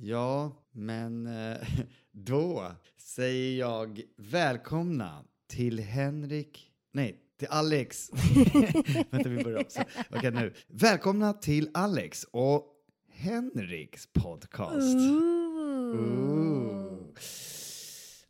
Ja, 0.00 0.52
men 0.72 1.26
eh, 1.26 1.56
då 2.12 2.72
säger 2.96 3.58
jag 3.58 4.00
välkomna 4.16 5.24
till 5.46 5.80
Henrik, 5.80 6.72
nej, 6.92 7.20
till 7.38 7.48
Alex. 7.50 8.10
Vänta, 9.10 9.28
vi 9.28 9.44
börjar 9.44 9.58
om. 9.58 9.64
Så, 9.68 9.82
Okej, 10.10 10.30
nu. 10.30 10.54
Välkomna 10.66 11.32
till 11.32 11.70
Alex 11.74 12.24
och 12.30 12.66
Henriks 13.10 14.08
podcast. 14.12 14.96
Ooh. 14.96 16.98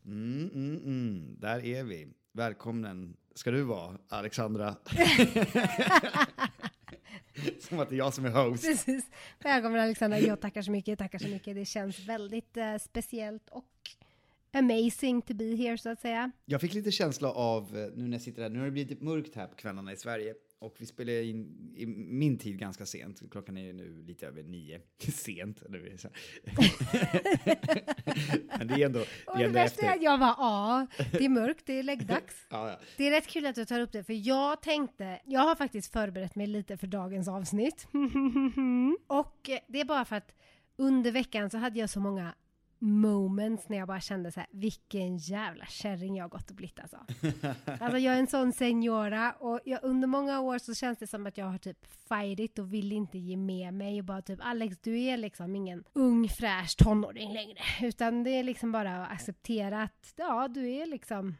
Mm, 0.05 0.49
mm, 0.53 0.81
mm. 0.85 1.35
Där 1.39 1.65
är 1.65 1.83
vi. 1.83 2.07
Välkommen 2.33 3.17
ska 3.35 3.51
du 3.51 3.61
vara, 3.61 3.97
Alexandra. 4.09 4.75
som 7.69 7.79
att 7.79 7.89
det 7.89 7.95
är 7.95 7.97
jag 7.97 8.13
som 8.13 8.25
är 8.25 8.29
host. 8.29 8.63
Precis. 8.65 9.05
Välkommen 9.43 9.79
Alexandra. 9.79 10.19
Jag 10.19 10.41
tackar 10.41 10.61
så 10.61 10.71
mycket, 10.71 10.99
tackar 10.99 11.19
så 11.19 11.27
mycket. 11.27 11.55
Det 11.55 11.65
känns 11.65 11.99
väldigt 11.99 12.57
eh, 12.57 12.77
speciellt 12.77 13.49
och 13.49 13.65
amazing 14.53 15.21
to 15.21 15.33
be 15.33 15.55
here 15.55 15.77
så 15.77 15.89
att 15.89 16.01
säga. 16.01 16.31
Jag 16.45 16.61
fick 16.61 16.73
lite 16.73 16.91
känsla 16.91 17.31
av, 17.31 17.63
eh, 17.77 17.87
nu 17.95 18.03
när 18.03 18.11
jag 18.11 18.21
sitter 18.21 18.41
här, 18.41 18.49
nu 18.49 18.59
har 18.59 18.65
det 18.65 18.71
blivit 18.71 18.89
lite 18.89 19.03
mörkt 19.03 19.35
här 19.35 19.47
på 19.47 19.55
kvällarna 19.55 19.91
i 19.93 19.97
Sverige. 19.97 20.33
Och 20.61 20.75
vi 20.79 20.85
spelar 20.85 21.13
in 21.13 21.71
i 21.75 21.85
min 21.85 22.37
tid 22.37 22.59
ganska 22.59 22.85
sent. 22.85 23.21
Klockan 23.31 23.57
är 23.57 23.73
nu 23.73 24.03
lite 24.07 24.27
över 24.27 24.43
nio. 24.43 24.81
Sent. 25.11 25.63
Det 25.69 25.77
är 25.77 26.09
Men 28.57 28.67
det 28.67 28.73
är 28.73 28.85
ändå, 28.85 28.99
Och 28.99 29.05
det 29.25 29.31
är 29.31 29.37
det 29.37 29.45
ändå 29.45 29.59
är 29.59 29.65
efter. 29.65 29.89
att 29.89 30.01
jag 30.01 30.19
bara, 30.19 30.35
ja, 30.37 30.87
det 31.11 31.25
är 31.25 31.29
mörkt, 31.29 31.65
det 31.65 31.73
är 31.79 31.83
läggdags. 31.83 32.47
Ja, 32.49 32.69
ja. 32.69 32.79
Det 32.97 33.07
är 33.07 33.11
rätt 33.11 33.27
kul 33.27 33.45
att 33.45 33.55
du 33.55 33.65
tar 33.65 33.79
upp 33.79 33.91
det, 33.91 34.03
för 34.03 34.13
jag 34.27 34.61
tänkte, 34.61 35.21
jag 35.25 35.41
har 35.41 35.55
faktiskt 35.55 35.93
förberett 35.93 36.35
mig 36.35 36.47
lite 36.47 36.77
för 36.77 36.87
dagens 36.87 37.27
avsnitt. 37.27 37.87
och 39.07 39.49
det 39.67 39.79
är 39.81 39.85
bara 39.85 40.05
för 40.05 40.15
att 40.15 40.35
under 40.77 41.11
veckan 41.11 41.49
så 41.49 41.57
hade 41.57 41.79
jag 41.79 41.89
så 41.89 41.99
många 41.99 42.33
moments 42.79 43.69
när 43.69 43.77
jag 43.77 43.87
bara 43.87 44.01
kände 44.01 44.31
så 44.31 44.39
här, 44.39 44.49
vilken 44.51 45.17
jävla 45.17 45.65
kärring 45.65 46.15
jag 46.15 46.23
har 46.23 46.29
gått 46.29 46.49
och 46.49 46.55
blivit 46.55 46.79
alltså. 46.79 46.97
alltså 47.79 47.97
jag 47.97 48.15
är 48.15 48.19
en 48.19 48.27
sån 48.27 48.53
seniora 48.53 49.31
och 49.39 49.59
jag, 49.65 49.79
under 49.83 50.07
många 50.07 50.39
år 50.39 50.57
så 50.57 50.73
känns 50.73 50.99
det 50.99 51.07
som 51.07 51.27
att 51.27 51.37
jag 51.37 51.45
har 51.45 51.57
typ 51.57 51.85
fightit 52.09 52.59
och 52.59 52.73
vill 52.73 52.91
inte 52.91 53.17
ge 53.17 53.37
med 53.37 53.73
mig 53.73 53.99
och 53.99 54.05
bara 54.05 54.21
typ 54.21 54.39
Alex 54.41 54.77
du 54.81 54.99
är 54.99 55.17
liksom 55.17 55.55
ingen 55.55 55.83
ung 55.93 56.29
fräsch 56.29 56.77
tonåring 56.77 57.33
längre 57.33 57.59
utan 57.81 58.23
det 58.23 58.29
är 58.29 58.43
liksom 58.43 58.71
bara 58.71 59.05
att 59.05 59.11
acceptera 59.11 59.83
att 59.83 60.13
ja 60.15 60.47
du 60.47 60.69
är 60.69 60.85
liksom 60.85 61.35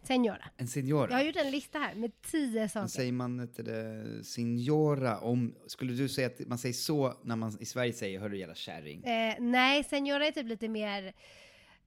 ja, 0.00 0.06
seniora. 0.06 0.44
En 0.56 0.68
signora. 0.68 1.10
Jag 1.10 1.18
har 1.18 1.24
gjort 1.24 1.36
en 1.36 1.50
lista 1.50 1.78
här 1.78 1.94
med 1.94 2.22
tio 2.22 2.60
Men 2.60 2.68
saker. 2.68 2.86
säger 2.86 3.12
man 3.12 3.40
inte 3.40 3.62
det, 3.62 4.24
signora 4.24 5.18
om, 5.18 5.54
skulle 5.66 5.92
du 5.92 6.08
säga 6.08 6.26
att 6.26 6.48
man 6.48 6.58
säger 6.58 6.72
så 6.72 7.14
när 7.22 7.36
man 7.36 7.56
i 7.60 7.64
Sverige 7.64 7.92
säger 7.92 8.20
hörru 8.20 8.38
jävla 8.38 8.54
kärring? 8.54 9.04
Eh, 9.04 9.34
nej, 9.40 9.84
seniora 9.84 10.26
är 10.26 10.30
typ 10.32 10.46
lite 10.46 10.68
mer, 10.68 11.12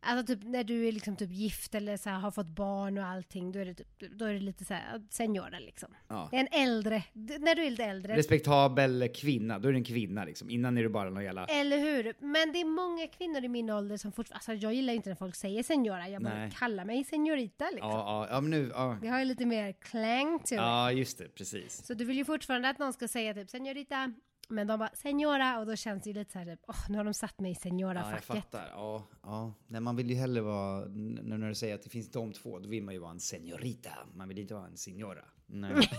alltså 0.02 0.36
typ 0.36 0.44
när 0.44 0.64
du 0.64 0.88
är 0.88 0.92
liksom 0.92 1.16
typ 1.16 1.32
gift 1.32 1.76
eller 1.76 1.98
så 1.98 2.10
här, 2.10 2.20
har 2.20 2.32
fått 2.32 2.48
barn 2.48 2.98
och 2.98 3.06
allting, 3.06 3.52
då 3.52 3.60
är 3.60 3.66
det, 3.66 3.74
typ, 3.74 3.88
då 4.12 4.26
är 4.26 4.34
det 4.34 4.40
lite 4.40 4.66
så 4.66 4.74
här, 4.74 5.02
seniora 5.10 5.60
liksom. 5.60 5.90
Ja. 6.08 6.30
En 6.32 6.48
äldre, 6.52 7.04
när 7.14 7.56
du 7.56 7.66
är 7.66 7.70
lite 7.70 7.84
äldre. 7.84 8.18
Respektabel 8.18 9.10
kvinna, 9.16 9.60
då 9.60 9.68
är 9.70 9.74
det 9.74 9.80
en 9.80 9.84
kvinna 9.84 10.26
liksom. 10.26 10.50
Innan 10.50 10.78
är 10.78 10.84
du 10.84 10.90
bara 10.90 11.10
någon 11.10 11.24
jävla... 11.24 11.46
Eller 11.46 11.78
hur? 11.78 12.14
Men 12.20 12.52
det 12.54 12.62
är 12.62 12.66
många 12.66 13.08
kvinnor 13.08 13.44
i 13.44 13.48
min 13.48 13.70
ålder 13.70 13.98
som 13.98 14.12
fortfarande, 14.12 14.36
alltså 14.36 14.54
jag 14.54 14.74
gillar 14.74 14.94
inte 14.94 15.10
när 15.10 15.16
folk 15.16 15.36
säger 15.36 15.64
seniora, 15.64 16.10
jag 16.10 16.24
bara 16.24 16.36
Nej. 16.36 16.52
kallar 16.60 16.86
mig 16.86 17.04
seniorita 17.04 17.70
liksom. 17.72 17.90
Ja, 17.90 18.28
ja, 18.28 18.36
ja, 18.36 18.42
men 18.42 18.52
nu, 18.52 18.72
ja. 18.74 18.98
Det 19.02 19.08
har 19.08 19.20
ju 19.20 19.26
lite 19.26 19.46
mer 19.46 19.72
klang 19.72 20.36
it. 20.36 20.52
Ja, 20.52 20.92
just 20.92 21.18
det, 21.18 21.36
precis. 21.36 21.86
Så 21.86 21.94
du 21.94 22.06
vill 22.06 22.18
ju 22.18 22.26
fortfarande 22.26 22.70
att 22.70 22.80
någon 22.80 22.94
ska 22.94 23.08
säga 23.08 23.34
typ 23.34 23.50
seniorita, 23.50 24.14
men 24.52 24.68
de 24.68 24.80
bara 24.80 24.90
seniora 24.94 25.60
och 25.60 25.66
då 25.66 25.76
känns 25.76 26.04
det 26.04 26.10
ju 26.10 26.14
lite 26.14 26.32
så 26.32 26.40
här 26.40 26.46
typ, 26.46 26.60
åh 26.68 26.86
nu 26.90 26.98
har 26.98 27.04
de 27.06 27.14
satt 27.14 27.40
mig 27.40 27.52
i 27.52 27.56
Ja, 27.64 28.12
jag 28.12 28.24
fattar. 28.24 28.68
Ja, 28.72 29.08
ja. 29.24 29.54
Nej, 29.68 29.82
man 29.82 29.96
vill 29.96 30.10
ju 30.10 30.16
hellre 30.16 30.42
vara, 30.42 30.86
n- 30.86 31.20
när 31.24 31.50
du 31.50 31.56
säger 31.56 31.76
att 31.76 31.84
det 31.84 31.90
finns 31.90 32.12
de 32.12 32.34
två, 32.34 32.60
då 32.60 32.70
vill 32.70 32.84
man 32.84 32.94
ju 32.94 33.00
vara 33.00 33.12
en 33.12 33.20
senorita. 33.20 33.90
Man 34.16 34.28
vill 34.28 34.38
inte 34.40 34.54
vara 34.54 34.68
en 34.68 34.78
signora. 34.78 35.26
Nej. 35.46 35.76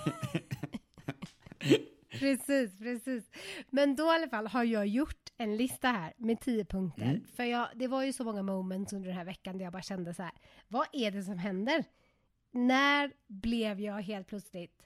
Precis, 2.11 2.79
precis. 2.79 3.31
Men 3.71 3.97
då 3.97 4.05
i 4.05 4.09
alla 4.09 4.29
fall 4.29 4.47
har 4.47 4.65
jag 4.65 4.87
gjort 4.87 5.31
en 5.37 5.57
lista 5.57 5.89
här 5.89 6.13
med 6.17 6.41
tio 6.41 6.65
punkter. 6.65 7.03
Mm. 7.03 7.25
För 7.37 7.45
jag, 7.45 7.69
det 7.75 7.87
var 7.89 8.03
ju 8.03 8.13
så 8.13 8.25
många 8.25 8.43
moments 8.43 8.93
under 8.93 9.09
den 9.09 9.17
här 9.19 9.25
veckan 9.25 9.59
där 9.59 9.65
jag 9.65 9.73
bara 9.73 9.83
kände 9.83 10.15
så 10.15 10.23
här, 10.23 10.33
vad 10.69 10.87
är 10.93 11.11
det 11.11 11.23
som 11.23 11.39
händer? 11.39 11.85
När 12.51 13.13
blev 13.27 13.81
jag 13.81 14.03
helt 14.03 14.27
plötsligt 14.27 14.83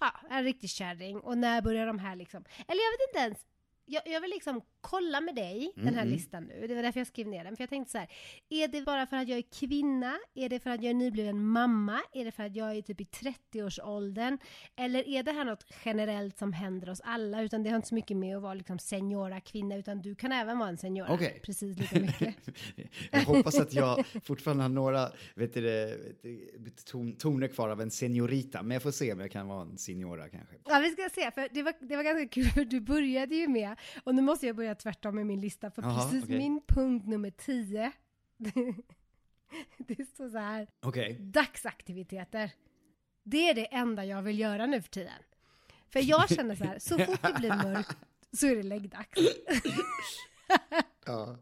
ja, 0.00 0.12
en 0.30 0.44
riktig 0.44 0.70
kärring? 0.70 1.20
Och 1.20 1.38
när 1.38 1.62
börjar 1.62 1.86
de 1.86 1.98
här 1.98 2.16
liksom, 2.16 2.44
eller 2.68 2.82
jag 2.82 2.90
vet 2.90 3.08
inte 3.08 3.18
ens, 3.18 3.46
jag, 3.84 4.02
jag 4.06 4.20
vill 4.20 4.30
liksom 4.30 4.62
kolla 4.84 5.20
med 5.20 5.34
dig 5.34 5.72
den 5.74 5.94
här 5.94 6.02
Mm, 6.02 6.14
listan 6.14 6.44
nu. 6.44 6.66
Det 6.66 6.74
var 6.74 6.82
därför 6.82 7.00
jag 7.00 7.06
skrev 7.06 7.26
ner 7.26 7.44
den. 7.44 7.56
För 7.56 7.62
jag 7.62 7.70
tänkte 7.70 7.92
så 7.92 7.98
här, 7.98 8.08
är 8.48 8.68
det 8.68 8.82
bara 8.82 9.06
för 9.06 9.16
att 9.16 9.28
jag 9.28 9.38
är 9.38 9.44
kvinna? 9.60 10.18
Är 10.34 10.48
det 10.48 10.60
för 10.60 10.70
att 10.70 10.82
jag 10.82 10.90
är 10.90 10.94
nybliven 10.94 11.46
mamma? 11.46 12.00
Är 12.12 12.24
det 12.24 12.30
för 12.30 12.42
att 12.42 12.56
jag 12.56 12.76
är 12.76 12.82
typ 12.82 13.00
i 13.00 13.04
30-årsåldern? 13.04 14.38
Eller 14.76 15.08
är 15.08 15.22
det 15.22 15.32
här 15.32 15.44
något 15.44 15.66
generellt 15.84 16.38
som 16.38 16.52
händer 16.52 16.90
oss 16.90 17.00
alla? 17.04 17.42
Utan 17.42 17.62
det 17.62 17.70
har 17.70 17.76
inte 17.76 17.88
så 17.88 17.94
mycket 17.94 18.16
med 18.16 18.36
att 18.36 18.42
vara 18.42 18.54
liksom 18.54 18.78
seniora 18.78 19.40
kvinna, 19.40 19.76
utan 19.76 20.02
du 20.02 20.14
kan 20.14 20.32
även 20.32 20.58
vara 20.58 20.68
en 20.68 20.76
seniora. 20.76 21.12
Okej. 21.14 21.40
Precis 21.42 21.78
lika 21.78 22.00
mycket. 22.00 22.36
jag 23.10 23.20
hoppas 23.20 23.58
att 23.60 23.72
jag 23.74 24.04
fortfarande 24.24 24.64
har 24.64 24.68
några 24.68 25.10
vet 25.34 25.54
du, 25.54 25.98
ton, 26.84 27.16
toner 27.16 27.48
kvar 27.48 27.68
av 27.68 27.80
en 27.80 27.90
seniorita, 27.90 28.62
men 28.62 28.70
jag 28.70 28.82
får 28.82 28.90
se 28.90 29.12
om 29.12 29.20
jag 29.20 29.30
kan 29.30 29.48
vara 29.48 29.62
en 29.62 29.78
signora 29.78 30.28
kanske. 30.28 30.56
Ja, 30.64 30.78
vi 30.78 30.90
ska 30.90 31.08
se, 31.14 31.30
för 31.30 31.48
det 31.54 31.62
var, 31.62 31.74
det 31.80 31.96
var 31.96 32.02
ganska 32.02 32.28
kul, 32.28 32.44
för 32.44 32.64
du 32.64 32.80
började 32.80 33.34
ju 33.34 33.48
med, 33.48 33.76
och 34.04 34.14
nu 34.14 34.22
måste 34.22 34.46
jag 34.46 34.56
börja 34.56 34.73
tvärtom 34.74 35.14
med 35.14 35.26
min 35.26 35.40
lista, 35.40 35.70
för 35.70 35.82
Jaha, 35.82 36.02
precis 36.02 36.24
okej. 36.24 36.38
min 36.38 36.60
punkt 36.66 37.06
nummer 37.06 37.30
10, 37.30 37.92
det 39.78 40.04
står 40.08 40.28
så 40.28 40.38
här, 40.38 40.66
Okej. 40.80 41.16
dagsaktiviteter. 41.20 42.50
Det 43.22 43.50
är 43.50 43.54
det 43.54 43.66
enda 43.66 44.04
jag 44.04 44.22
vill 44.22 44.38
göra 44.38 44.66
nu 44.66 44.82
för 44.82 44.88
tiden. 44.88 45.22
För 45.88 46.00
jag 46.00 46.28
känner 46.28 46.54
så 46.54 46.64
här, 46.64 46.78
så 46.78 46.98
fort 46.98 47.22
det 47.22 47.34
blir 47.38 47.56
mörkt 47.56 47.98
så 48.32 48.46
är 48.46 48.56
det 48.56 48.62
läggdags. 48.62 49.08
Ja. 51.06 51.36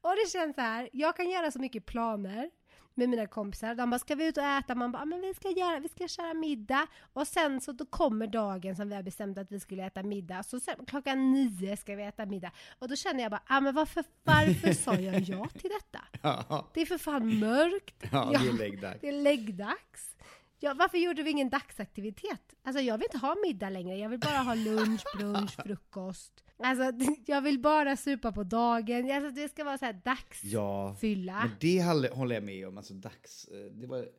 Och 0.00 0.14
det 0.24 0.30
känns 0.30 0.54
så 0.54 0.60
här, 0.60 0.88
jag 0.92 1.16
kan 1.16 1.30
göra 1.30 1.50
så 1.50 1.58
mycket 1.58 1.86
planer 1.86 2.50
med 2.96 3.08
mina 3.08 3.26
kompisar. 3.26 3.74
De 3.74 3.90
bara, 3.90 3.98
ska 3.98 4.14
vi 4.14 4.26
ut 4.28 4.36
och 4.36 4.44
äta? 4.44 4.74
Man 4.74 4.92
bara, 4.92 5.02
"Ah, 5.02 5.04
men 5.04 5.20
vi 5.20 5.34
ska 5.34 5.50
göra, 5.50 5.78
vi 5.80 5.88
ska 5.88 6.08
köra 6.08 6.34
middag. 6.34 6.86
Och 7.12 7.26
sen 7.28 7.60
så 7.60 7.72
då 7.72 7.86
kommer 7.86 8.26
dagen 8.26 8.76
som 8.76 8.88
vi 8.88 8.94
har 8.94 9.02
bestämt 9.02 9.38
att 9.38 9.52
vi 9.52 9.60
skulle 9.60 9.86
äta 9.86 10.02
middag. 10.02 10.42
Så 10.42 10.60
sen, 10.60 10.74
klockan 10.86 11.32
nio 11.32 11.76
ska 11.76 11.94
vi 11.96 12.02
äta 12.02 12.26
middag. 12.26 12.50
Och 12.78 12.88
då 12.88 12.96
känner 12.96 13.22
jag 13.22 13.30
bara, 13.30 13.42
ah, 13.46 13.60
men 13.60 13.74
varför, 13.74 14.04
varför 14.24 14.72
sa 14.72 14.94
jag 14.94 15.20
ja 15.20 15.48
till 15.48 15.70
detta? 15.70 16.00
Ja, 16.22 16.70
Det 16.74 16.80
är 16.80 16.86
för 16.86 16.98
fan 16.98 17.38
mörkt. 17.38 18.04
ja, 18.12 18.30
det 18.42 18.48
är 18.48 18.52
läggdags. 18.52 19.00
Det 19.00 19.08
är 19.08 19.12
läggdags. 19.22 20.16
Ja, 20.58 20.74
varför 20.74 20.98
gjorde 20.98 21.22
vi 21.22 21.30
ingen 21.30 21.48
dagsaktivitet? 21.50 22.54
Alltså 22.64 22.82
jag 22.82 22.98
vill 22.98 23.04
inte 23.12 23.18
ha 23.26 23.34
middag 23.46 23.70
längre, 23.70 23.96
jag 23.96 24.08
vill 24.08 24.20
bara 24.20 24.38
ha 24.38 24.54
lunch, 24.54 25.02
brunch, 25.18 25.56
frukost. 25.62 26.42
Alltså 26.58 26.92
jag 27.26 27.40
vill 27.42 27.58
bara 27.58 27.96
supa 27.96 28.32
på 28.32 28.42
dagen, 28.42 29.10
alltså 29.10 29.30
det 29.30 29.48
ska 29.48 29.64
vara 29.64 29.78
så 29.78 29.84
här 29.84 30.00
Ja, 30.42 30.86
dagsfylla. 30.88 31.38
men 31.44 31.50
det 31.60 31.82
håller 32.12 32.34
jag 32.34 32.44
med 32.44 32.68
om. 32.68 32.76
Alltså 32.78 32.94
dags, 32.94 33.44
eh, 33.48 33.56
det, 33.72 33.86
var, 33.86 33.98
det, 33.98 34.10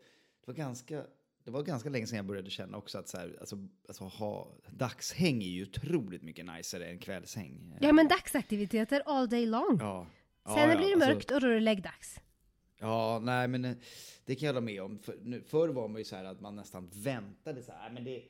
var 0.46 0.54
ganska, 0.54 1.04
det 1.44 1.52
var 1.52 1.64
ganska 1.64 1.90
länge 1.90 2.08
sedan 2.08 2.18
jag 2.18 2.26
började 2.26 2.50
känna 2.50 2.78
också 2.78 2.98
att 2.98 3.10
så 3.10 3.18
här, 3.18 3.38
alltså, 3.40 3.58
alltså, 3.88 4.04
ha, 4.04 4.52
dagshäng 4.70 5.44
är 5.44 5.48
ju 5.48 5.64
otroligt 5.64 6.24
mycket 6.24 6.46
najsare 6.46 6.86
än 6.90 7.00
kvällshäng. 7.00 7.78
Ja 7.82 7.92
men 7.94 8.08
dagsaktiviteter 8.08 9.02
all 9.06 9.30
day 9.30 9.46
long. 9.46 9.78
Ja. 9.80 10.08
Ja, 10.46 10.56
Sen 10.56 10.70
ja, 10.70 10.78
blir 10.78 10.88
det 10.88 10.94
alltså- 10.94 11.10
mörkt 11.10 11.32
och 11.32 11.42
då 11.42 11.48
är 11.48 11.52
det 11.54 11.60
läggdags. 11.60 12.20
Ja, 12.80 13.20
nej 13.24 13.48
men 13.48 13.66
eh, 13.66 13.76
det 14.26 14.36
kan 14.36 14.48
jag 14.48 14.54
hålla 14.54 14.66
med 14.66 14.82
om. 14.82 15.00
För, 15.00 15.18
nu, 15.24 15.42
förr 15.42 15.70
var 15.70 15.88
man 15.88 15.98
ju 15.98 16.06
så 16.06 16.16
här 16.16 16.24
att 16.24 16.42
man 16.42 16.56
nästan 16.56 16.90
väntade 16.94 17.64
så 17.64 17.72
här, 17.72 17.80
"Nej, 17.84 17.94
men 17.94 18.04
det, 18.04 18.24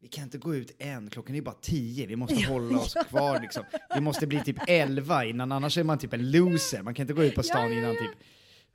vi 0.00 0.08
kan 0.08 0.24
inte 0.24 0.38
gå 0.38 0.54
ut 0.54 0.76
än, 0.78 1.10
klockan 1.10 1.36
är 1.36 1.40
bara 1.42 1.54
tio, 1.54 2.06
vi 2.06 2.16
måste 2.16 2.42
hålla 2.48 2.78
oss 2.78 2.94
kvar 3.08 3.40
liksom. 3.40 3.64
Det 3.94 4.00
måste 4.00 4.26
bli 4.26 4.40
typ 4.44 4.56
elva 4.68 5.24
innan, 5.24 5.52
annars 5.52 5.78
är 5.78 5.84
man 5.84 5.98
typ 5.98 6.12
en 6.12 6.30
loser. 6.30 6.82
Man 6.82 6.94
kan 6.94 7.02
inte 7.02 7.14
gå 7.14 7.24
ut 7.24 7.34
på 7.34 7.42
stan 7.42 7.62
Ja, 7.62 7.68
ja, 7.68 7.78
innan 7.78 7.94
ja. 7.94 8.00
typ 8.00 8.26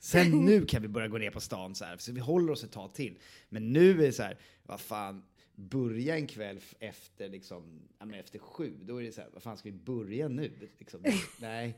Sen 0.04 0.46
nu 0.46 0.66
kan 0.66 0.82
vi 0.82 0.88
börja 0.88 1.08
gå 1.08 1.18
ner 1.18 1.32
på 1.32 1.40
stan 1.40 1.76
så 1.76 1.86
här, 1.86 1.98
så 1.98 2.12
vi 2.12 2.20
håller 2.20 2.54
oss 2.54 2.64
ett 2.64 2.72
tag 2.72 2.94
till. 2.94 3.18
Men 3.50 3.74
nu 3.74 3.92
är 3.92 4.06
det 4.06 4.14
så 4.14 4.24
här, 4.24 4.38
vad 4.64 4.80
fan, 4.80 5.24
börja 5.56 6.16
en 6.16 6.28
kväll 6.28 6.60
efter, 6.80 7.30
liksom, 7.30 7.82
ja, 8.00 8.16
efter 8.16 8.40
sju, 8.40 8.74
då 8.82 9.02
är 9.02 9.04
det 9.04 9.12
så 9.12 9.22
här, 9.22 9.30
vad 9.34 9.44
fan 9.44 9.58
ska 9.58 9.70
vi 9.70 9.76
börja 9.78 10.28
nu? 10.28 10.52
Liksom, 10.80 11.04
nej. 11.38 11.78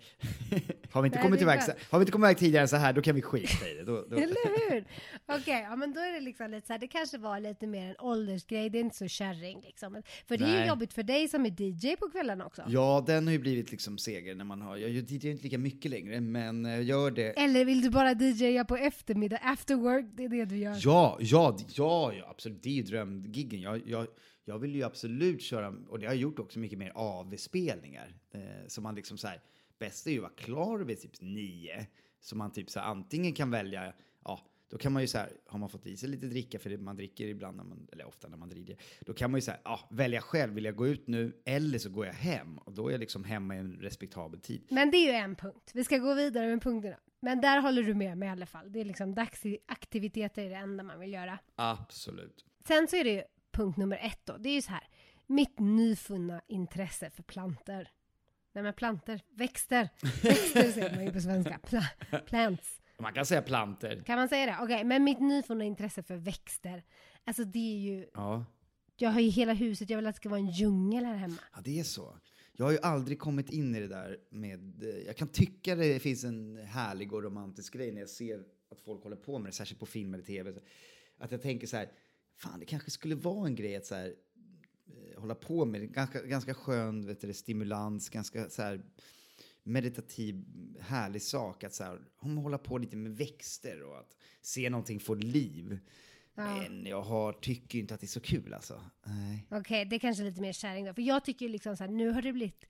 har, 0.96 1.02
vi 1.02 1.08
inte 1.08 1.18
Nej, 1.18 1.26
kommit 1.26 1.42
iväg, 1.42 1.64
så- 1.64 1.72
har 1.90 2.00
vi 2.00 2.04
inte 2.04 2.12
kommit 2.12 2.26
iväg 2.26 2.38
tidigare 2.38 2.62
än 2.62 2.68
så 2.68 2.76
här, 2.76 2.94
då 2.94 3.02
kan 3.02 3.16
vi 3.16 3.22
skita 3.22 3.70
i 3.70 3.74
det. 3.74 3.84
Då, 3.84 4.06
då. 4.10 4.16
Eller 4.26 4.70
hur? 4.72 4.86
Okej, 5.26 5.66
ja 5.70 5.76
men 5.76 5.94
då 5.94 6.00
är 6.00 6.14
det 6.14 6.20
liksom 6.20 6.52
lite 6.52 6.68
så 6.68 6.74
här, 6.74 6.80
det 6.80 6.88
kanske 6.88 7.18
var 7.18 7.40
lite 7.40 7.68
mer 7.68 7.90
en 7.90 7.96
åldersgrej, 8.00 8.70
det 8.70 8.78
är 8.78 8.82
inte 8.82 8.96
så 8.98 9.08
kärring 9.08 9.62
liksom. 9.62 10.02
För 10.28 10.38
det 10.38 10.44
är 10.46 10.50
ju 10.50 10.54
Nej. 10.60 10.68
jobbigt 10.68 10.94
för 10.94 11.04
dig 11.04 11.28
som 11.28 11.46
är 11.46 11.62
DJ 11.62 11.96
på 11.96 12.10
kvällarna 12.10 12.46
också. 12.46 12.64
Ja, 12.68 13.04
den 13.08 13.26
har 13.28 13.32
ju 13.34 13.40
blivit 13.40 13.72
liksom 13.72 13.98
seger 13.98 14.36
när 14.36 14.46
man 14.46 14.62
har, 14.62 14.78
jag 14.78 14.90
DJar 14.92 15.32
inte 15.32 15.44
lika 15.44 15.58
mycket 15.58 15.92
längre, 15.92 16.22
men 16.22 16.66
jag 16.66 16.84
gör 16.84 17.12
det. 17.12 17.30
Eller 17.40 17.66
vill 17.66 17.82
du 17.82 17.90
bara 17.90 18.14
DJa 18.14 18.66
på 18.66 18.78
eftermiddag, 18.78 19.38
after 19.44 19.76
work, 19.76 20.06
det 20.14 20.24
är 20.24 20.30
det 20.30 20.46
du 20.46 20.58
gör? 20.58 20.78
Ja, 20.80 21.18
ja, 21.20 21.58
ja, 21.68 22.14
ja 22.14 22.28
absolut, 22.30 22.64
det 22.64 22.70
är 22.70 22.74
ju 22.74 22.84
drömgiggen. 22.84 23.62
Jag, 23.62 23.82
jag, 23.86 24.08
jag 24.46 24.60
vill 24.60 24.76
ju 24.76 24.84
absolut 24.84 25.42
köra, 25.42 25.74
och 25.90 26.00
det 26.00 26.06
har 26.06 26.14
jag 26.14 26.22
gjort 26.22 26.40
också, 26.40 26.60
mycket 26.60 26.78
mer 26.80 26.92
AV-spelningar. 26.96 28.16
Eh, 28.34 28.40
så 28.68 28.82
man 28.82 28.96
liksom 28.96 29.18
så 29.18 29.28
här, 29.28 29.42
bästa 29.80 30.10
är 30.10 30.14
ju 30.14 30.20
att 30.20 30.24
vara 30.24 30.34
klar 30.34 30.80
vid 30.80 31.02
typ 31.02 31.22
nio. 31.22 31.88
Så 32.20 32.36
man 32.36 32.52
typ 32.52 32.70
så 32.70 32.80
här, 32.80 32.88
antingen 32.88 33.34
kan 33.34 33.52
välja, 33.52 33.94
ja, 34.24 34.40
då 34.70 34.78
kan 34.78 34.94
man 34.94 35.02
ju 35.02 35.08
så 35.08 35.18
här, 35.18 35.30
har 35.46 35.60
man 35.60 35.70
fått 35.70 35.86
i 35.86 35.98
sig 35.98 36.10
lite 36.10 36.26
dricka, 36.26 36.60
för 36.60 36.70
det 36.70 36.78
man 36.78 36.96
dricker 36.96 37.28
ibland, 37.28 37.58
när 37.58 37.64
man, 37.64 37.88
eller 37.92 38.08
ofta 38.08 38.28
när 38.28 38.38
man 38.38 38.50
dricker, 38.50 38.78
då 39.06 39.14
kan 39.14 39.32
man 39.32 39.38
ju 39.38 39.42
så 39.42 39.52
här, 39.52 39.62
ja, 39.64 39.88
välja 39.92 40.22
själv, 40.22 40.54
vill 40.54 40.66
jag 40.66 40.76
gå 40.76 40.88
ut 40.88 41.08
nu 41.08 41.42
eller 41.46 41.80
så 41.80 41.90
går 41.90 42.06
jag 42.06 42.14
hem. 42.14 42.58
Och 42.58 42.74
då 42.74 42.88
är 42.88 42.92
jag 42.92 43.00
liksom 43.00 43.24
hemma 43.24 43.56
i 43.56 43.58
en 43.58 43.78
respektabel 43.82 44.40
tid. 44.40 44.68
Men 44.70 44.92
det 44.92 44.98
är 44.98 45.06
ju 45.06 45.12
en 45.12 45.36
punkt. 45.36 45.72
Vi 45.74 45.84
ska 45.84 45.98
gå 45.98 46.14
vidare 46.14 46.48
med 46.48 46.62
punkterna. 46.62 46.98
Men 47.20 47.42
där 47.42 47.62
håller 47.62 47.84
du 47.84 47.94
med 47.94 48.18
mig 48.18 48.28
i 48.28 48.32
alla 48.32 48.46
fall. 48.46 48.72
Det 48.72 48.80
är 48.80 48.86
liksom 48.86 49.16
dagsaktiviteter 49.16 50.46
är 50.46 50.50
det 50.50 50.56
enda 50.56 50.84
man 50.84 51.00
vill 51.00 51.14
göra. 51.14 51.40
Absolut. 51.56 52.46
Sen 52.68 52.88
så 52.88 52.96
är 52.96 53.04
det 53.04 53.12
ju 53.12 53.24
punkt 53.52 53.78
nummer 53.78 53.98
ett 53.98 54.26
då. 54.26 54.38
Det 54.38 54.50
är 54.50 54.54
ju 54.54 54.62
så 54.62 54.72
här. 54.72 54.88
Mitt 55.28 55.60
nyfunna 55.60 56.42
intresse 56.48 57.10
för 57.10 57.24
planter. 57.24 57.92
Nej 58.56 58.64
men 58.64 58.74
planter, 58.74 59.22
växter. 59.34 59.90
Växter 60.24 60.72
säger 60.72 60.96
man 60.96 61.06
ju 61.06 61.12
på 61.12 61.22
svenska. 61.22 61.60
Pla 61.64 61.84
plants. 62.26 62.82
Man 63.00 63.14
kan 63.14 63.26
säga 63.26 63.42
planter. 63.42 64.04
Kan 64.06 64.16
man 64.20 64.30
säga 64.30 64.46
det? 64.46 64.58
Okej, 64.62 64.84
men 64.84 65.04
mitt 65.04 65.20
nyfunna 65.20 65.64
intresse 65.64 66.04
för 66.04 66.16
växter. 66.16 66.84
Alltså 67.24 67.44
det 67.44 67.60
är 67.74 67.78
ju, 67.80 68.08
Ja. 68.14 68.46
jag 68.98 69.10
har 69.10 69.20
ju 69.20 69.30
hela 69.30 69.54
huset, 69.54 69.90
jag 69.90 69.98
vill 69.98 70.08
att 70.08 70.16
det 70.16 70.20
ska 70.20 70.30
vara 70.30 70.40
en 70.40 70.50
djungel 70.50 71.06
här 71.06 71.16
hemma. 71.16 71.38
Ja, 71.56 71.62
det 71.64 71.80
är 71.80 71.84
så. 71.84 72.18
Jag 72.54 72.66
har 72.66 72.72
ju 72.72 72.80
aldrig 72.82 73.20
kommit 73.20 73.50
in 73.50 73.76
i 73.76 73.80
det 73.80 73.88
där 73.88 74.18
med... 74.32 74.84
eh, 74.84 74.90
Jag 75.06 75.16
kan 75.18 75.28
tycka 75.28 75.76
det 75.76 76.00
finns 76.00 76.24
en 76.24 76.58
härlig 76.58 77.14
och 77.14 77.24
romantisk 77.24 77.74
grej 77.74 77.92
när 77.92 78.00
jag 78.02 78.10
ser 78.10 78.40
att 78.72 78.82
folk 78.82 79.04
håller 79.04 79.16
på 79.18 79.40
med 79.40 79.52
det, 79.52 79.56
särskilt 79.56 79.80
på 79.80 79.86
film 79.86 80.14
eller 80.14 80.24
tv. 80.24 80.54
Att 81.18 81.32
jag 81.32 81.42
tänker 81.42 81.68
så 81.68 81.78
här, 81.78 81.90
fan 82.38 82.60
det 82.60 82.66
kanske 82.66 82.92
skulle 82.92 83.16
vara 83.16 83.48
en 83.48 83.56
grej 83.56 83.76
att 83.76 83.86
så 83.86 83.96
här, 83.96 84.14
hålla 85.18 85.36
på 85.36 85.66
med. 85.66 85.94
Ganska, 85.94 86.22
ganska 86.22 86.54
skön 86.54 87.08
vet 87.08 87.22
du, 87.22 87.34
stimulans, 87.34 88.10
ganska 88.10 88.50
så 88.50 88.62
här 88.62 88.82
meditativ, 89.64 90.46
härlig 90.80 91.22
sak 91.22 91.64
att 91.64 91.74
så 91.74 91.84
här, 91.84 92.02
hålla 92.18 92.58
på 92.58 92.78
lite 92.78 92.96
med 92.96 93.18
växter 93.18 93.84
och 93.84 94.00
att 94.00 94.18
se 94.42 94.70
någonting 94.70 95.00
få 95.00 95.14
liv. 95.14 95.80
Ja. 96.36 96.56
Men 96.56 96.86
jag 96.86 97.02
har, 97.02 97.34
tycker 97.34 97.80
inte 97.80 97.94
att 97.94 98.00
det 98.00 98.06
är 98.06 98.08
så 98.08 98.20
kul 98.20 98.54
alltså. 98.54 98.82
Okej, 99.50 99.86
det 99.86 99.96
är 99.96 100.00
kanske 100.00 100.24
är 100.24 100.26
lite 100.26 100.42
mer 100.42 100.54
kärring 100.54 100.86
då. 100.86 100.94
För 100.94 101.02
jag 101.02 101.26
tycker 101.26 101.50
liksom 101.50 101.78
så 101.78 101.84
här, 101.84 101.92
nu 101.92 102.10
har 102.10 102.22
det 102.22 102.34
blivit, 102.34 102.66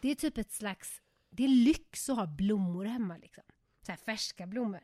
det 0.00 0.10
är 0.10 0.14
typ 0.14 0.38
ett 0.38 0.52
slags, 0.52 1.02
det 1.30 1.44
är 1.44 1.48
lyx 1.48 2.08
att 2.08 2.16
ha 2.16 2.26
blommor 2.26 2.84
hemma 2.84 3.16
liksom. 3.16 3.44
Så 3.86 3.92
här 3.92 3.96
färska 3.96 4.46
blommor. 4.46 4.80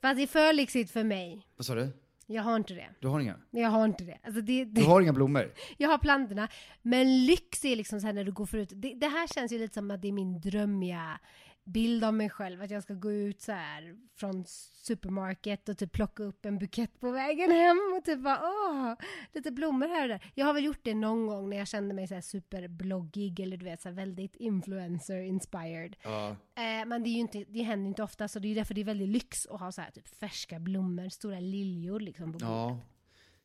Fast 0.00 0.16
det 0.16 0.22
är 0.22 0.26
för 0.26 0.52
lyxigt 0.52 0.90
för 0.90 1.04
mig. 1.04 1.48
Vad 1.56 1.66
sa 1.66 1.74
du? 1.74 1.90
Jag 2.26 2.42
har 2.42 2.56
inte 2.56 2.74
det. 2.74 2.88
Du 3.00 3.08
har 3.08 3.20
inga? 3.20 3.36
Jag 3.50 3.70
har 3.70 3.84
inte 3.84 4.04
det. 4.04 4.18
Alltså 4.24 4.40
det, 4.40 4.64
det 4.64 4.80
Du 4.80 4.86
har 4.86 5.00
inga 5.00 5.12
blommor? 5.12 5.52
Jag 5.76 5.88
har 5.88 5.98
plantorna. 5.98 6.48
Men 6.82 7.26
lyx 7.26 7.64
är 7.64 7.76
liksom 7.76 8.00
så 8.00 8.06
här 8.06 8.14
när 8.14 8.24
du 8.24 8.32
går 8.32 8.46
förut. 8.46 8.72
Det, 8.74 8.94
det 8.94 9.08
här 9.08 9.26
känns 9.26 9.52
ju 9.52 9.58
lite 9.58 9.74
som 9.74 9.90
att 9.90 10.02
det 10.02 10.08
är 10.08 10.12
min 10.12 10.40
drömmiga 10.40 11.18
bild 11.64 12.04
av 12.04 12.14
mig 12.14 12.30
själv. 12.30 12.62
Att 12.62 12.70
jag 12.70 12.82
ska 12.82 12.94
gå 12.94 13.12
ut 13.12 13.40
så 13.40 13.52
här 13.52 13.96
från 14.16 14.44
supermarket 14.82 15.68
och 15.68 15.78
typ 15.78 15.92
plocka 15.92 16.22
upp 16.22 16.44
en 16.44 16.58
bukett 16.58 17.00
på 17.00 17.10
vägen 17.10 17.50
hem 17.50 17.78
och 17.98 18.04
typ 18.04 18.20
bara 18.20 18.40
åh, 18.42 18.94
lite 19.32 19.50
blommor 19.50 19.88
här 19.88 20.02
och 20.02 20.08
där. 20.08 20.32
Jag 20.34 20.46
har 20.46 20.54
väl 20.54 20.64
gjort 20.64 20.80
det 20.82 20.94
någon 20.94 21.26
gång 21.26 21.50
när 21.50 21.56
jag 21.56 21.68
kände 21.68 21.94
mig 21.94 22.08
så 22.08 22.14
här 22.14 22.20
superbloggig 22.20 23.40
eller 23.40 23.56
du 23.56 23.64
vet 23.64 23.82
så 23.82 23.88
här 23.88 23.96
väldigt 23.96 24.36
influencer 24.36 25.20
inspired. 25.20 25.96
Ja. 26.02 26.28
Eh, 26.30 26.86
men 26.86 27.02
det, 27.02 27.08
är 27.08 27.12
ju 27.12 27.20
inte, 27.20 27.44
det 27.48 27.62
händer 27.62 27.88
inte 27.88 28.02
ofta 28.02 28.28
så 28.28 28.38
det 28.38 28.48
är 28.48 28.54
därför 28.54 28.74
det 28.74 28.80
är 28.80 28.84
väldigt 28.84 29.08
lyx 29.08 29.46
att 29.46 29.60
ha 29.60 29.72
så 29.72 29.80
här 29.80 29.90
typ 29.90 30.08
färska 30.08 30.58
blommor, 30.58 31.08
stora 31.08 31.40
liljor 31.40 32.00
liksom 32.00 32.32
på 32.32 32.38
bordet. 32.38 32.48
Ja. 32.48 32.78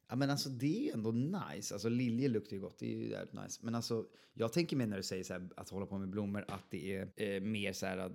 Ja 0.10 0.16
men 0.16 0.30
alltså 0.30 0.50
det 0.50 0.90
är 0.90 0.94
ändå 0.94 1.12
nice. 1.12 1.74
Alltså 1.74 1.90
liljor 1.90 2.30
luktar 2.30 2.56
ju 2.56 2.62
gott, 2.62 2.80
det 2.80 2.94
är 2.94 2.98
ju 2.98 3.10
jävligt 3.10 3.34
nice. 3.34 3.60
Men 3.64 3.76
alltså 3.76 4.06
jag 4.34 4.54
tänker 4.54 4.76
mig 4.76 4.88
när 4.88 4.98
du 4.98 5.04
säger 5.04 5.24
så 5.24 5.34
här, 5.34 5.50
att 5.56 5.70
hålla 5.70 5.86
på 5.86 5.98
med 5.98 6.10
blommor 6.10 6.46
att 6.48 6.72
det 6.72 6.96
är 6.96 7.10
eh, 7.16 7.42
mer 7.42 7.74
så 7.74 7.86
här 7.86 7.98
att, 7.98 8.12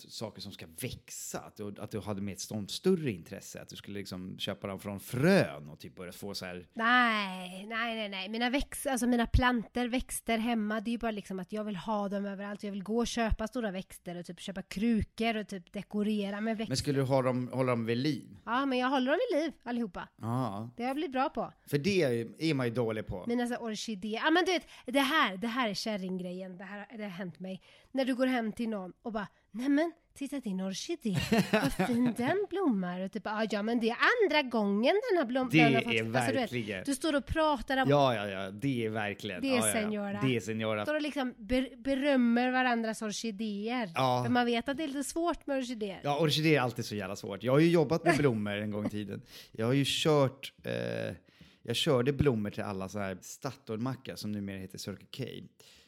saker 0.00 0.40
som 0.42 0.52
ska 0.52 0.66
växa. 0.80 1.38
Att 1.38 1.56
du, 1.56 1.74
att 1.78 1.90
du 1.90 2.00
hade 2.00 2.20
med 2.20 2.32
ett 2.32 2.40
sånt 2.40 2.70
större 2.70 3.10
intresse. 3.10 3.62
Att 3.62 3.68
du 3.68 3.76
skulle 3.76 3.98
liksom 3.98 4.38
köpa 4.38 4.66
dem 4.66 4.80
från 4.80 5.00
frön 5.00 5.68
och 5.68 5.78
typ 5.78 5.94
börja 5.94 6.12
få 6.12 6.34
så 6.34 6.46
här. 6.46 6.66
Nej, 6.72 7.66
nej, 7.66 7.96
nej, 7.96 8.08
nej. 8.08 8.28
Mina, 8.28 8.50
väx, 8.50 8.86
alltså 8.86 9.06
mina 9.06 9.26
planter, 9.26 9.88
växter 9.88 10.38
hemma, 10.38 10.80
det 10.80 10.90
är 10.90 10.92
ju 10.92 10.98
bara 10.98 11.10
liksom 11.10 11.40
att 11.40 11.52
jag 11.52 11.64
vill 11.64 11.76
ha 11.76 12.08
dem 12.08 12.26
överallt. 12.26 12.62
Jag 12.62 12.70
vill 12.70 12.82
gå 12.82 12.98
och 12.98 13.06
köpa 13.06 13.46
stora 13.46 13.70
växter 13.70 14.16
och 14.16 14.26
typ 14.26 14.40
köpa 14.40 14.62
krukor 14.62 15.36
och 15.36 15.48
typ 15.48 15.72
dekorera 15.72 16.40
med 16.40 16.56
växter. 16.56 16.70
Men 16.70 16.76
skulle 16.76 16.98
du 16.98 17.04
ha 17.04 17.22
dem, 17.22 17.50
hålla 17.52 17.72
dem 17.72 17.86
vid 17.86 17.96
liv? 17.96 18.36
Ja, 18.44 18.66
men 18.66 18.78
jag 18.78 18.88
håller 18.88 19.10
dem 19.10 19.18
vid 19.30 19.42
liv 19.42 19.52
allihopa. 19.62 20.08
Ja. 20.16 20.70
Det 20.76 20.82
har 20.82 20.88
jag 20.88 20.96
blivit 20.96 21.12
bra 21.12 21.28
på. 21.28 21.52
För 21.66 21.78
det 21.78 22.02
är 22.38 22.54
man 22.54 22.66
ju 22.66 22.74
dålig 22.74 23.06
på. 23.06 23.24
Mina 23.26 23.46
så 23.46 23.56
orkidéer. 23.56 24.20
Ja 24.24 24.30
men 24.30 24.44
du 24.44 24.52
vet, 24.52 24.66
det 24.86 25.00
här, 25.00 25.36
det 25.36 25.46
här 25.46 25.68
är 25.68 25.74
kärringgrejen. 25.74 26.58
Det 26.58 26.64
här 26.64 26.86
det 26.96 27.02
har 27.02 27.10
hänt 27.10 27.40
mig. 27.40 27.62
När 27.92 28.04
du 28.04 28.14
går 28.14 28.26
hem 28.26 28.52
till 28.52 28.68
någon 28.68 28.92
och 29.02 29.12
bara, 29.12 29.28
nämen, 29.56 29.92
titta 30.14 30.40
din 30.40 30.60
orkidé. 30.60 31.16
Vad 31.52 31.72
fin 31.86 32.14
den 32.16 32.46
blommar. 32.50 33.00
Och 33.00 33.12
typ, 33.12 33.26
"Ah, 33.26 33.46
ja 33.50 33.62
men 33.62 33.80
det 33.80 33.88
är 33.90 33.96
andra 34.24 34.42
gången 34.42 34.94
den 35.10 35.18
har 35.18 35.24
blommat. 35.24 35.52
Det 35.52 35.62
den 35.64 35.74
har 35.74 35.80
fått-" 35.82 35.92
är 35.92 36.04
Alltså, 36.04 36.10
du, 36.10 36.16
vet, 36.32 36.36
verkligen- 36.52 36.84
du 36.86 36.94
står 36.94 37.16
och 37.16 37.26
pratar 37.26 37.76
om 37.82 37.88
Ja, 37.90 38.14
ja, 38.14 38.28
ja. 38.28 38.50
Det 38.50 38.86
är 38.86 38.90
verkligen. 38.90 39.42
Det 39.42 39.48
är 39.48 39.56
ja, 39.56 39.60
ja, 39.60 39.66
ja. 39.66 39.72
senora. 39.72 40.20
Det 40.22 40.36
är 40.36 40.40
senora. 40.40 40.82
står 40.84 40.94
och 40.94 41.02
liksom 41.02 41.34
ber 41.38 41.76
berömmer 41.82 42.50
varandras 42.50 43.02
orkidéer. 43.02 43.90
Ja. 43.94 44.22
För 44.24 44.30
man 44.32 44.46
vet 44.46 44.68
att 44.68 44.76
det 44.76 44.84
är 44.84 44.88
lite 44.88 45.04
svårt 45.04 45.46
med 45.46 45.58
orkidéer. 45.58 46.00
Ja, 46.04 46.18
orkidéer 46.20 46.56
är 46.56 46.60
alltid 46.60 46.84
så 46.84 46.94
jävla 46.94 47.16
svårt. 47.16 47.42
Jag 47.42 47.52
har 47.52 47.60
ju 47.60 47.70
jobbat 47.70 48.04
med 48.04 48.16
blommor 48.16 48.52
en 48.56 48.70
gång 48.70 48.86
i 48.86 48.90
tiden. 48.90 49.22
Jag 49.52 49.66
har 49.66 49.72
ju 49.72 49.84
kört, 49.86 50.52
eh, 50.64 51.14
jag 51.62 51.76
körde 51.76 52.12
blommor 52.12 52.50
till 52.50 52.62
alla 52.62 52.88
så 52.88 52.98
här 52.98 53.18
Statoilmackar 53.20 54.16
som 54.16 54.32
numera 54.32 54.58
heter 54.58 54.78
Circle 54.78 55.06
K. 55.16 55.24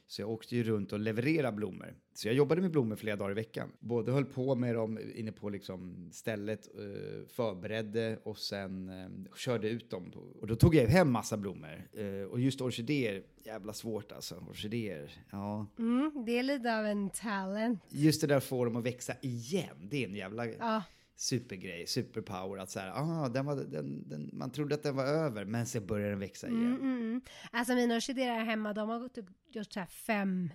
Så 0.08 0.22
jag 0.22 0.30
åkte 0.30 0.56
ju 0.56 0.64
runt 0.64 0.92
och 0.92 1.00
levererade 1.00 1.56
blommor. 1.56 1.94
Så 2.14 2.28
jag 2.28 2.34
jobbade 2.34 2.60
med 2.60 2.70
blommor 2.70 2.96
flera 2.96 3.16
dagar 3.16 3.30
i 3.30 3.34
veckan. 3.34 3.72
Både 3.80 4.12
höll 4.12 4.24
på 4.24 4.54
med 4.54 4.74
dem 4.74 4.98
inne 5.14 5.32
på 5.32 5.48
liksom 5.48 6.10
stället, 6.12 6.68
eh, 6.78 7.28
förberedde 7.28 8.18
och 8.24 8.38
sen 8.38 8.88
eh, 8.88 9.34
körde 9.36 9.68
ut 9.68 9.90
dem. 9.90 10.12
Och 10.40 10.46
då 10.46 10.56
tog 10.56 10.74
jag 10.74 10.86
hem 10.86 11.10
massa 11.12 11.36
blommor. 11.36 11.88
Eh, 11.92 12.22
och 12.30 12.40
just 12.40 12.60
orkidéer, 12.60 13.22
jävla 13.44 13.72
svårt 13.72 14.12
alltså. 14.12 14.44
Orkidéer, 14.50 15.10
ja. 15.30 15.66
Mm, 15.78 16.24
det 16.26 16.38
är 16.38 16.42
lite 16.42 16.78
av 16.78 16.86
en 16.86 17.10
talent. 17.10 17.80
Just 17.88 18.20
det 18.20 18.26
där 18.26 18.36
att 18.36 18.44
få 18.44 18.64
dem 18.64 18.76
att 18.76 18.86
växa 18.86 19.14
igen, 19.20 19.88
det 19.90 20.04
är 20.04 20.08
en 20.08 20.14
jävla 20.14 20.46
Ja. 20.46 20.82
Supergrej, 21.20 21.86
superpower. 21.86 22.58
Att 22.58 22.70
så 22.70 22.80
här, 22.80 22.92
ah, 22.94 23.28
den 23.28 23.46
var, 23.46 23.56
den, 23.56 24.08
den, 24.08 24.30
man 24.32 24.50
trodde 24.50 24.74
att 24.74 24.82
den 24.82 24.96
var 24.96 25.04
över, 25.04 25.44
men 25.44 25.66
sen 25.66 25.86
börjar 25.86 26.10
den 26.10 26.18
växa 26.18 26.46
igen. 26.48 26.62
Mm, 26.66 26.80
mm. 26.80 27.20
Alltså 27.50 27.74
mina 27.74 27.94
orkidéer 27.96 28.32
här 28.34 28.44
hemma, 28.44 28.72
de 28.72 28.88
har 28.88 29.08
typ 29.08 29.26
gjort 29.50 29.72
så 29.72 29.80
här 29.80 29.86
fem 29.86 30.50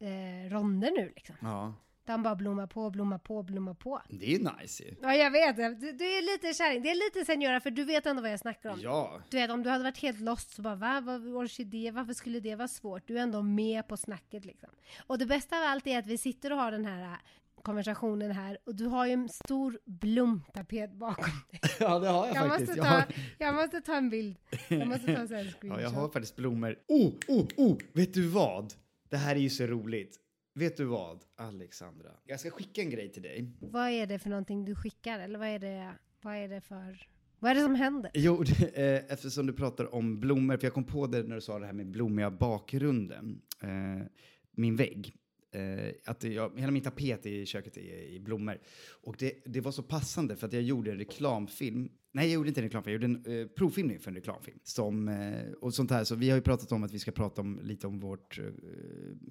eh, 0.00 0.50
ronder 0.50 0.90
nu 0.90 1.12
liksom. 1.16 1.36
Ja, 1.42 1.74
De 2.04 2.22
bara 2.22 2.34
blommar 2.36 2.66
på, 2.66 2.90
blommar 2.90 3.18
på, 3.18 3.42
blommar 3.42 3.74
på. 3.74 4.02
det 4.08 4.34
är 4.34 4.58
nice 4.60 4.82
ju. 4.84 4.94
Ja, 5.02 5.14
jag 5.14 5.30
vet. 5.30 5.56
Du, 5.56 5.92
du 5.92 6.04
är 6.04 6.32
lite 6.32 6.54
kärring. 6.54 6.82
Det 6.82 6.90
är 6.90 6.94
lite 6.94 7.24
senora, 7.24 7.60
för 7.60 7.70
du 7.70 7.84
vet 7.84 8.06
ändå 8.06 8.22
vad 8.22 8.32
jag 8.32 8.40
snackar 8.40 8.70
om. 8.70 8.80
Ja, 8.82 9.20
Du 9.30 9.36
vet, 9.36 9.50
om 9.50 9.62
du 9.62 9.70
hade 9.70 9.84
varit 9.84 9.98
helt 9.98 10.20
lost 10.20 10.50
så 10.50 10.62
bara, 10.62 10.74
va? 10.74 11.00
Vad 11.00 11.26
orkidé? 11.26 11.90
Varför 11.90 12.12
skulle 12.12 12.40
det 12.40 12.54
vara 12.54 12.68
svårt? 12.68 13.06
Du 13.06 13.18
är 13.18 13.22
ändå 13.22 13.42
med 13.42 13.88
på 13.88 13.96
snacket 13.96 14.44
liksom. 14.44 14.68
Och 15.06 15.18
det 15.18 15.26
bästa 15.26 15.56
av 15.56 15.62
allt 15.64 15.86
är 15.86 15.98
att 15.98 16.06
vi 16.06 16.18
sitter 16.18 16.52
och 16.52 16.58
har 16.58 16.72
den 16.72 16.84
här 16.86 17.16
konversationen 17.62 18.30
här 18.30 18.58
och 18.66 18.74
du 18.74 18.86
har 18.86 19.06
ju 19.06 19.12
en 19.12 19.28
stor 19.28 19.78
blomtapet 19.84 20.92
bakom 20.92 21.32
dig. 21.50 21.60
ja 21.80 21.98
det 21.98 22.08
har 22.08 22.26
jag, 22.26 22.36
Jag 22.36 22.48
faktiskt. 22.48 22.68
måste, 22.68 22.80
Jag 22.80 22.86
ta, 22.86 22.94
har, 22.94 23.06
jag 23.38 23.54
måste 23.54 23.80
ta 23.80 23.96
en 23.96 24.10
bild. 24.10 24.36
Jag 24.68 24.88
måste 24.88 25.06
ta 25.14 25.20
en 25.20 25.28
screenshot. 25.28 25.62
ja, 25.62 25.80
jag 25.80 25.90
har 25.90 26.08
faktiskt 26.08 26.36
blommor. 26.36 26.76
Oh, 26.88 27.12
oh, 27.28 27.46
oh! 27.56 27.78
Vet 27.92 28.14
du 28.14 28.28
vad? 28.28 28.74
Det 29.10 29.16
här 29.16 29.36
är 29.36 29.40
ju 29.40 29.50
så 29.50 29.66
roligt. 29.66 30.16
Vet 30.54 30.76
du 30.76 30.84
vad, 30.84 31.24
Alexandra? 31.36 32.10
Jag 32.24 32.40
ska 32.40 32.50
skicka 32.50 32.80
en 32.82 32.90
grej 32.90 33.12
till 33.12 33.22
dig. 33.22 33.52
Vad 33.60 33.88
är 33.88 34.06
det 34.06 34.18
för 34.18 34.30
någonting 34.30 34.64
du 34.64 34.74
skickar? 34.74 35.18
Eller 35.18 35.38
vad 35.38 35.48
är 35.48 35.58
det, 35.58 35.92
vad 36.22 36.36
är 36.36 36.48
det 36.48 36.60
för... 36.60 37.06
Vad 37.38 37.50
är 37.50 37.54
det 37.54 37.60
som 37.60 37.74
händer? 37.74 38.10
Jo, 38.14 38.42
det, 38.44 38.66
eh, 38.74 39.12
eftersom 39.12 39.46
du 39.46 39.52
pratar 39.52 39.94
om 39.94 40.20
blommor, 40.20 40.56
för 40.56 40.66
jag 40.66 40.74
kom 40.74 40.84
på 40.84 41.06
det 41.06 41.22
när 41.22 41.34
du 41.34 41.40
sa 41.40 41.58
det 41.58 41.66
här 41.66 41.72
med 41.72 41.90
blommiga 41.90 42.30
bakgrunden. 42.30 43.42
Eh, 43.62 44.06
min 44.50 44.76
vägg. 44.76 45.16
Eh, 45.52 45.94
att 46.04 46.24
jag, 46.24 46.58
hela 46.58 46.72
min 46.72 46.82
tapet 46.82 47.26
i 47.26 47.46
köket 47.46 47.76
är 47.76 48.02
i 48.02 48.20
blommor. 48.20 48.58
Och 48.90 49.16
det, 49.18 49.32
det 49.44 49.60
var 49.60 49.72
så 49.72 49.82
passande 49.82 50.36
för 50.36 50.46
att 50.46 50.52
jag 50.52 50.62
gjorde 50.62 50.90
en 50.90 50.98
reklamfilm. 50.98 51.88
Nej, 52.12 52.26
jag 52.26 52.34
gjorde 52.34 52.48
inte 52.48 52.60
en 52.60 52.64
reklamfilm, 52.64 52.92
jag 52.92 53.02
gjorde 53.02 53.30
en 53.30 53.40
eh, 53.40 53.46
provfilmning 53.46 54.00
för 54.00 54.10
en 54.10 54.14
reklamfilm. 54.14 54.58
Som, 54.62 55.08
eh, 55.08 55.52
och 55.60 55.74
sånt 55.74 55.90
här. 55.90 56.04
Så 56.04 56.14
vi 56.14 56.30
har 56.30 56.36
ju 56.36 56.42
pratat 56.42 56.72
om 56.72 56.84
att 56.84 56.92
vi 56.92 56.98
ska 56.98 57.10
prata 57.10 57.40
om, 57.40 57.60
lite 57.62 57.86
om 57.86 58.00
vårt 58.00 58.38
eh, 58.38 58.44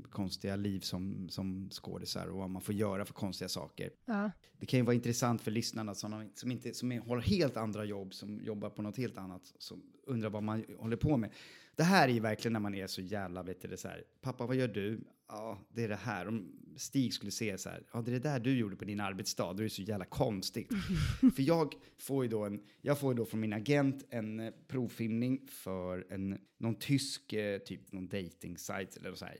konstiga 0.10 0.56
liv 0.56 0.80
som, 0.80 1.30
som 1.30 1.70
skådisar 1.72 2.28
och 2.28 2.38
vad 2.38 2.50
man 2.50 2.62
får 2.62 2.76
göra 2.76 3.06
för 3.06 3.14
konstiga 3.14 3.50
saker. 3.50 3.90
Ja. 4.06 4.32
Det 4.60 4.66
kan 4.66 4.80
ju 4.80 4.86
vara 4.86 4.96
intressant 4.96 5.42
för 5.42 5.52
lyssnarna 5.52 5.96
som, 5.96 6.30
som, 6.36 6.52
inte, 6.52 6.74
som 6.74 6.92
är, 6.92 7.00
har 7.00 7.18
helt 7.18 7.58
andra 7.58 7.86
jobb, 7.86 8.14
som 8.14 8.42
jobbar 8.44 8.70
på 8.70 8.82
något 8.82 8.98
helt 8.98 9.18
annat, 9.18 9.54
som 9.58 9.82
undrar 10.08 10.30
vad 10.30 10.44
man 10.44 10.66
håller 10.78 10.98
på 10.98 11.18
med. 11.18 11.30
Det 11.76 11.84
här 11.84 12.08
är 12.08 12.14
ju 12.14 12.20
verkligen 12.20 12.54
när 12.54 12.60
man 12.60 12.76
är 12.76 12.88
så 12.88 13.02
jävla, 13.02 13.44
vet 13.44 13.62
du, 13.62 13.68
det 13.68 13.78
så 13.78 13.88
här, 13.88 14.04
pappa 14.22 14.46
vad 14.46 14.56
gör 14.56 14.68
du? 14.68 15.02
Ja, 15.30 15.60
det 15.74 15.84
är 15.84 15.90
det 15.90 15.96
här. 15.96 16.28
Om 16.28 16.52
Stig 16.78 17.14
skulle 17.14 17.32
se 17.32 17.58
så 17.58 17.70
här, 17.70 17.84
ja 17.94 18.02
det 18.02 18.12
är 18.12 18.14
det 18.14 18.20
där 18.20 18.40
du 18.40 18.58
gjorde 18.58 18.76
på 18.76 18.86
din 18.86 19.00
arbetsdag, 19.00 19.54
då 19.54 19.60
är 19.60 19.64
det 19.64 19.70
så 19.70 19.82
jävla 19.82 20.06
konstigt. 20.06 20.70
för 21.36 21.42
jag 21.42 21.74
får 21.98 22.24
ju 22.24 22.30
då, 22.30 22.46
en, 22.46 22.64
jag 22.82 23.00
får 23.00 23.14
ju 23.14 23.18
då 23.18 23.26
från 23.26 23.40
min 23.40 23.54
agent 23.54 24.06
en 24.10 24.40
eh, 24.40 24.54
provfilmning 24.68 25.48
för 25.48 26.08
en, 26.10 26.40
någon 26.58 26.76
tysk, 26.76 27.34
eh, 27.34 27.60
typ 27.60 27.92
någon 27.92 28.08
dating-sajt 28.08 28.98
eller 28.98 29.16
så 29.16 29.26
här. 29.26 29.38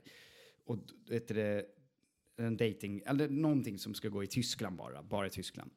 Och 0.64 0.78
vet 1.08 1.28
det, 1.28 1.66
en 2.36 2.56
dating, 2.56 3.02
eller 3.06 3.28
någonting 3.28 3.78
som 3.78 3.94
ska 3.94 4.08
gå 4.08 4.22
i 4.22 4.26
Tyskland 4.26 4.76
bara, 4.76 5.02
bara 5.02 5.26
i 5.26 5.30
Tyskland. 5.30 5.70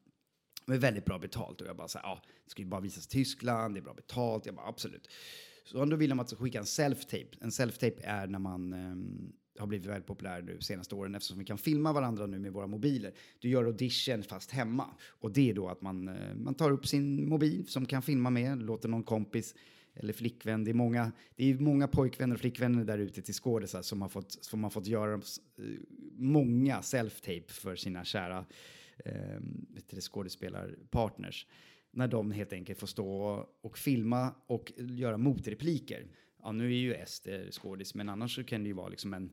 Med 0.66 0.82
väldigt 0.82 1.06
bra 1.06 1.20
betalt 1.20 1.62
och 1.62 1.68
jag 1.68 1.76
bara 1.76 1.88
så 1.88 2.00
här, 2.00 2.06
ja, 2.06 2.22
det 2.46 2.52
ska 2.52 2.62
ju 2.62 2.68
bara 2.68 2.82
visas 2.82 3.06
i 3.06 3.10
Tyskland, 3.10 3.76
det 3.76 3.80
är 3.80 3.82
bra 3.82 3.94
betalt, 3.94 4.46
jag 4.46 4.56
bara 4.56 4.68
absolut. 4.68 5.10
Så 5.66 5.86
då 5.86 5.96
vill 5.96 6.10
de 6.10 6.20
att 6.20 6.32
jag 6.32 6.38
ska 6.38 6.44
skicka 6.44 6.60
en 6.60 6.66
self-tape. 6.66 7.38
En 7.42 7.50
self-tape 7.50 8.02
är 8.04 8.28
när 8.28 8.40
man 8.40 8.74
ehm, 8.74 9.34
har 9.58 9.68
blivit 9.68 9.88
väldigt 9.88 10.08
populär 10.08 10.42
nu 10.42 10.62
senaste 10.62 10.96
åren 10.96 11.16
eftersom 11.16 11.40
vi 11.40 11.46
kan 11.46 11.58
filma 11.58 11.94
varandra 11.94 12.26
nu 12.26 12.40
med 12.40 12.54
våra 12.54 12.68
mobiler. 12.68 13.14
Du 13.40 13.50
gör 13.50 13.66
audition 13.66 14.24
fast 14.24 14.52
hemma. 14.52 14.86
Och 15.04 15.32
det 15.32 15.50
är 15.50 15.54
då 15.54 15.68
att 15.68 15.82
man, 15.82 16.08
eh, 16.08 16.36
man 16.36 16.56
tar 16.56 16.72
upp 16.72 16.88
sin 16.88 17.30
mobil 17.30 17.68
som 17.68 17.86
kan 17.86 18.02
filma 18.02 18.30
med, 18.30 18.64
låter 18.64 18.90
någon 18.90 19.04
kompis 19.04 19.56
eller 19.96 20.14
flickvän. 20.14 20.64
Det 20.64 20.72
är 20.72 20.74
många, 20.74 21.12
det 21.36 21.52
är 21.52 21.60
många 21.60 21.88
pojkvänner 21.88 22.36
och 22.36 22.42
flickvänner 22.42 22.86
där 22.86 22.98
ute 22.98 23.22
till 23.22 23.34
skådisar 23.34 23.82
som 23.82 24.02
har 24.02 24.10
fått, 24.10 24.32
som 24.32 24.64
har 24.64 24.70
fått 24.70 24.88
göra 24.88 25.14
eh, 25.14 25.20
många 26.18 26.82
self-tape 26.82 27.52
för 27.52 27.76
sina 27.76 28.06
kära 28.06 28.46
eh, 29.06 30.00
skådespelarpartners. 30.00 31.48
När 31.92 32.08
de 32.08 32.32
helt 32.32 32.54
enkelt 32.54 32.80
får 32.80 32.88
stå 32.88 33.48
och 33.62 33.78
filma 33.78 34.32
och 34.48 34.74
göra 34.78 35.18
motrepliker. 35.18 36.08
Ja, 36.44 36.52
nu 36.52 36.66
är 36.66 36.78
ju 36.78 36.94
Ester 36.94 37.52
skådis, 37.52 37.96
men 37.96 38.10
annars 38.10 38.36
så 38.36 38.44
kan 38.44 38.64
det 38.64 38.68
ju 38.68 38.74
vara 38.74 38.90
liksom 38.90 39.14
en, 39.14 39.32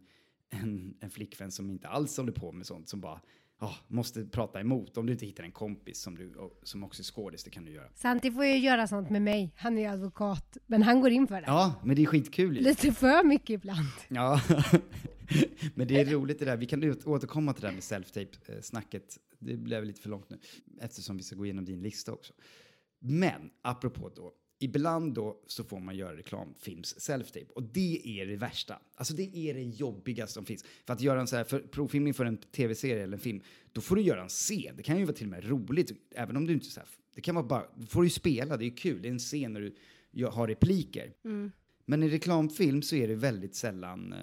en, 0.50 0.94
en 1.00 1.10
flickvän 1.10 1.50
som 1.50 1.70
inte 1.70 1.88
alls 1.88 2.16
håller 2.16 2.32
på 2.32 2.52
med 2.52 2.66
sånt, 2.66 2.88
som 2.88 3.00
bara 3.00 3.20
oh, 3.60 3.76
måste 3.88 4.24
prata 4.24 4.60
emot. 4.60 4.96
Om 4.96 5.06
du 5.06 5.12
inte 5.12 5.26
hittar 5.26 5.44
en 5.44 5.52
kompis 5.52 6.00
som, 6.00 6.14
du, 6.14 6.32
som 6.62 6.84
också 6.84 7.02
är 7.02 7.04
skådis, 7.04 7.44
det 7.44 7.50
kan 7.50 7.64
du 7.64 7.72
göra. 7.72 7.88
Santi 7.94 8.30
får 8.30 8.44
ju 8.44 8.58
göra 8.58 8.86
sånt 8.86 9.10
med 9.10 9.22
mig. 9.22 9.52
Han 9.56 9.78
är 9.78 9.90
advokat, 9.90 10.56
men 10.66 10.82
han 10.82 11.00
går 11.00 11.10
in 11.10 11.26
för 11.26 11.40
det. 11.40 11.46
Ja, 11.46 11.74
men 11.84 11.96
det 11.96 12.02
är 12.02 12.06
skitkul 12.06 12.56
ju. 12.56 12.62
Lite 12.62 12.92
för 12.92 13.24
mycket 13.24 13.50
ibland. 13.50 13.88
Ja, 14.08 14.40
men 15.74 15.88
det 15.88 16.00
är 16.00 16.04
roligt 16.04 16.38
det 16.38 16.44
där. 16.44 16.56
Vi 16.56 16.66
kan 16.66 16.94
återkomma 17.04 17.52
till 17.52 17.62
det 17.62 17.68
där 17.68 17.74
med 17.74 17.82
self-tape-snacket. 17.82 19.18
Det 19.38 19.56
blev 19.56 19.84
lite 19.84 20.00
för 20.00 20.10
långt 20.10 20.30
nu, 20.30 20.38
eftersom 20.80 21.16
vi 21.16 21.22
ska 21.22 21.36
gå 21.36 21.44
igenom 21.44 21.64
din 21.64 21.82
lista 21.82 22.12
också. 22.12 22.32
Men 22.98 23.50
apropå 23.62 24.10
då, 24.16 24.32
ibland 24.62 25.14
då 25.14 25.40
så 25.46 25.64
får 25.64 25.80
man 25.80 25.96
göra 25.96 26.16
reklamfilms-selftape. 26.16 27.50
och 27.54 27.62
det 27.62 28.02
är 28.04 28.26
det 28.26 28.36
värsta. 28.36 28.78
Alltså 28.94 29.14
det 29.14 29.36
är 29.36 29.54
det 29.54 29.62
jobbigaste 29.62 30.34
som 30.34 30.44
finns. 30.44 30.64
För 30.86 30.92
att 30.92 31.00
göra 31.00 31.20
en 31.20 31.26
så 31.26 31.36
här, 31.36 31.44
för 31.44 31.60
provfilmning 31.60 32.14
för 32.14 32.24
en 32.24 32.36
tv-serie 32.36 33.02
eller 33.02 33.16
en 33.16 33.20
film, 33.20 33.40
då 33.72 33.80
får 33.80 33.96
du 33.96 34.02
göra 34.02 34.22
en 34.22 34.28
scen. 34.28 34.76
Det 34.76 34.82
kan 34.82 34.98
ju 34.98 35.04
vara 35.04 35.16
till 35.16 35.26
och 35.26 35.30
med 35.30 35.44
roligt, 35.44 35.92
även 36.14 36.36
om 36.36 36.46
du 36.46 36.52
inte 36.52 36.66
så 36.66 36.80
här, 36.80 36.88
det 37.14 37.20
kan 37.20 37.34
vara 37.34 37.46
bara, 37.46 37.64
då 37.74 37.86
får 37.86 38.00
du 38.00 38.06
ju 38.06 38.10
spela, 38.10 38.56
det 38.56 38.64
är 38.64 38.66
ju 38.70 38.74
kul, 38.74 39.02
det 39.02 39.08
är 39.08 39.12
en 39.12 39.18
scen 39.18 39.52
när 39.52 39.72
du 40.10 40.26
har 40.26 40.48
repliker. 40.48 41.12
Mm. 41.24 41.52
Men 41.90 42.02
i 42.02 42.08
reklamfilm 42.08 42.82
så 42.82 42.96
är 42.96 43.08
det 43.08 43.14
väldigt 43.14 43.54
sällan 43.54 44.12
eh, 44.12 44.18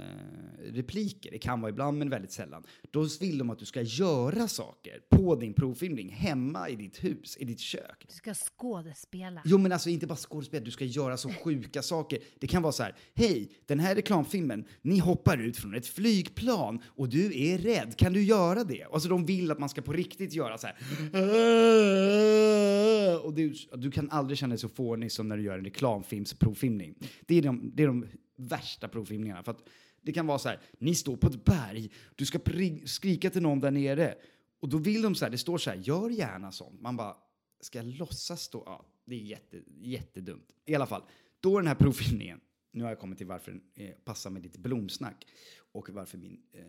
repliker. 0.74 1.32
Det 1.32 1.38
kan 1.38 1.62
vara 1.62 1.70
ibland, 1.70 1.98
men 1.98 2.10
väldigt 2.10 2.32
sällan. 2.32 2.64
Då 2.92 3.08
vill 3.20 3.38
de 3.38 3.50
att 3.50 3.60
du 3.60 3.66
ska 3.66 3.82
göra 3.82 4.48
saker 4.48 5.00
på 5.10 5.36
din 5.36 5.54
provfilmning 5.54 6.10
hemma 6.10 6.70
i 6.70 6.76
ditt 6.76 7.04
hus, 7.04 7.38
i 7.40 7.46
ditt 7.46 7.60
kök. 7.60 8.06
Du 8.08 8.14
ska 8.14 8.34
skådespela. 8.34 9.42
Jo, 9.46 9.58
men 9.58 9.72
alltså 9.72 9.90
inte 9.90 10.08
bara 10.08 10.16
skådespela, 10.16 10.66
du 10.66 10.72
ska 10.72 10.86
göra 10.86 11.18
så 11.18 11.30
sjuka 11.30 11.82
saker. 11.82 12.20
Det 12.40 12.48
kan 12.48 12.62
vara 12.62 12.72
så 12.72 12.84
här, 12.84 12.96
hej, 13.16 13.52
den 13.66 13.80
här 13.80 13.96
reklamfilmen, 13.96 14.66
ni 14.82 15.00
hoppar 15.00 15.38
ut 15.38 15.58
från 15.58 15.76
ett 15.76 15.88
flygplan 15.88 16.82
och 16.86 17.10
du 17.10 17.42
är 17.42 17.58
rädd, 17.58 17.98
kan 17.98 18.14
du 18.14 18.24
göra 18.24 18.64
det? 18.64 18.84
Alltså 18.84 19.10
de 19.10 19.26
vill 19.26 19.52
att 19.52 19.60
man 19.60 19.70
ska 19.70 19.82
på 19.82 19.94
riktigt 19.94 20.34
göra 20.34 20.58
så 20.58 20.68
här. 20.68 20.76
Och 23.26 23.34
du, 23.34 23.54
du 23.74 23.92
kan 23.92 24.10
aldrig 24.10 24.38
känna 24.38 24.50
dig 24.50 24.60
så 24.60 24.70
fånig 24.70 25.12
som 25.12 25.28
när 25.28 25.38
du 25.38 25.44
gör 25.44 25.58
en 25.58 25.64
reklamfilmsprovfilmning. 25.64 26.96
Det 27.26 27.36
är 27.36 27.42
de, 27.42 27.57
det 27.64 27.84
är 27.84 27.88
de 27.88 28.06
värsta 28.36 28.88
provfilmningarna. 28.88 29.44
För 29.44 29.52
att 29.52 29.64
det 30.02 30.14
kan 30.14 30.28
vara 30.28 30.40
så 30.40 30.50
här, 30.50 30.60
ni 30.78 30.96
står 30.96 31.18
på 31.18 31.28
ett 31.28 31.46
berg, 31.46 31.92
du 32.16 32.26
ska 32.26 32.40
skrika 32.86 33.30
till 33.30 33.42
någon 33.42 33.60
där 33.60 33.72
nere. 33.72 34.16
Och 34.60 34.70
då 34.70 34.78
vill 34.78 35.02
de 35.02 35.16
så 35.16 35.26
här, 35.26 35.32
det 35.32 35.38
står 35.38 35.58
så 35.58 35.70
här, 35.70 35.78
gör 35.78 36.10
gärna 36.10 36.52
sånt. 36.52 36.82
Man 36.82 36.98
bara, 36.98 37.18
ska 37.62 37.78
jag 37.78 37.86
låtsas 37.86 38.42
stå? 38.42 38.64
Ja, 38.66 38.86
det 39.06 39.16
är 39.16 39.20
jätte, 39.20 39.62
jättedumt. 39.68 40.52
I 40.66 40.76
alla 40.76 40.86
fall, 40.86 41.04
då 41.40 41.58
den 41.58 41.68
här 41.68 41.76
provfilmningen, 41.76 42.40
nu 42.72 42.84
har 42.84 42.90
jag 42.90 43.00
kommit 43.00 43.18
till 43.18 43.28
varför 43.28 43.52
den 43.52 43.62
eh, 43.76 43.96
passar 43.96 44.30
med 44.30 44.44
lite 44.44 44.60
blomsnack 44.60 45.26
och 45.72 45.90
varför 45.90 46.18
min... 46.18 46.42
Eh, 46.52 46.62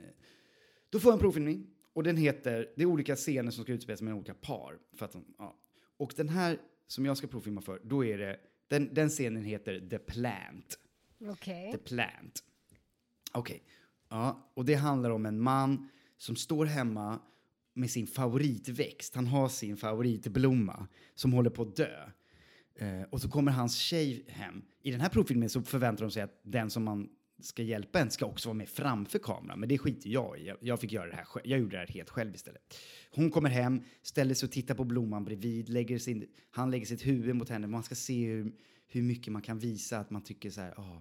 då 0.90 1.00
får 1.00 1.10
jag 1.10 1.16
en 1.16 1.20
provfilmning 1.20 1.66
och 1.92 2.02
den 2.02 2.16
heter, 2.16 2.72
det 2.76 2.82
är 2.82 2.86
olika 2.86 3.16
scener 3.16 3.50
som 3.50 3.64
ska 3.64 3.72
utspelas 3.72 4.02
med 4.02 4.14
olika 4.14 4.34
par. 4.34 4.78
För 4.92 5.04
att, 5.04 5.16
ja. 5.38 5.56
Och 5.96 6.12
den 6.16 6.28
här 6.28 6.58
som 6.86 7.06
jag 7.06 7.16
ska 7.16 7.26
provfilma 7.26 7.60
för, 7.60 7.80
då 7.84 8.04
är 8.04 8.18
det, 8.18 8.40
den, 8.68 8.94
den 8.94 9.08
scenen 9.08 9.44
heter 9.44 9.88
The 9.90 9.98
Plant. 9.98 10.78
Okay. 11.20 11.72
The 11.72 11.78
Plant. 11.78 12.44
Okej. 13.32 13.56
Okay. 13.56 13.66
Ja, 14.10 14.50
och 14.54 14.64
det 14.64 14.74
handlar 14.74 15.10
om 15.10 15.26
en 15.26 15.40
man 15.40 15.88
som 16.16 16.36
står 16.36 16.66
hemma 16.66 17.20
med 17.74 17.90
sin 17.90 18.06
favoritväxt. 18.06 19.14
Han 19.14 19.26
har 19.26 19.48
sin 19.48 19.76
favoritblomma 19.76 20.86
som 21.14 21.32
håller 21.32 21.50
på 21.50 21.62
att 21.62 21.76
dö. 21.76 22.10
Eh, 22.74 23.02
och 23.10 23.20
så 23.20 23.30
kommer 23.30 23.52
hans 23.52 23.76
tjej 23.76 24.24
hem. 24.28 24.62
I 24.82 24.90
den 24.90 25.00
här 25.00 25.08
provfilmen 25.08 25.48
så 25.48 25.62
förväntar 25.62 26.04
de 26.04 26.10
sig 26.10 26.22
att 26.22 26.40
den 26.42 26.70
som 26.70 26.84
man 26.84 27.08
ska 27.40 27.62
hjälpa 27.62 28.00
en 28.00 28.10
ska 28.10 28.26
också 28.26 28.48
vara 28.48 28.56
med 28.56 28.68
framför 28.68 29.18
kameran. 29.18 29.60
Men 29.60 29.68
det 29.68 29.78
skiter 29.78 30.10
jag 30.10 30.38
i. 30.38 30.52
Jag, 30.60 30.80
fick 30.80 30.92
göra 30.92 31.06
det 31.06 31.16
här 31.16 31.26
Jag 31.44 31.60
gjorde 31.60 31.76
det 31.76 31.78
här 31.78 31.86
helt 31.86 32.10
själv 32.10 32.34
istället. 32.34 32.74
Hon 33.10 33.30
kommer 33.30 33.50
hem, 33.50 33.82
ställer 34.02 34.34
sig 34.34 34.46
och 34.46 34.52
tittar 34.52 34.74
på 34.74 34.84
blomman 34.84 35.24
bredvid. 35.24 35.68
Lägger 35.68 35.98
sin, 35.98 36.26
han 36.50 36.70
lägger 36.70 36.86
sitt 36.86 37.06
huvud 37.06 37.36
mot 37.36 37.48
henne. 37.48 37.66
Man 37.66 37.82
ska 37.82 37.94
se 37.94 38.26
hur, 38.26 38.52
hur 38.86 39.02
mycket 39.02 39.32
man 39.32 39.42
kan 39.42 39.58
visa 39.58 39.98
att 39.98 40.10
man 40.10 40.22
tycker 40.22 40.50
så 40.50 40.60
här, 40.60 40.72
oh, 40.72 40.98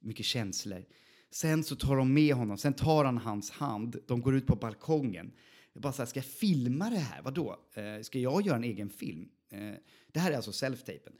mycket 0.00 0.26
känslor. 0.26 0.84
Sen 1.30 1.64
så 1.64 1.76
tar 1.76 1.96
de 1.96 2.14
med 2.14 2.34
honom, 2.34 2.58
sen 2.58 2.72
tar 2.72 3.04
han 3.04 3.18
hans 3.18 3.50
hand, 3.50 3.96
de 4.06 4.20
går 4.20 4.36
ut 4.36 4.46
på 4.46 4.56
balkongen. 4.56 5.32
Jag 5.72 5.82
bara 5.82 5.92
så 5.92 6.02
här, 6.02 6.06
ska 6.06 6.18
jag 6.18 6.24
filma 6.24 6.90
det 6.90 6.98
här? 6.98 7.22
Vadå? 7.22 7.56
Eh, 7.74 8.02
ska 8.02 8.18
jag 8.18 8.42
göra 8.42 8.56
en 8.56 8.64
egen 8.64 8.90
film? 8.90 9.28
Eh, 9.50 9.74
det 10.12 10.20
här 10.20 10.32
är 10.32 10.36
alltså 10.36 10.50
self-tapen. 10.50 11.12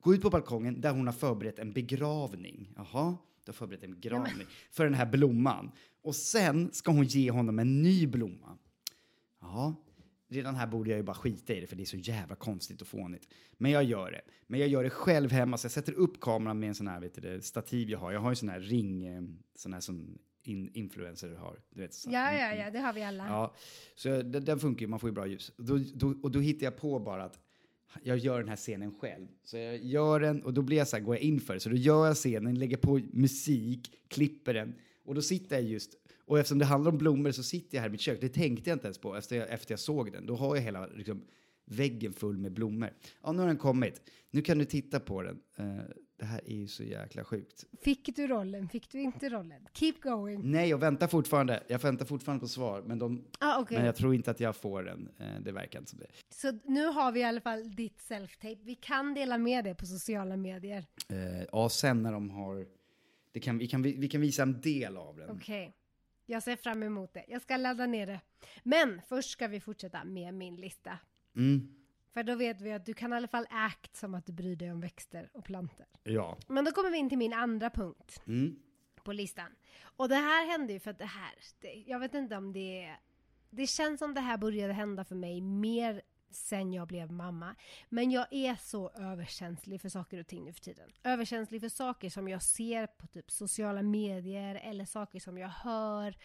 Gå 0.00 0.14
ut 0.14 0.22
på 0.22 0.30
balkongen 0.30 0.80
där 0.80 0.90
hon 0.90 1.06
har 1.06 1.14
förberett 1.14 1.58
en 1.58 1.72
begravning. 1.72 2.72
Jaha, 2.76 3.16
du 3.44 3.50
har 3.50 3.54
förberett 3.54 3.84
en 3.84 3.94
begravning 3.94 4.34
ja, 4.38 4.54
för 4.70 4.84
den 4.84 4.94
här 4.94 5.06
blomman. 5.06 5.72
Och 6.02 6.14
sen 6.14 6.72
ska 6.72 6.92
hon 6.92 7.04
ge 7.04 7.30
honom 7.30 7.58
en 7.58 7.82
ny 7.82 8.06
blomma. 8.06 8.58
Ja, 9.40 9.74
redan 10.28 10.54
här 10.54 10.66
borde 10.66 10.90
jag 10.90 10.96
ju 10.96 11.02
bara 11.02 11.16
skita 11.16 11.54
i 11.54 11.60
det 11.60 11.66
för 11.66 11.76
det 11.76 11.82
är 11.82 11.84
så 11.84 11.96
jävla 11.96 12.34
konstigt 12.34 12.80
och 12.80 12.86
fånigt. 12.86 13.28
Men 13.52 13.70
jag 13.70 13.84
gör 13.84 14.10
det. 14.10 14.20
Men 14.46 14.60
jag 14.60 14.68
gör 14.68 14.82
det 14.82 14.90
själv 14.90 15.30
hemma 15.30 15.58
så 15.58 15.64
jag 15.64 15.72
sätter 15.72 15.92
upp 15.92 16.20
kameran 16.20 16.58
med 16.58 16.68
en 16.68 16.74
sån 16.74 16.88
här 16.88 17.00
vet 17.00 17.22
du, 17.22 17.40
stativ 17.40 17.90
jag 17.90 17.98
har. 17.98 18.12
Jag 18.12 18.20
har 18.20 18.30
ju 18.30 18.36
sån 18.36 18.48
här 18.48 18.60
ring, 18.60 19.06
eh, 19.06 19.22
sån 19.54 19.72
här 19.72 19.80
som 19.80 20.18
in, 20.42 20.70
influencer 20.74 21.34
har. 21.34 21.58
Du 21.70 21.80
vet, 21.80 21.94
så. 21.94 22.10
Ja, 22.10 22.32
ja, 22.32 22.54
ja, 22.54 22.70
det 22.70 22.78
har 22.78 22.92
vi 22.92 23.02
alla. 23.02 23.26
Ja, 23.26 23.54
så 23.94 24.22
den, 24.22 24.44
den 24.44 24.58
funkar 24.58 24.80
ju, 24.80 24.86
man 24.86 25.00
får 25.00 25.08
ju 25.08 25.14
bra 25.14 25.26
ljus. 25.26 25.52
Då, 25.56 25.78
då, 25.94 26.14
och 26.22 26.30
då 26.30 26.40
hittar 26.40 26.66
jag 26.66 26.76
på 26.76 26.98
bara 26.98 27.24
att 27.24 27.38
jag 28.02 28.18
gör 28.18 28.38
den 28.38 28.48
här 28.48 28.56
scenen 28.56 28.94
själv. 29.00 29.26
Så 29.44 29.56
jag 29.56 29.84
gör 29.84 30.20
den 30.20 30.42
och 30.42 30.54
då 30.54 30.62
blir 30.62 30.76
jag 30.76 30.88
så 30.88 30.96
här, 30.96 31.04
går 31.04 31.14
jag 31.14 31.22
in 31.22 31.40
för 31.40 31.54
det. 31.54 31.60
Så 31.60 31.68
då 31.68 31.76
gör 31.76 32.06
jag 32.06 32.16
scenen, 32.16 32.58
lägger 32.58 32.76
på 32.76 33.00
musik, 33.12 33.92
klipper 34.08 34.54
den. 34.54 34.74
Och 35.04 35.14
då 35.14 35.22
sitter 35.22 35.56
jag 35.56 35.64
just, 35.64 35.96
och 36.24 36.38
eftersom 36.38 36.58
det 36.58 36.64
handlar 36.64 36.92
om 36.92 36.98
blommor 36.98 37.30
så 37.30 37.42
sitter 37.42 37.76
jag 37.76 37.82
här 37.82 37.88
i 37.88 37.92
mitt 37.92 38.00
kök. 38.00 38.20
Det 38.20 38.28
tänkte 38.28 38.70
jag 38.70 38.76
inte 38.76 38.86
ens 38.86 38.98
på 38.98 39.16
efter 39.16 39.36
jag, 39.36 39.50
efter 39.50 39.72
jag 39.72 39.80
såg 39.80 40.12
den. 40.12 40.26
Då 40.26 40.36
har 40.36 40.56
jag 40.56 40.62
hela 40.62 40.86
liksom, 40.86 41.22
väggen 41.64 42.12
full 42.12 42.38
med 42.38 42.52
blommor. 42.52 42.90
Ja, 43.22 43.32
nu 43.32 43.38
har 43.38 43.46
den 43.46 43.56
kommit. 43.56 44.02
Nu 44.30 44.42
kan 44.42 44.58
du 44.58 44.64
titta 44.64 45.00
på 45.00 45.22
den. 45.22 45.40
Uh, 45.60 45.80
det 46.20 46.26
här 46.26 46.40
är 46.46 46.54
ju 46.54 46.68
så 46.68 46.84
jäkla 46.84 47.24
sjukt. 47.24 47.64
Fick 47.82 48.16
du 48.16 48.26
rollen? 48.26 48.68
Fick 48.68 48.90
du 48.90 49.00
inte 49.00 49.28
rollen? 49.28 49.66
Keep 49.72 49.94
going. 50.02 50.50
Nej, 50.50 50.68
jag 50.68 50.78
väntar 50.78 51.08
fortfarande. 51.08 51.62
Jag 51.68 51.78
väntar 51.78 52.04
fortfarande 52.06 52.40
på 52.40 52.48
svar, 52.48 52.82
men, 52.82 52.98
de, 52.98 53.24
ah, 53.38 53.60
okay. 53.60 53.76
men 53.76 53.86
jag 53.86 53.96
tror 53.96 54.14
inte 54.14 54.30
att 54.30 54.40
jag 54.40 54.56
får 54.56 54.82
den. 54.82 55.08
Uh, 55.20 55.40
det 55.40 55.52
verkar 55.52 55.78
inte 55.78 55.90
som 55.90 55.98
det. 55.98 56.06
Så 56.30 56.58
nu 56.64 56.86
har 56.86 57.12
vi 57.12 57.20
i 57.20 57.24
alla 57.24 57.40
fall 57.40 57.74
ditt 57.74 57.98
self-tape. 57.98 58.58
Vi 58.62 58.74
kan 58.74 59.14
dela 59.14 59.38
med 59.38 59.64
det 59.64 59.74
på 59.74 59.86
sociala 59.86 60.36
medier. 60.36 60.86
Uh, 61.12 61.42
ja, 61.52 61.68
sen 61.68 62.02
när 62.02 62.12
de 62.12 62.30
har... 62.30 62.66
Det 63.32 63.40
kan, 63.40 63.58
vi, 63.58 63.66
kan, 63.66 63.82
vi, 63.82 63.96
vi 63.96 64.08
kan 64.08 64.20
visa 64.20 64.42
en 64.42 64.60
del 64.60 64.96
av 64.96 65.16
den. 65.16 65.30
Okej. 65.30 65.62
Okay. 65.62 65.72
Jag 66.26 66.42
ser 66.42 66.56
fram 66.56 66.82
emot 66.82 67.14
det. 67.14 67.24
Jag 67.28 67.42
ska 67.42 67.56
ladda 67.56 67.86
ner 67.86 68.06
det. 68.06 68.20
Men 68.62 69.00
först 69.08 69.30
ska 69.30 69.48
vi 69.48 69.60
fortsätta 69.60 70.04
med 70.04 70.34
min 70.34 70.56
lista. 70.56 70.98
Mm. 71.36 71.74
För 72.14 72.22
då 72.22 72.34
vet 72.34 72.60
vi 72.60 72.72
att 72.72 72.86
du 72.86 72.94
kan 72.94 73.12
i 73.12 73.16
alla 73.16 73.28
fall 73.28 73.46
act 73.50 73.96
som 73.96 74.14
att 74.14 74.26
du 74.26 74.32
bryr 74.32 74.56
dig 74.56 74.72
om 74.72 74.80
växter 74.80 75.30
och 75.32 75.44
planter. 75.44 75.86
Ja. 76.02 76.38
Men 76.48 76.64
då 76.64 76.72
kommer 76.72 76.90
vi 76.90 76.98
in 76.98 77.08
till 77.08 77.18
min 77.18 77.32
andra 77.32 77.70
punkt 77.70 78.22
mm. 78.26 78.56
på 79.04 79.12
listan. 79.12 79.54
Och 79.82 80.08
det 80.08 80.14
här 80.14 80.50
hände 80.50 80.72
ju 80.72 80.80
för 80.80 80.90
att 80.90 80.98
det 80.98 81.04
här, 81.04 81.34
det, 81.60 81.84
jag 81.86 81.98
vet 81.98 82.14
inte 82.14 82.36
om 82.36 82.52
det 82.52 82.84
är, 82.84 83.00
det 83.50 83.66
känns 83.66 83.98
som 83.98 84.14
det 84.14 84.20
här 84.20 84.38
började 84.38 84.72
hända 84.72 85.04
för 85.04 85.14
mig 85.14 85.40
mer 85.40 86.02
sen 86.30 86.72
jag 86.72 86.88
blev 86.88 87.12
mamma. 87.12 87.54
Men 87.88 88.10
jag 88.10 88.26
är 88.30 88.54
så 88.54 88.90
överkänslig 88.90 89.80
för 89.80 89.88
saker 89.88 90.20
och 90.20 90.26
ting 90.26 90.44
nu 90.44 90.52
för 90.52 90.60
tiden. 90.60 90.90
Överkänslig 91.04 91.60
för 91.60 91.68
saker 91.68 92.10
som 92.10 92.28
jag 92.28 92.42
ser 92.42 92.86
på 92.86 93.06
typ 93.06 93.30
sociala 93.30 93.82
medier 93.82 94.54
eller 94.54 94.84
saker 94.84 95.20
som 95.20 95.38
jag 95.38 95.48
hör 95.48 96.16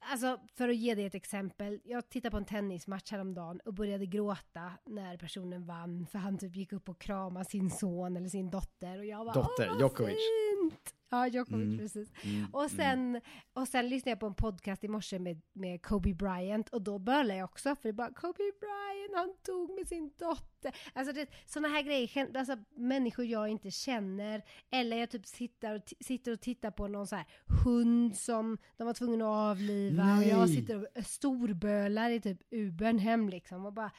Alltså 0.00 0.40
för 0.54 0.68
att 0.68 0.76
ge 0.76 0.94
dig 0.94 1.04
ett 1.04 1.14
exempel. 1.14 1.80
Jag 1.84 2.08
tittade 2.08 2.30
på 2.30 2.36
en 2.36 2.44
tennismatch 2.44 3.12
häromdagen 3.12 3.60
och 3.64 3.74
började 3.74 4.06
gråta 4.06 4.72
när 4.86 5.16
personen 5.16 5.66
vann. 5.66 6.06
För 6.06 6.18
han 6.18 6.38
typ 6.38 6.56
gick 6.56 6.72
upp 6.72 6.88
och 6.88 7.00
kramade 7.00 7.44
sin 7.44 7.70
son 7.70 8.16
eller 8.16 8.28
sin 8.28 8.50
dotter. 8.50 8.98
Och 8.98 9.06
jag 9.06 9.26
bara, 9.26 9.34
dotter, 9.34 9.70
Åh, 9.70 9.80
Djokovic. 9.80 10.16
Fint. 10.16 10.94
Ja, 11.10 11.26
Djokovic, 11.28 11.64
Mm. 11.66 11.78
precis. 11.78 12.12
Mm, 12.24 12.46
Och 12.52 12.70
sen, 12.70 13.20
och 13.52 13.68
sen 13.68 13.88
lyssnade 13.88 14.10
jag 14.10 14.20
på 14.20 14.26
en 14.26 14.34
podcast 14.34 14.84
i 14.84 14.88
morse 14.88 15.18
med, 15.18 15.40
med 15.52 15.82
Kobe 15.82 16.14
Bryant 16.14 16.68
och 16.68 16.82
då 16.82 16.98
bölade 16.98 17.36
jag 17.38 17.44
också 17.44 17.76
för 17.76 17.88
det 17.88 17.92
bara 17.92 18.12
Kobe 18.12 18.38
Bryant, 18.60 19.14
han 19.14 19.34
tog 19.42 19.70
med 19.78 19.88
sin 19.88 20.10
dotter. 20.18 20.74
Alltså 20.92 21.12
det, 21.12 21.26
sådana 21.46 21.68
här 21.68 21.82
grejer, 21.82 22.36
alltså 22.36 22.56
människor 22.76 23.24
jag 23.24 23.48
inte 23.48 23.70
känner 23.70 24.42
eller 24.70 24.96
jag 24.96 25.10
typ 25.10 25.26
sitter 25.26 25.74
och, 25.76 25.82
sitter 26.00 26.32
och 26.32 26.40
tittar 26.40 26.70
på 26.70 26.88
någon 26.88 27.06
så 27.06 27.16
här 27.16 27.26
hund 27.64 28.16
som 28.16 28.58
de 28.76 28.86
var 28.86 28.94
tvungna 28.94 29.24
att 29.24 29.50
avliva 29.56 30.16
och 30.16 30.24
jag 30.24 30.38
Nej. 30.38 30.56
sitter 30.56 30.76
och 30.98 31.04
storbölar 31.06 32.10
i 32.10 32.20
typ 32.20 32.38
Ubern 32.50 32.98
hem 32.98 33.28
liksom 33.28 33.66
och 33.66 33.72
bara 33.72 33.90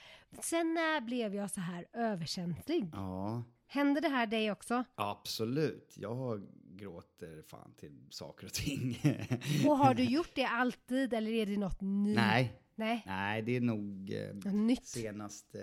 sen 0.41 0.73
när 0.73 1.01
blev 1.01 1.35
jag 1.35 1.51
så 1.51 1.61
här 1.61 1.85
överkänslig? 1.93 2.89
Ja, 2.93 3.43
Händer 3.71 4.01
det 4.01 4.09
här 4.09 4.27
dig 4.27 4.51
också? 4.51 4.83
absolut. 4.95 5.93
Jag 5.97 6.47
gråter 6.79 7.41
fan 7.47 7.73
till 7.77 8.07
saker 8.09 8.45
och 8.45 8.53
ting. 8.53 8.99
Och 9.67 9.77
har 9.77 9.93
du 9.93 10.03
gjort 10.03 10.31
det 10.35 10.45
alltid 10.45 11.13
eller 11.13 11.31
är 11.31 11.45
det 11.45 11.57
något 11.57 11.81
nytt? 11.81 12.15
Nej, 12.15 12.61
Nej, 12.75 13.03
nej, 13.05 13.41
det 13.41 13.55
är 13.55 13.61
nog 13.61 14.11
eh, 14.45 14.53
nytt. 14.53 14.85
senaste 14.85 15.59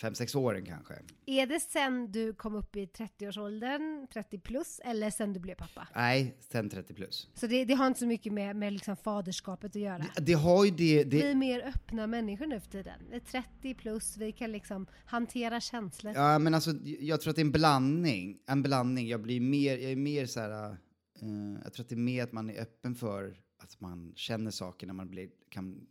fem, 0.00 0.14
sex 0.14 0.34
åren 0.34 0.64
kanske. 0.66 0.94
Är 1.26 1.46
det 1.46 1.60
sen 1.60 2.12
du 2.12 2.32
kom 2.32 2.54
upp 2.54 2.76
i 2.76 2.86
30-årsåldern, 2.86 4.06
30 4.12 4.38
plus, 4.38 4.80
eller 4.84 5.10
sen 5.10 5.32
du 5.32 5.40
blev 5.40 5.54
pappa? 5.54 5.88
Nej, 5.94 6.36
sen 6.40 6.70
30 6.70 6.94
plus. 6.94 7.28
Så 7.34 7.46
det, 7.46 7.64
det 7.64 7.74
har 7.74 7.86
inte 7.86 8.00
så 8.00 8.06
mycket 8.06 8.32
med, 8.32 8.56
med 8.56 8.72
liksom 8.72 8.96
faderskapet 8.96 9.76
att 9.76 9.82
göra? 9.82 9.98
Det, 9.98 10.22
det 10.22 10.32
har 10.32 10.64
ju 10.64 10.70
det, 10.70 11.04
Vi 11.04 11.04
det 11.04 11.30
är 11.30 11.34
mer 11.34 11.60
öppna 11.60 12.06
människor 12.06 12.46
nu 12.46 12.60
för 12.60 12.70
tiden. 12.70 13.00
Vi 13.10 13.16
är 13.16 13.20
30 13.20 13.74
plus, 13.74 14.16
vi 14.16 14.32
kan 14.32 14.52
liksom 14.52 14.86
hantera 15.04 15.60
känslor. 15.60 16.14
Ja, 16.14 16.38
men 16.38 16.54
alltså, 16.54 16.70
jag 16.84 17.20
tror 17.20 17.30
att 17.30 17.36
det 17.36 17.42
är 17.42 17.46
en 17.46 17.52
blandning. 17.52 18.38
En 18.46 18.62
blandning. 18.62 19.08
Jag 19.08 19.22
blir 19.22 19.40
mer, 19.40 19.78
jag 19.78 19.92
är 19.92 19.96
mer 19.96 20.26
så 20.26 20.40
här, 20.40 20.70
eh, 20.70 21.28
jag 21.64 21.72
tror 21.72 21.84
att 21.84 21.88
det 21.88 21.94
är 21.94 21.96
mer 21.96 22.24
att 22.24 22.32
man 22.32 22.50
är 22.50 22.60
öppen 22.60 22.94
för 22.94 23.40
att 23.58 23.80
man 23.80 24.12
känner 24.16 24.50
saker 24.50 24.86
när 24.86 24.94
man 24.94 25.08
blir, 25.08 25.28
kan, 25.48 25.86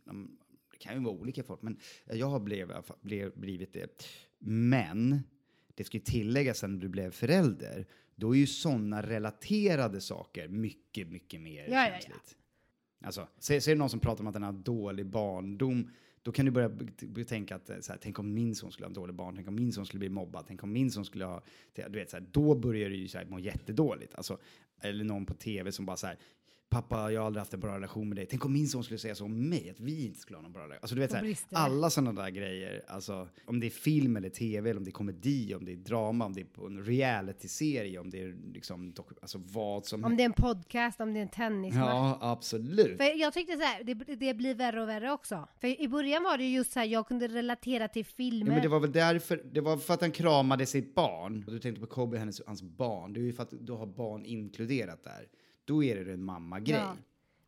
det 0.78 0.84
kan 0.84 0.94
ju 0.94 1.04
vara 1.04 1.14
olika 1.14 1.42
folk, 1.42 1.62
men 1.62 1.78
jag 2.04 2.26
har 2.26 2.40
blev, 3.00 3.32
blivit 3.34 3.72
det. 3.72 4.10
Men, 4.38 5.20
det 5.74 5.84
ska 5.84 5.96
ju 5.96 6.04
tilläggas 6.04 6.58
sen 6.58 6.78
du 6.78 6.88
blev 6.88 7.10
förälder, 7.10 7.86
då 8.14 8.34
är 8.34 8.38
ju 8.38 8.46
sådana 8.46 9.02
relaterade 9.02 10.00
saker 10.00 10.48
mycket, 10.48 11.08
mycket 11.08 11.40
mer 11.40 11.64
Ja, 11.68 11.68
ja, 11.68 11.86
ja. 11.86 11.92
känsligt. 11.92 12.36
Alltså, 13.04 13.28
ser, 13.38 13.60
ser 13.60 13.72
du 13.72 13.78
någon 13.78 13.90
som 13.90 14.00
pratar 14.00 14.22
om 14.22 14.26
att 14.26 14.34
den 14.34 14.42
har 14.42 14.52
dålig 14.52 15.06
barndom, 15.06 15.90
då 16.22 16.32
kan 16.32 16.46
du 16.46 16.50
börja 16.50 16.70
tänka 17.26 17.56
att 17.56 17.70
eh, 17.70 17.78
så 17.80 17.92
här, 17.92 17.98
tänk 18.02 18.18
om 18.18 18.34
min 18.34 18.54
son 18.54 18.72
skulle 18.72 18.84
ha 18.84 18.88
en 18.88 18.94
dålig 18.94 19.14
barn, 19.14 19.34
tänk 19.36 19.48
om 19.48 19.54
min 19.54 19.72
son 19.72 19.86
skulle 19.86 19.98
bli 19.98 20.08
mobbad, 20.08 20.44
tänk 20.48 20.62
om 20.62 20.72
min 20.72 20.90
son 20.90 21.04
skulle 21.04 21.24
ha, 21.24 21.42
du 21.74 21.88
vet 21.88 22.10
så 22.10 22.16
här, 22.16 22.26
då 22.30 22.54
börjar 22.54 22.90
du 22.90 22.96
ju 22.96 23.08
så 23.08 23.18
här, 23.18 23.24
må 23.24 23.38
jättedåligt. 23.38 24.14
Alltså, 24.14 24.38
eller 24.80 25.04
någon 25.04 25.26
på 25.26 25.34
tv 25.34 25.72
som 25.72 25.86
bara 25.86 25.96
så 25.96 26.06
här, 26.06 26.18
pappa 26.74 27.12
jag 27.12 27.20
har 27.20 27.26
aldrig 27.26 27.40
haft 27.40 27.54
en 27.54 27.60
bra 27.60 27.74
relation 27.74 28.08
med 28.08 28.16
dig, 28.16 28.26
tänk 28.30 28.44
om 28.44 28.52
min 28.52 28.68
son 28.68 28.84
skulle 28.84 28.98
säga 28.98 29.14
så 29.14 29.24
om 29.24 29.48
mig, 29.48 29.70
att 29.70 29.80
vi 29.80 30.06
inte 30.06 30.20
skulle 30.20 30.36
ha 30.36 30.42
någon 30.42 30.52
bra 30.52 30.62
relation. 30.62 30.78
Alltså 30.82 30.94
du 30.94 31.00
vet 31.00 31.10
så 31.10 31.16
Och 31.16 31.24
här, 31.24 31.36
alla 31.50 31.90
sådana 31.90 32.22
där 32.22 32.30
grejer, 32.30 32.82
alltså 32.88 33.28
om 33.46 33.60
det 33.60 33.66
är 33.66 33.70
film 33.70 34.16
eller 34.16 34.28
tv, 34.28 34.70
eller 34.70 34.78
om 34.78 34.84
det 34.84 34.90
är 34.90 34.92
komedi, 34.92 35.54
om 35.54 35.64
det 35.64 35.72
är 35.72 35.76
drama, 35.76 36.24
om 36.24 36.32
det 36.32 36.40
är 36.40 36.66
en 36.66 36.84
reality-serie, 36.84 37.98
om 37.98 38.10
det 38.10 38.22
är 38.22 38.36
liksom, 38.54 38.94
alltså 39.22 39.38
vad 39.38 39.86
som 39.86 40.04
Om 40.04 40.16
det 40.16 40.22
är 40.22 40.24
en 40.24 40.32
podcast, 40.32 41.00
om 41.00 41.14
det 41.14 41.20
är 41.20 41.22
en 41.22 41.28
tennismatch. 41.28 41.86
Ja, 41.86 42.18
absolut. 42.20 42.96
För 42.96 43.20
jag 43.20 43.32
tyckte 43.32 43.56
så 43.56 43.62
här, 43.62 43.84
det, 43.84 43.94
det 43.94 44.34
blir 44.34 44.54
värre 44.54 44.82
och 44.82 44.88
värre 44.88 45.12
också. 45.12 45.48
För 45.60 45.80
i 45.80 45.88
början 45.88 46.22
var 46.22 46.38
det 46.38 46.44
ju 46.44 46.56
just 46.56 46.72
så 46.72 46.78
här, 46.78 46.86
jag 46.86 47.08
kunde 47.08 47.28
relatera 47.28 47.88
till 47.88 48.04
filmer. 48.04 48.46
Ja, 48.46 48.52
men 48.52 48.62
det 48.62 48.68
var 48.68 48.80
väl 48.80 48.92
därför, 48.92 49.42
det 49.52 49.60
var 49.60 49.76
för 49.76 49.94
att 49.94 50.00
han 50.00 50.12
kramade 50.12 50.66
sitt 50.66 50.94
barn. 50.94 51.44
Du 51.48 51.58
tänkte 51.58 51.80
på 51.80 51.86
Kobe, 51.86 52.18
hennes, 52.18 52.42
hans 52.46 52.62
barn. 52.62 53.12
Det 53.12 53.20
är 53.20 53.22
ju 53.22 53.32
för 53.32 53.42
att 53.42 53.54
du 53.60 53.72
har 53.72 53.86
barn 53.86 54.24
inkluderat 54.24 55.04
där. 55.04 55.28
Då 55.64 55.84
är 55.84 56.04
det 56.04 56.12
en 56.12 56.24
mammagrej. 56.24 56.76
Ja. 56.76 56.96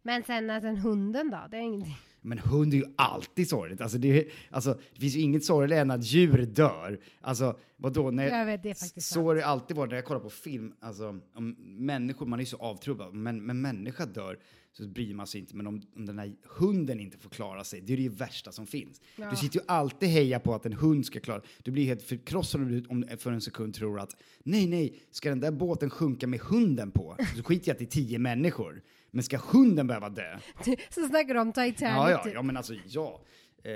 Men 0.07 0.23
sen 0.23 0.51
en 0.51 0.77
hunden 0.77 1.31
då, 1.31 1.47
det 1.51 1.57
är 1.57 1.61
ingenting. 1.61 1.97
Men 2.21 2.39
hund 2.39 2.75
är 2.75 2.77
ju 2.77 2.85
alltid 2.97 3.49
sorgligt. 3.49 3.81
Alltså 3.81 3.99
det, 3.99 4.29
alltså, 4.51 4.79
det 4.95 5.01
finns 5.01 5.17
ju 5.17 5.21
inget 5.21 5.45
sorgligare 5.45 5.83
än 5.83 5.91
att 5.91 6.05
djur 6.05 6.47
dör. 6.47 7.01
Alltså 7.21 7.59
vadå? 7.77 8.11
När, 8.11 8.39
Jag 8.39 8.47
vet, 8.47 8.63
det 8.63 8.71
är 8.71 8.75
faktiskt 8.75 9.13
så 9.13 9.25
har 9.25 9.35
det 9.35 9.47
alltid 9.47 9.77
varit 9.77 9.91
när 9.91 9.97
jag 9.97 10.05
kollar 10.05 10.21
på 10.21 10.31
film. 10.31 10.73
Alltså 10.81 11.21
om 11.35 11.57
människor, 11.79 12.27
man 12.27 12.39
är 12.39 12.43
ju 12.43 12.47
så 12.47 12.57
avtrubbad. 12.57 13.15
Men, 13.15 13.47
men 13.47 13.61
människa 13.61 14.07
dör 14.07 14.39
så 14.73 14.89
bryr 14.89 15.15
man 15.15 15.27
sig 15.27 15.41
inte. 15.41 15.57
Men 15.57 15.67
om, 15.67 15.83
om 15.97 16.07
den 16.07 16.19
här 16.19 16.33
hunden 16.59 17.01
inte 17.01 17.19
får 17.19 17.31
klara 17.31 17.65
sig, 17.65 17.81
det 17.81 17.93
är 17.93 17.97
det 17.97 18.09
värsta 18.09 18.53
som 18.53 18.67
finns. 18.67 19.01
Ja. 19.17 19.31
Du 19.31 19.37
sitter 19.37 19.59
ju 19.59 19.65
alltid 19.69 20.09
heja 20.09 20.41
på 20.41 20.55
att 20.55 20.67
en 20.67 20.73
hund 20.73 21.07
ska 21.07 21.21
klara 21.21 21.43
Du 21.63 21.71
blir 21.71 21.85
helt 21.85 22.03
förkrossad 22.03 22.61
om 22.61 22.69
du 22.69 22.85
om, 22.89 23.05
för 23.19 23.33
en 23.33 23.41
sekund 23.41 23.75
tror 23.75 24.01
att 24.01 24.17
nej, 24.43 24.67
nej, 24.67 24.99
ska 25.11 25.29
den 25.29 25.41
där 25.41 25.51
båten 25.51 25.91
sjunka 25.91 26.27
med 26.27 26.41
hunden 26.41 26.91
på? 26.91 27.17
Så 27.37 27.43
skiter 27.43 27.69
jag 27.69 27.75
att 27.75 27.79
det 27.79 27.85
är 27.85 28.03
tio 28.03 28.19
människor. 28.19 28.83
Men 29.17 29.23
ska 29.23 29.37
hunden 29.37 29.87
behöva 29.87 30.09
dö? 30.09 30.39
Så 30.91 31.07
snackar 31.09 31.35
de 31.35 31.41
om 31.41 31.53
Titanic 31.53 31.81
Ja, 31.81 32.11
ja, 32.11 32.23
typ. 32.25 32.35
ja, 32.35 32.43
men 32.43 32.57
alltså 32.57 32.75
ja. 32.87 33.21
Eh, 33.65 33.73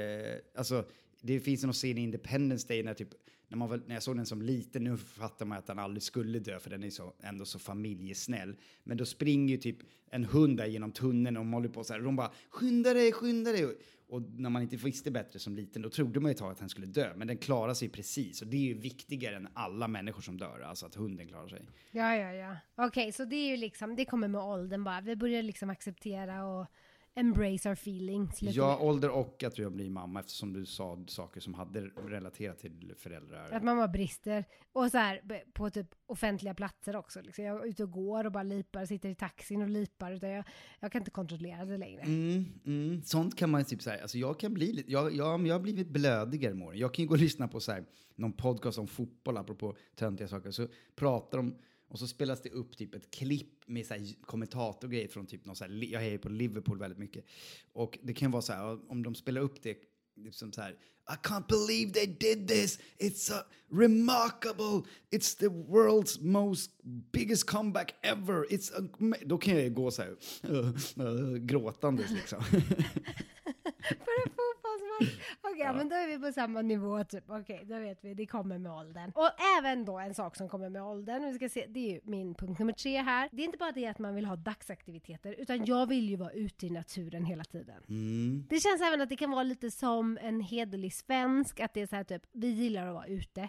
alltså, 0.58 0.84
det 1.20 1.40
finns 1.40 1.62
någon 1.62 1.72
scen 1.72 1.98
i 1.98 2.00
Independence 2.00 2.68
Day 2.68 2.82
när, 2.82 2.94
typ, 2.94 3.08
när, 3.48 3.56
man 3.56 3.70
väl, 3.70 3.82
när 3.86 3.94
jag 3.94 4.02
såg 4.02 4.16
den 4.16 4.26
som 4.26 4.42
liten, 4.42 4.84
nu 4.84 4.96
fattar 4.96 5.46
man 5.46 5.58
att 5.58 5.66
den 5.66 5.78
aldrig 5.78 6.02
skulle 6.02 6.38
dö 6.38 6.60
för 6.60 6.70
den 6.70 6.84
är 6.84 6.90
så, 6.90 7.14
ändå 7.22 7.44
så 7.44 7.58
familjesnäll. 7.58 8.56
Men 8.84 8.96
då 8.96 9.04
springer 9.04 9.54
ju 9.54 9.60
typ 9.60 9.78
en 10.10 10.24
hund 10.24 10.56
där 10.56 10.66
genom 10.66 10.92
tunneln 10.92 11.36
och 11.36 11.44
de 11.44 11.52
håller 11.52 11.68
på 11.68 11.84
så 11.84 11.92
här, 11.92 12.00
och 12.00 12.04
de 12.04 12.16
bara 12.16 12.32
skynda 12.50 12.94
dig, 12.94 13.12
skynda 13.12 13.52
dig. 13.52 13.76
Och 14.08 14.22
när 14.22 14.50
man 14.50 14.62
inte 14.62 14.76
visste 14.76 15.10
bättre 15.10 15.38
som 15.38 15.56
liten, 15.56 15.82
då 15.82 15.90
trodde 15.90 16.20
man 16.20 16.30
ju 16.30 16.32
ett 16.32 16.38
tag 16.38 16.52
att 16.52 16.60
han 16.60 16.68
skulle 16.68 16.86
dö. 16.86 17.12
Men 17.16 17.28
den 17.28 17.38
klarar 17.38 17.74
sig 17.74 17.88
precis 17.88 18.42
och 18.42 18.48
det 18.48 18.56
är 18.56 18.60
ju 18.60 18.74
viktigare 18.74 19.36
än 19.36 19.48
alla 19.54 19.88
människor 19.88 20.22
som 20.22 20.38
dör, 20.38 20.60
alltså 20.60 20.86
att 20.86 20.94
hunden 20.94 21.28
klarar 21.28 21.48
sig. 21.48 21.62
Ja, 21.90 22.16
ja, 22.16 22.32
ja. 22.32 22.56
Okej, 22.86 23.12
så 23.12 23.24
det 23.24 23.36
är 23.36 23.50
ju 23.50 23.56
liksom, 23.56 23.96
det 23.96 24.04
kommer 24.04 24.28
med 24.28 24.40
åldern 24.40 24.84
bara. 24.84 25.00
Vi 25.00 25.16
börjar 25.16 25.42
liksom 25.42 25.70
acceptera 25.70 26.46
och 26.46 26.66
embrace 27.14 27.68
our 27.68 27.72
feelings 27.72 28.42
lite 28.42 28.56
Ja, 28.58 28.76
mer. 28.78 28.84
ålder 28.84 29.10
och 29.10 29.42
att 29.44 29.58
jag 29.58 29.72
blir 29.72 29.90
mamma 29.90 30.20
eftersom 30.20 30.52
du 30.52 30.66
sa 30.66 31.04
saker 31.06 31.40
som 31.40 31.54
hade 31.54 31.80
relaterat 31.80 32.58
till 32.58 32.94
föräldrar. 32.96 33.50
Att 33.52 33.62
bara 33.62 33.88
brister. 33.88 34.44
Och 34.72 34.90
så 34.90 34.98
här 34.98 35.44
på 35.52 35.70
typ 35.70 35.94
offentliga 36.06 36.54
platser 36.54 36.96
också. 36.96 37.20
Liksom. 37.20 37.44
Jag 37.44 37.64
är 37.64 37.68
ute 37.68 37.82
och 37.82 37.90
går 37.90 38.24
och 38.24 38.32
bara 38.32 38.42
lipar, 38.42 38.86
sitter 38.86 39.08
i 39.08 39.14
taxin 39.14 39.62
och 39.62 39.68
lipar. 39.68 40.12
Utan 40.12 40.30
jag, 40.30 40.44
jag 40.80 40.92
kan 40.92 41.00
inte 41.00 41.10
kontrollera 41.10 41.64
det 41.64 41.76
längre. 41.76 42.02
Mm, 42.02 42.44
mm. 42.66 43.02
Sånt 43.02 43.36
kan 43.36 43.50
man 43.50 43.64
typ 43.64 43.82
säga, 43.82 44.02
alltså 44.02 44.18
jag 44.18 44.40
kan 44.40 44.54
bli 44.54 44.72
lite, 44.72 44.92
jag, 44.92 45.14
jag, 45.14 45.46
jag 45.46 45.54
har 45.54 45.60
blivit 45.60 45.88
blödigare 45.88 46.54
med 46.54 46.66
åren. 46.68 46.78
Jag 46.78 46.94
kan 46.94 47.02
ju 47.02 47.08
gå 47.08 47.14
och 47.14 47.20
lyssna 47.20 47.48
på 47.48 47.60
så 47.60 47.72
här, 47.72 47.84
någon 48.14 48.32
podcast 48.32 48.78
om 48.78 48.86
fotboll, 48.86 49.36
apropå 49.36 49.76
töntiga 49.94 50.28
saker, 50.28 50.50
så 50.50 50.68
pratar 50.94 51.38
de 51.38 51.54
och 51.90 51.98
så 51.98 52.08
spelas 52.08 52.42
det 52.42 52.50
upp 52.50 52.76
typ 52.76 52.94
ett 52.94 53.10
klipp 53.10 53.68
med 53.68 53.86
så 53.86 53.94
här 53.94 54.06
kommentatorgrejer 54.20 55.08
från 55.08 55.26
typ 55.26 55.44
någon 55.44 55.56
så 55.56 55.64
här, 55.64 55.84
jag 55.92 56.00
hejar 56.00 56.18
på 56.18 56.28
Liverpool 56.28 56.78
väldigt 56.78 56.98
mycket. 56.98 57.24
Och 57.72 57.98
det 58.02 58.14
kan 58.14 58.30
vara 58.30 58.42
så 58.42 58.52
här, 58.52 58.90
om 58.90 59.02
de 59.02 59.14
spelar 59.14 59.40
upp 59.40 59.62
det 59.62 59.78
liksom 60.16 60.52
så 60.52 60.60
här, 60.60 60.70
I 61.08 61.16
can't 61.22 61.46
believe 61.48 61.92
they 61.92 62.06
did 62.06 62.48
this, 62.48 62.78
it's 62.98 63.32
a 63.34 63.44
remarkable, 63.72 64.82
it's 65.10 65.38
the 65.38 65.48
world's 65.48 66.20
most 66.20 66.70
biggest 67.12 67.46
comeback 67.46 67.94
ever, 68.02 68.46
it's 68.50 68.70
a, 68.72 68.88
då 69.26 69.38
kan 69.38 69.54
jag 69.54 69.62
ju 69.62 69.70
gå 69.70 69.90
så 69.90 70.02
här, 70.02 70.16
uh, 70.50 70.74
uh, 71.06 71.36
gråtandes 71.36 72.10
liksom. 72.10 72.44
För 74.80 75.04
en 75.04 75.06
fotbollsmatch! 75.06 75.36
Okej, 75.42 75.72
men 75.74 75.88
då 75.88 75.96
är 75.96 76.06
vi 76.06 76.18
på 76.18 76.32
samma 76.32 76.62
nivå 76.62 77.04
typ. 77.04 77.24
Okej, 77.28 77.64
då 77.64 77.78
vet 77.78 78.04
vi, 78.04 78.14
det 78.14 78.26
kommer 78.26 78.58
med 78.58 78.72
åldern. 78.72 79.12
Och 79.14 79.30
även 79.58 79.84
då 79.84 79.98
en 79.98 80.14
sak 80.14 80.36
som 80.36 80.48
kommer 80.48 80.68
med 80.68 80.82
åldern, 80.82 81.24
vi 81.24 81.34
ska 81.34 81.48
se, 81.48 81.66
det 81.68 81.80
är 81.80 81.92
ju 81.92 82.00
min 82.04 82.34
punkt 82.34 82.58
nummer 82.58 82.72
tre 82.72 82.98
här. 83.02 83.28
Det 83.32 83.42
är 83.42 83.44
inte 83.44 83.58
bara 83.58 83.72
det 83.72 83.86
att 83.86 83.98
man 83.98 84.14
vill 84.14 84.24
ha 84.24 84.36
dagsaktiviteter, 84.36 85.34
utan 85.38 85.64
jag 85.64 85.86
vill 85.86 86.08
ju 86.08 86.16
vara 86.16 86.32
ute 86.32 86.66
i 86.66 86.70
naturen 86.70 87.24
hela 87.24 87.44
tiden. 87.44 87.82
Mm. 87.88 88.46
Det 88.50 88.60
känns 88.60 88.80
även 88.80 89.00
att 89.00 89.08
det 89.08 89.16
kan 89.16 89.30
vara 89.30 89.42
lite 89.42 89.70
som 89.70 90.18
en 90.22 90.40
hederlig 90.40 90.94
svensk, 90.94 91.60
att 91.60 91.74
det 91.74 91.80
är 91.80 91.86
så 91.86 91.96
här 91.96 92.04
typ, 92.04 92.22
vi 92.32 92.48
gillar 92.48 92.86
att 92.86 92.94
vara 92.94 93.06
ute. 93.06 93.48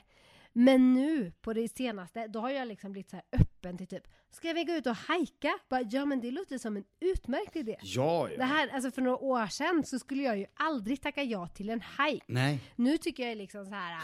Men 0.53 0.93
nu 0.93 1.31
på 1.41 1.53
det 1.53 1.67
senaste, 1.77 2.27
då 2.27 2.39
har 2.39 2.49
jag 2.49 2.67
liksom 2.67 2.91
blivit 2.91 3.09
så 3.09 3.15
här 3.15 3.25
öppen 3.31 3.51
till 3.61 3.87
typ, 3.87 4.03
ska 4.31 4.53
vi 4.53 4.63
gå 4.63 4.73
ut 4.73 4.87
och 4.87 4.95
hajka? 4.95 5.53
Bara, 5.69 5.81
ja 5.81 6.05
men 6.05 6.21
det 6.21 6.31
låter 6.31 6.57
som 6.57 6.77
en 6.77 6.83
utmärkt 6.99 7.55
idé. 7.55 7.75
Ja, 7.81 8.27
Det 8.29 8.35
ja. 8.35 8.43
här, 8.45 8.69
alltså 8.69 8.91
för 8.91 9.01
några 9.01 9.17
år 9.17 9.47
sedan 9.47 9.83
så 9.85 9.99
skulle 9.99 10.23
jag 10.23 10.37
ju 10.37 10.45
aldrig 10.53 11.01
tacka 11.01 11.23
ja 11.23 11.47
till 11.47 11.69
en 11.69 11.81
hike. 11.81 12.25
Nej. 12.27 12.59
Nu 12.75 12.97
tycker 12.97 13.27
jag 13.27 13.37
liksom 13.37 13.65
så 13.65 13.71
här, 13.71 14.01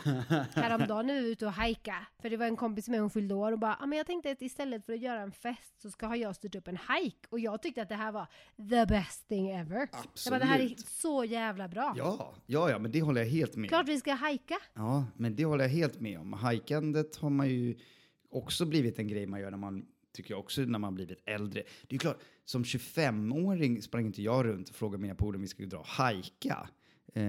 häromdagen 0.62 1.08
när 1.08 1.14
vi 1.14 1.22
var 1.22 1.28
ute 1.28 1.46
och 1.46 1.52
hajka, 1.52 2.06
för 2.22 2.30
det 2.30 2.38
var 2.38 2.46
en 2.46 2.56
kompis 2.56 2.88
med 2.90 3.00
hon 3.02 3.10
fyllde 3.10 3.36
år 3.36 3.52
och 3.52 3.60
bara, 3.60 3.78
ja 3.80 3.86
men 3.86 3.98
jag 3.98 4.08
tänkte 4.08 4.32
att 4.32 4.42
istället 4.42 4.86
för 4.86 4.94
att 4.94 5.00
göra 5.00 5.22
en 5.22 5.32
fest 5.32 5.82
så 5.82 5.90
ska 5.92 6.16
jag 6.16 6.36
styrt 6.36 6.56
upp 6.56 6.68
en 6.68 6.78
hike. 6.78 7.28
Och 7.30 7.40
jag 7.40 7.62
tyckte 7.62 7.82
att 7.82 7.90
det 7.90 7.96
här 7.96 8.12
var 8.12 8.28
the 8.70 8.86
best 8.86 9.28
thing 9.28 9.50
ever. 9.50 9.80
Jag 9.80 10.32
bara, 10.32 10.40
det 10.40 10.46
här 10.46 10.60
är 10.60 10.64
Absolut. 10.64 10.88
så 10.88 11.24
jävla 11.26 11.68
bra. 11.68 11.94
Ja, 11.98 12.34
ja, 12.46 12.70
ja, 12.70 12.80
men 12.80 12.92
det 12.92 13.02
håller 13.02 13.22
jag 13.22 13.30
helt 13.30 13.56
med 13.56 13.64
om. 13.66 13.70
Klart 13.70 13.88
vi 13.88 14.00
ska 14.00 14.14
hajka. 14.14 14.58
Ja, 14.74 15.06
men 15.16 15.36
det 15.36 15.46
håller 15.46 15.64
jag 15.64 15.72
helt 15.72 16.00
med 16.00 16.20
om. 16.20 16.34
Hajkandet 16.34 17.16
har 17.16 17.30
man 17.30 17.50
ju 17.50 17.78
också 18.38 18.66
blivit 18.66 19.00
en 19.00 19.08
grej 19.08 19.26
man 19.28 19.40
gör 19.40 19.52
när 19.52 19.58
man 19.58 19.86
tycker 20.14 20.34
jag 20.34 20.40
också 20.40 20.62
när 20.62 20.80
man 20.80 20.96
blivit 20.96 21.24
äldre. 21.26 21.64
Det 21.88 21.96
är 21.96 22.00
klart, 22.00 22.20
som 22.46 22.64
25-åring 22.64 23.82
sprang 23.82 24.06
inte 24.06 24.22
jag 24.22 24.46
runt 24.46 24.70
och 24.70 24.76
frågade 24.76 25.02
mina 25.02 25.16
polare 25.16 25.36
om 25.36 25.42
vi 25.42 25.48
skulle 25.48 25.68
dra 25.68 25.78
och 25.78 25.88
hajka. 25.88 26.70
Eh, 27.14 27.24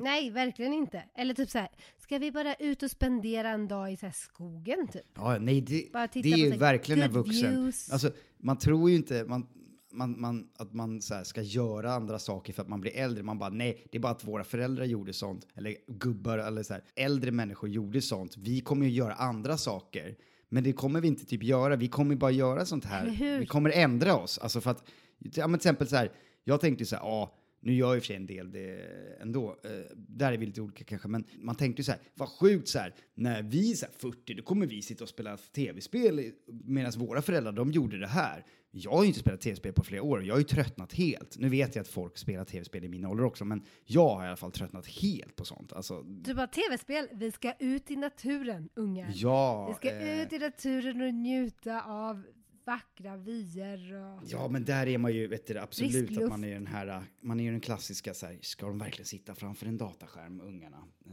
Nej, 0.00 0.30
verkligen 0.30 0.72
inte. 0.72 1.04
Eller 1.14 1.34
typ 1.34 1.50
så 1.50 1.58
här, 1.58 1.68
ska 1.98 2.18
vi 2.18 2.32
bara 2.32 2.54
ut 2.54 2.82
och 2.82 2.90
spendera 2.90 3.48
en 3.48 3.68
dag 3.68 3.92
i 3.92 3.96
så 3.96 4.10
skogen 4.14 4.88
typ? 4.88 5.06
ja, 5.14 5.38
nej, 5.38 5.60
det, 5.60 5.88
det 6.12 6.32
är 6.32 6.36
ju 6.36 6.56
verkligen 6.56 7.02
en 7.02 7.12
vuxen. 7.12 7.50
views. 7.50 7.90
Alltså, 7.90 8.12
man 8.38 8.58
tror 8.58 8.90
ju 8.90 8.96
inte 8.96 9.24
man, 9.24 9.46
man, 9.92 10.20
man, 10.20 10.48
att 10.56 10.72
man 10.72 11.02
så 11.02 11.24
ska 11.24 11.42
göra 11.42 11.92
andra 11.92 12.18
saker 12.18 12.52
för 12.52 12.62
att 12.62 12.68
man 12.68 12.80
blir 12.80 12.96
äldre. 12.96 13.22
Man 13.22 13.38
bara, 13.38 13.50
nej, 13.50 13.86
det 13.90 13.98
är 13.98 14.00
bara 14.02 14.12
att 14.12 14.24
våra 14.24 14.44
föräldrar 14.44 14.84
gjorde 14.84 15.12
sånt. 15.12 15.46
Eller 15.54 15.76
gubbar 15.86 16.38
eller 16.38 16.62
så 16.62 16.72
här, 16.74 16.84
äldre 16.96 17.30
människor 17.30 17.68
gjorde 17.68 18.02
sånt. 18.02 18.36
Vi 18.36 18.60
kommer 18.60 18.86
ju 18.86 18.92
göra 18.92 19.14
andra 19.14 19.56
saker. 19.56 20.16
Men 20.48 20.64
det 20.64 20.72
kommer 20.72 21.00
vi 21.00 21.08
inte 21.08 21.24
typ 21.26 21.42
göra. 21.42 21.76
Vi 21.76 21.88
kommer 21.88 22.16
bara 22.16 22.30
göra 22.30 22.66
sånt 22.66 22.84
här. 22.84 23.06
Vi 23.38 23.46
kommer 23.46 23.70
ändra 23.70 24.16
oss. 24.16 24.38
Alltså 24.38 24.60
för 24.60 24.70
att, 24.70 24.84
ja, 25.18 25.46
men 25.46 25.60
till 25.60 25.68
exempel 25.68 25.88
så 25.88 25.96
här, 25.96 26.12
jag 26.44 26.60
tänkte 26.60 26.84
så 26.84 26.96
här, 26.96 27.02
ja, 27.02 27.38
nu 27.60 27.74
gör 27.74 27.86
jag 27.86 27.96
i 27.96 27.98
och 27.98 28.02
för 28.02 28.06
sig 28.06 28.16
en 28.16 28.26
del 28.26 28.52
det 28.52 28.80
ändå. 29.20 29.56
Eh, 29.64 29.70
där 29.96 30.32
är 30.32 30.36
vi 30.36 30.46
lite 30.46 30.60
olika 30.60 30.84
kanske, 30.84 31.08
men 31.08 31.24
man 31.38 31.54
tänkte 31.56 31.80
ju 31.80 31.84
så 31.84 31.92
här, 31.92 32.00
vad 32.14 32.28
sjukt 32.28 32.68
så 32.68 32.78
här, 32.78 32.94
när 33.14 33.42
vi 33.42 33.70
är 33.70 33.74
så 33.74 33.86
här 33.86 33.92
40, 33.92 34.34
då 34.34 34.42
kommer 34.42 34.66
vi 34.66 34.82
sitta 34.82 35.04
och 35.04 35.10
spela 35.10 35.36
tv-spel 35.36 36.32
medan 36.64 36.92
våra 36.96 37.22
föräldrar, 37.22 37.52
de 37.52 37.72
gjorde 37.72 37.98
det 37.98 38.06
här. 38.06 38.44
Jag 38.76 38.90
har 38.90 39.02
ju 39.02 39.08
inte 39.08 39.20
spelat 39.20 39.40
tv-spel 39.40 39.72
på 39.72 39.84
flera 39.84 40.02
år, 40.02 40.24
jag 40.24 40.34
har 40.34 40.38
ju 40.38 40.44
tröttnat 40.44 40.92
helt. 40.92 41.38
Nu 41.38 41.48
vet 41.48 41.74
jag 41.74 41.82
att 41.82 41.88
folk 41.88 42.18
spelar 42.18 42.44
tv-spel 42.44 42.84
i 42.84 42.88
min 42.88 43.06
ålder 43.06 43.24
också, 43.24 43.44
men 43.44 43.64
jag 43.84 44.08
har 44.08 44.24
i 44.24 44.26
alla 44.26 44.36
fall 44.36 44.52
tröttnat 44.52 44.86
helt 44.86 45.36
på 45.36 45.44
sånt. 45.44 45.72
Alltså, 45.72 46.02
Du 46.02 46.34
bara 46.34 46.46
tv-spel, 46.46 47.08
vi 47.12 47.32
ska 47.32 47.52
ut 47.58 47.90
i 47.90 47.96
naturen 47.96 48.68
ungar. 48.74 49.10
ja. 49.14 49.68
vi 49.68 49.74
ska 49.74 49.96
eh, 49.96 50.22
ut 50.22 50.32
i 50.32 50.38
naturen 50.38 51.00
och 51.00 51.14
njuta 51.14 51.82
av 51.82 52.22
vackra 52.64 53.16
vyer 53.16 53.94
och... 53.94 54.22
Ja, 54.26 54.48
men 54.48 54.64
där 54.64 54.86
är 54.86 54.98
man 54.98 55.12
ju, 55.12 55.26
vet 55.26 55.46
du, 55.46 55.58
absolut 55.58 56.08
Frisk 56.08 56.22
att 56.22 56.28
man 56.28 56.44
är 56.44 56.54
den 56.54 56.66
här, 56.66 57.02
man 57.20 57.40
är 57.40 57.44
ju 57.44 57.50
den 57.50 57.60
klassiska 57.60 58.14
så 58.14 58.26
här, 58.26 58.38
ska 58.42 58.66
de 58.66 58.78
verkligen 58.78 59.06
sitta 59.06 59.34
framför 59.34 59.66
en 59.66 59.78
dataskärm, 59.78 60.40
ungarna? 60.40 60.88
Eh, 61.06 61.12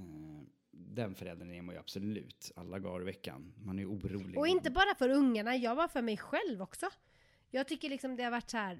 den 0.71 1.15
föräldern 1.15 1.51
är 1.51 1.61
man 1.61 1.75
ju 1.75 1.79
absolut 1.79 2.51
alla 2.55 2.79
dagar 2.79 3.01
i 3.01 3.05
veckan. 3.05 3.53
Man 3.57 3.79
är 3.79 3.83
ju 3.83 3.87
orolig. 3.87 4.37
Och 4.37 4.47
inte 4.47 4.71
bara 4.71 4.95
för 4.97 5.09
ungarna, 5.09 5.55
jag 5.55 5.75
var 5.75 5.87
för 5.87 6.01
mig 6.01 6.17
själv 6.17 6.61
också. 6.61 6.85
Jag 7.51 7.67
tycker 7.67 7.89
liksom 7.89 8.15
det 8.15 8.23
har 8.23 8.31
varit 8.31 8.49
så 8.49 8.57
här. 8.57 8.79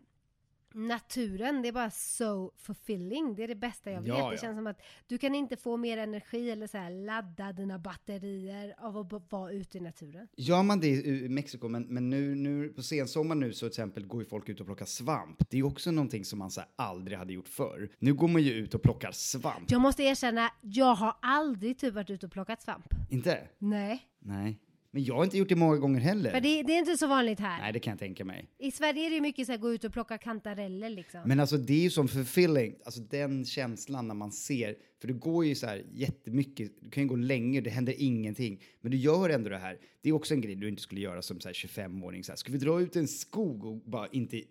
Naturen, 0.74 1.62
det 1.62 1.68
är 1.68 1.72
bara 1.72 1.92
so 1.92 2.52
fulfilling. 2.58 3.36
Det 3.36 3.44
är 3.44 3.48
det 3.48 3.56
bästa 3.56 3.92
jag 3.92 4.02
vet. 4.02 4.08
Ja, 4.08 4.16
Det 4.30 4.36
ja. 4.36 4.42
känns 4.42 4.58
som 4.58 4.68
att 4.68 4.82
du 5.08 5.18
kan 5.18 5.36
inte 5.36 5.58
få 5.58 5.78
mer 5.78 5.98
energi 5.98 6.52
eller 6.52 6.68
så 6.68 6.78
här 6.78 6.90
ladda 6.90 7.54
dina 7.54 7.80
batterier 7.80 8.76
av 8.78 8.98
att 8.98 9.32
vara 9.32 9.52
ute 9.52 9.78
i 9.78 9.82
naturen. 9.82 10.28
Gör 10.38 10.64
man 10.64 10.80
det 10.80 10.88
i 10.88 11.30
Mexiko, 11.30 11.68
men, 11.68 11.84
men 11.84 12.10
nu, 12.10 12.36
nu 12.36 12.70
på 12.70 12.84
sensommaren 12.84 13.40
nu 13.40 13.54
så 13.54 13.60
till 13.60 13.68
exempel 13.68 14.08
går 14.08 14.22
ju 14.22 14.30
folk 14.30 14.50
ut 14.50 14.60
och 14.60 14.66
plockar 14.66 14.86
svamp. 14.86 15.50
Det 15.50 15.56
är 15.56 15.60
ju 15.60 15.64
också 15.64 15.92
någonting 15.92 16.26
som 16.26 16.40
man 16.40 16.52
så 16.52 16.62
här, 16.62 16.70
aldrig 16.76 17.18
hade 17.18 17.34
gjort 17.34 17.48
förr. 17.48 17.90
Nu 18.00 18.14
går 18.14 18.28
man 18.28 18.42
ju 18.44 18.52
ut 18.52 18.74
och 18.74 18.82
plockar 18.82 19.12
svamp. 19.12 19.72
Jag 19.72 19.82
måste 19.82 20.04
erkänna, 20.04 20.50
jag 20.62 20.96
har 20.96 21.16
aldrig 21.22 21.78
typ 21.78 21.94
varit 21.94 22.10
ute 22.10 22.26
och 22.26 22.32
plockat 22.32 22.62
svamp. 22.62 22.86
Inte? 23.10 23.48
Nej. 23.58 24.08
Nej. 24.20 24.60
Men 24.94 25.04
jag 25.04 25.16
har 25.16 25.24
inte 25.24 25.38
gjort 25.38 25.50
det 25.50 25.56
många 25.56 25.78
gånger 25.78 26.00
heller. 26.00 26.32
För 26.32 26.42
det, 26.42 26.64
det 26.64 26.74
är 26.74 26.80
inte 26.80 26.98
så 26.98 27.08
vanligt 27.08 27.40
här. 27.40 27.62
Nej, 27.62 27.74
det 27.74 27.80
kan 27.80 27.92
jag 27.92 28.00
tänka 28.00 28.26
mig. 28.26 28.50
I 28.58 28.72
Sverige 28.72 29.06
är 29.06 29.12
det 29.12 29.22
mycket 29.22 29.46
så 29.46 29.52
här, 29.52 29.60
gå 29.60 29.74
ut 29.74 29.84
och 29.84 29.94
plocka 29.94 30.18
kantareller 30.18 30.90
liksom. 30.90 31.22
Men 31.26 31.40
alltså 31.40 31.58
det 31.58 31.74
är 31.74 31.82
ju 31.82 31.90
som 31.90 32.08
fulfilling, 32.08 32.76
alltså 32.86 33.02
den 33.02 33.46
känslan 33.46 34.08
när 34.08 34.16
man 34.16 34.32
ser, 34.32 34.76
för 35.02 35.08
du 35.08 35.14
går 35.14 35.46
ju 35.46 35.56
så 35.56 35.66
här 35.66 35.84
jättemycket, 35.92 36.72
du 36.82 36.90
kan 36.90 37.04
ju 37.04 37.10
gå 37.10 37.16
länge, 37.16 37.62
det 37.62 37.70
händer 37.70 37.96
ingenting, 37.98 38.62
men 38.82 38.92
du 38.92 38.98
gör 38.98 39.30
ändå 39.30 39.50
det 39.50 39.58
här. 39.58 39.78
Det 40.02 40.10
är 40.10 40.14
också 40.14 40.34
en 40.34 40.42
grej 40.42 40.56
du 40.56 40.70
inte 40.70 40.82
skulle 40.82 41.02
göra 41.02 41.22
som 41.22 41.40
så 41.40 41.48
här 41.48 41.54
25-åring, 41.54 42.24
så 42.24 42.32
här, 42.32 42.38
ska 42.38 42.52
vi 42.52 42.58
dra 42.58 42.82
ut 42.82 42.96
en 42.96 43.08
skog 43.08 43.66
och 43.66 43.78
bara 43.78 44.08
inte 44.08 44.44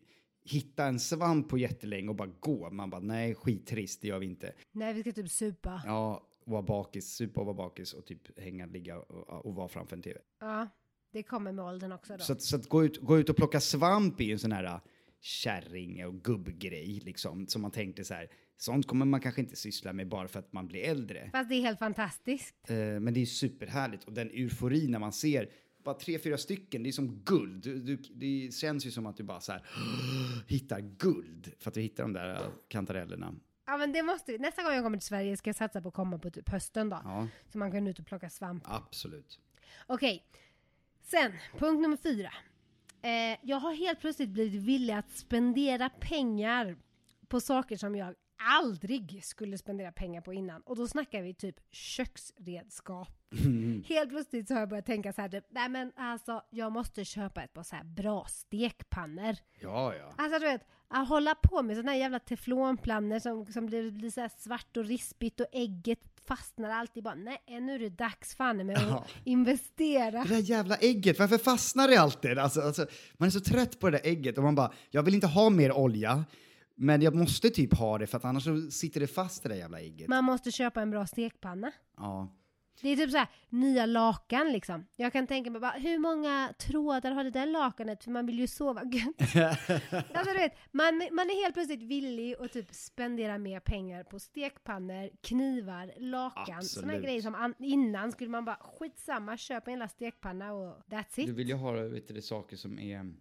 hitta 0.44 0.84
en 0.84 1.00
svamp 1.00 1.48
på 1.48 1.58
jättelänge 1.58 2.08
och 2.08 2.16
bara 2.16 2.30
gå? 2.40 2.70
Man 2.70 2.90
bara, 2.90 3.00
nej, 3.00 3.34
skittrist, 3.34 4.02
det 4.02 4.08
gör 4.08 4.18
vi 4.18 4.26
inte. 4.26 4.52
Nej, 4.72 4.94
vi 4.94 5.00
ska 5.00 5.12
typ 5.12 5.30
supa. 5.30 5.82
Ja, 5.86 6.26
vara 6.50 6.62
bakis, 6.62 7.08
supa 7.08 7.40
och 7.40 7.46
vara 7.46 7.56
bakis 7.56 7.92
och 7.92 8.06
typ 8.06 8.40
hänga, 8.40 8.66
ligga 8.66 8.98
och, 8.98 9.46
och 9.46 9.54
vara 9.54 9.68
framför 9.68 9.96
en 9.96 10.02
tv. 10.02 10.20
Ja, 10.40 10.68
det 11.12 11.22
kommer 11.22 11.52
med 11.52 11.64
åldern 11.64 11.92
också 11.92 12.12
då. 12.12 12.18
Så 12.18 12.32
att, 12.32 12.42
så 12.42 12.56
att 12.56 12.68
gå, 12.68 12.84
ut, 12.84 12.98
gå 13.00 13.18
ut 13.18 13.28
och 13.28 13.36
plocka 13.36 13.60
svamp 13.60 14.20
är 14.20 14.24
ju 14.24 14.32
en 14.32 14.38
sån 14.38 14.52
här 14.52 14.64
äh, 14.64 14.80
kärring 15.20 16.06
och 16.06 16.14
gubbgrej 16.14 17.00
liksom. 17.04 17.46
Som 17.46 17.62
man 17.62 17.70
tänkte 17.70 18.04
så 18.04 18.14
här, 18.14 18.30
sånt 18.56 18.86
kommer 18.86 19.06
man 19.06 19.20
kanske 19.20 19.40
inte 19.40 19.56
syssla 19.56 19.92
med 19.92 20.08
bara 20.08 20.28
för 20.28 20.38
att 20.38 20.52
man 20.52 20.68
blir 20.68 20.80
äldre. 20.80 21.30
Fast 21.32 21.48
det 21.48 21.54
är 21.54 21.60
helt 21.60 21.78
fantastiskt. 21.78 22.70
Eh, 22.70 22.76
men 22.76 23.14
det 23.14 23.20
är 23.20 23.26
superhärligt 23.26 24.04
och 24.04 24.12
den 24.12 24.30
eufori 24.30 24.88
när 24.88 24.98
man 24.98 25.12
ser 25.12 25.50
bara 25.84 25.94
tre, 25.94 26.18
fyra 26.18 26.38
stycken, 26.38 26.82
det 26.82 26.88
är 26.88 26.92
som 26.92 27.22
guld. 27.24 27.62
Du, 27.62 27.78
du, 27.78 27.96
det 27.96 28.54
känns 28.54 28.86
ju 28.86 28.90
som 28.90 29.06
att 29.06 29.16
du 29.16 29.22
bara 29.22 29.40
så 29.40 29.52
här 29.52 29.66
hittar 30.46 30.80
guld 30.80 31.52
för 31.58 31.70
att 31.70 31.74
du 31.74 31.80
hittar 31.80 32.04
de 32.04 32.12
där 32.12 32.34
äh, 32.34 32.40
kantarellerna. 32.68 33.34
Ja 33.70 33.76
men 33.76 33.92
det 33.92 34.02
måste 34.02 34.32
vi. 34.32 34.38
Nästa 34.38 34.62
gång 34.62 34.72
jag 34.72 34.84
kommer 34.84 34.98
till 34.98 35.06
Sverige 35.06 35.36
ska 35.36 35.48
jag 35.48 35.56
satsa 35.56 35.80
på 35.80 35.88
att 35.88 35.94
komma 35.94 36.18
på 36.18 36.30
typ 36.30 36.48
hösten 36.48 36.88
då. 36.88 37.00
Ja, 37.04 37.28
Så 37.52 37.58
man 37.58 37.72
kan 37.72 37.86
ut 37.86 37.98
och 37.98 38.06
plocka 38.06 38.30
svamp. 38.30 38.64
absolut. 38.66 39.40
Okej. 39.86 40.24
Sen, 41.02 41.32
punkt 41.58 41.80
nummer 41.82 41.96
fyra. 41.96 42.30
Eh, 43.02 43.38
jag 43.42 43.56
har 43.56 43.74
helt 43.74 44.00
plötsligt 44.00 44.28
blivit 44.28 44.62
villig 44.62 44.94
att 44.94 45.10
spendera 45.10 45.88
pengar 45.88 46.76
på 47.28 47.40
saker 47.40 47.76
som 47.76 47.96
jag 47.96 48.14
aldrig 48.42 49.24
skulle 49.24 49.58
spendera 49.58 49.92
pengar 49.92 50.20
på 50.20 50.32
innan. 50.32 50.60
Och 50.62 50.76
då 50.76 50.88
snackar 50.88 51.22
vi 51.22 51.34
typ 51.34 51.56
köksredskap. 51.70 53.08
Helt 53.86 54.10
plötsligt 54.10 54.48
så 54.48 54.54
har 54.54 54.60
jag 54.60 54.68
börjat 54.68 54.86
tänka 54.86 55.12
så 55.12 55.20
här, 55.22 55.28
typ, 55.28 55.44
nej 55.50 55.68
men 55.68 55.92
alltså 55.96 56.42
jag 56.50 56.72
måste 56.72 57.04
köpa 57.04 57.42
ett 57.42 57.52
par 57.52 57.62
så 57.62 57.76
här 57.76 57.84
bra 57.84 58.24
stekpannor. 58.28 59.36
Ja, 59.60 59.94
ja. 59.94 60.12
Alltså 60.16 60.38
du 60.38 60.46
vet, 60.46 60.62
att 60.90 61.08
hålla 61.08 61.34
på 61.34 61.62
med 61.62 61.76
sådana 61.76 61.92
här 61.92 61.98
jävla 61.98 62.18
teflonpannor 62.18 63.18
som, 63.18 63.46
som 63.46 63.66
blir, 63.66 63.90
blir 63.90 64.10
så 64.10 64.28
svart 64.38 64.76
och 64.76 64.84
rispigt 64.84 65.40
och 65.40 65.46
ägget 65.52 66.00
fastnar 66.28 66.70
alltid 66.70 67.02
bara, 67.04 67.14
nej 67.14 67.38
nu 67.60 67.74
är 67.74 67.78
det 67.78 67.88
dags 67.88 68.34
fan 68.36 68.66
med 68.66 68.76
att 68.78 68.82
Ja. 68.90 69.04
investera. 69.24 70.22
Det 70.22 70.28
där 70.28 70.38
jävla 70.50 70.76
ägget, 70.76 71.18
varför 71.18 71.38
fastnar 71.38 71.88
det 71.88 71.96
alltid? 71.96 72.38
Alltså, 72.38 72.60
alltså, 72.60 72.86
man 73.18 73.26
är 73.26 73.30
så 73.30 73.40
trött 73.40 73.78
på 73.80 73.90
det 73.90 73.98
där 73.98 74.10
ägget 74.10 74.38
och 74.38 74.44
man 74.44 74.54
bara, 74.54 74.72
jag 74.90 75.02
vill 75.02 75.14
inte 75.14 75.26
ha 75.26 75.50
mer 75.50 75.72
olja, 75.72 76.24
men 76.76 77.02
jag 77.02 77.14
måste 77.14 77.50
typ 77.50 77.74
ha 77.74 77.98
det 77.98 78.06
för 78.06 78.16
att 78.18 78.24
annars 78.24 78.44
så 78.44 78.70
sitter 78.70 79.00
det 79.00 79.06
fast 79.06 79.42
det 79.42 79.48
där 79.48 79.56
jävla 79.56 79.80
ägget. 79.80 80.08
Man 80.08 80.24
måste 80.24 80.50
köpa 80.50 80.82
en 80.82 80.90
bra 80.90 81.06
stekpanna. 81.06 81.72
Ja. 81.96 82.28
Det 82.82 82.88
är 82.88 82.96
typ 82.96 83.10
så 83.10 83.18
här 83.18 83.28
nya 83.48 83.86
lakan 83.86 84.52
liksom. 84.52 84.86
Jag 84.96 85.12
kan 85.12 85.26
tänka 85.26 85.50
mig 85.50 85.60
bara, 85.60 85.70
hur 85.70 85.98
många 85.98 86.54
trådar 86.58 87.12
har 87.12 87.24
det 87.24 87.30
där 87.30 87.46
lakanet? 87.46 88.04
För 88.04 88.10
man 88.10 88.26
vill 88.26 88.38
ju 88.38 88.46
sova 88.46 88.82
gött. 88.84 89.34
alltså 90.14 90.32
du 90.32 90.38
vet, 90.38 90.54
man, 90.72 91.08
man 91.12 91.30
är 91.30 91.42
helt 91.42 91.54
plötsligt 91.54 91.82
villig 91.82 92.34
att 92.40 92.52
typ 92.52 92.74
spendera 92.74 93.38
mer 93.38 93.60
pengar 93.60 94.04
på 94.04 94.18
stekpannor, 94.18 95.10
knivar, 95.20 95.92
lakan. 95.98 96.62
Sådana 96.62 96.98
grejer 96.98 97.22
som 97.22 97.34
an, 97.34 97.54
innan 97.58 98.12
skulle 98.12 98.30
man 98.30 98.44
bara 98.44 98.58
skitsamma, 98.78 99.36
köpa 99.36 99.70
en 99.70 99.72
jävla 99.72 99.88
stekpanna 99.88 100.52
och 100.52 100.82
that's 100.86 101.20
it. 101.20 101.26
Du 101.26 101.32
vill 101.32 101.48
ju 101.48 101.54
ha 101.54 101.72
vet 101.72 102.08
du, 102.08 102.22
saker 102.22 102.56
som 102.56 102.78
är, 102.78 103.14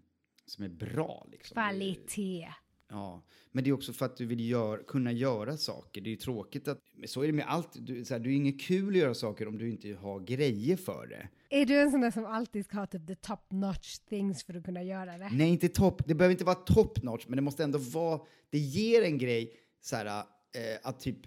som 0.45 0.65
är 0.65 0.69
bra 0.69 1.27
liksom. 1.31 1.55
Kvalitet. 1.55 2.53
Ja, 2.89 3.23
men 3.51 3.63
det 3.63 3.69
är 3.69 3.73
också 3.73 3.93
för 3.93 4.05
att 4.05 4.17
du 4.17 4.25
vill 4.25 4.49
gör, 4.49 4.83
kunna 4.87 5.11
göra 5.11 5.57
saker. 5.57 6.01
Det 6.01 6.09
är 6.09 6.11
ju 6.11 6.17
tråkigt 6.17 6.67
att, 6.67 6.79
så 7.05 7.21
är 7.21 7.27
det 7.27 7.33
med 7.33 7.45
allt. 7.47 7.69
Du, 7.73 8.05
så 8.05 8.13
här, 8.13 8.19
det 8.19 8.29
är 8.29 8.31
inget 8.31 8.61
kul 8.61 8.89
att 8.89 8.99
göra 8.99 9.13
saker 9.13 9.47
om 9.47 9.57
du 9.57 9.69
inte 9.69 9.93
har 9.93 10.19
grejer 10.19 10.77
för 10.77 11.07
det. 11.07 11.29
Är 11.49 11.65
du 11.65 11.81
en 11.81 11.91
sån 11.91 12.01
där 12.01 12.11
som 12.11 12.25
alltid 12.25 12.65
ska 12.65 12.77
ha 12.77 12.87
typ 12.87 13.07
the 13.07 13.15
top 13.15 13.51
notch 13.51 13.97
things 13.97 14.43
för 14.43 14.53
att 14.53 14.65
kunna 14.65 14.83
göra 14.83 15.17
det? 15.17 15.29
Nej, 15.31 15.49
inte 15.49 15.69
topp. 15.69 16.01
Det 16.07 16.15
behöver 16.15 16.31
inte 16.31 16.45
vara 16.45 16.55
top 16.55 17.03
notch, 17.03 17.25
men 17.27 17.35
det 17.35 17.41
måste 17.41 17.63
ändå 17.63 17.77
vara... 17.77 18.21
Det 18.49 18.59
ger 18.59 19.03
en 19.03 19.17
grej 19.17 19.53
så 19.81 19.95
här, 19.95 20.05
eh, 20.05 20.79
att 20.83 20.99
typ 20.99 21.17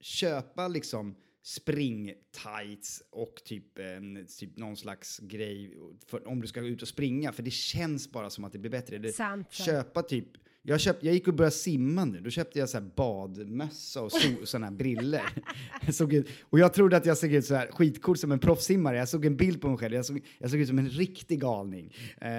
köpa 0.00 0.68
liksom 0.68 1.16
spring-tights 1.42 3.02
och 3.10 3.34
typ, 3.44 3.78
eh, 3.78 3.84
typ 4.38 4.56
någon 4.56 4.76
slags 4.76 5.18
grej 5.18 5.78
för, 6.06 6.28
om 6.28 6.40
du 6.40 6.46
ska 6.46 6.60
ut 6.60 6.82
och 6.82 6.88
springa, 6.88 7.32
för 7.32 7.42
det 7.42 7.50
känns 7.50 8.12
bara 8.12 8.30
som 8.30 8.44
att 8.44 8.52
det 8.52 8.58
blir 8.58 8.70
bättre. 8.70 9.12
Sant. 9.12 9.52
köpa 9.52 10.02
typ... 10.02 10.28
Jag, 10.64 10.80
köpt, 10.80 11.04
jag 11.04 11.14
gick 11.14 11.28
och 11.28 11.34
började 11.34 11.56
simma 11.56 12.04
nu. 12.04 12.20
Då 12.20 12.30
köpte 12.30 12.58
jag 12.58 12.68
så 12.68 12.78
här 12.78 12.90
badmössa 12.96 14.02
och 14.02 14.12
so, 14.12 14.46
såna 14.46 14.66
här 14.66 14.72
briller. 14.72 15.22
Jag 15.86 15.94
såg 15.94 16.12
ut, 16.12 16.28
och 16.50 16.58
jag 16.58 16.74
trodde 16.74 16.96
att 16.96 17.06
jag 17.06 17.18
såg 17.18 17.32
ut 17.32 17.46
så 17.46 17.54
här 17.54 17.66
skitcool 17.72 18.16
som 18.16 18.32
en 18.32 18.38
proffssimmare. 18.38 18.96
Jag 18.96 19.08
såg 19.08 19.24
en 19.24 19.36
bild 19.36 19.60
på 19.60 19.68
mig 19.68 19.78
själv. 19.78 19.94
Jag 19.94 20.06
såg, 20.06 20.20
jag 20.38 20.50
såg 20.50 20.60
ut 20.60 20.68
som 20.68 20.78
en 20.78 20.88
riktig 20.88 21.40
galning. 21.40 21.94
Eh, 22.20 22.30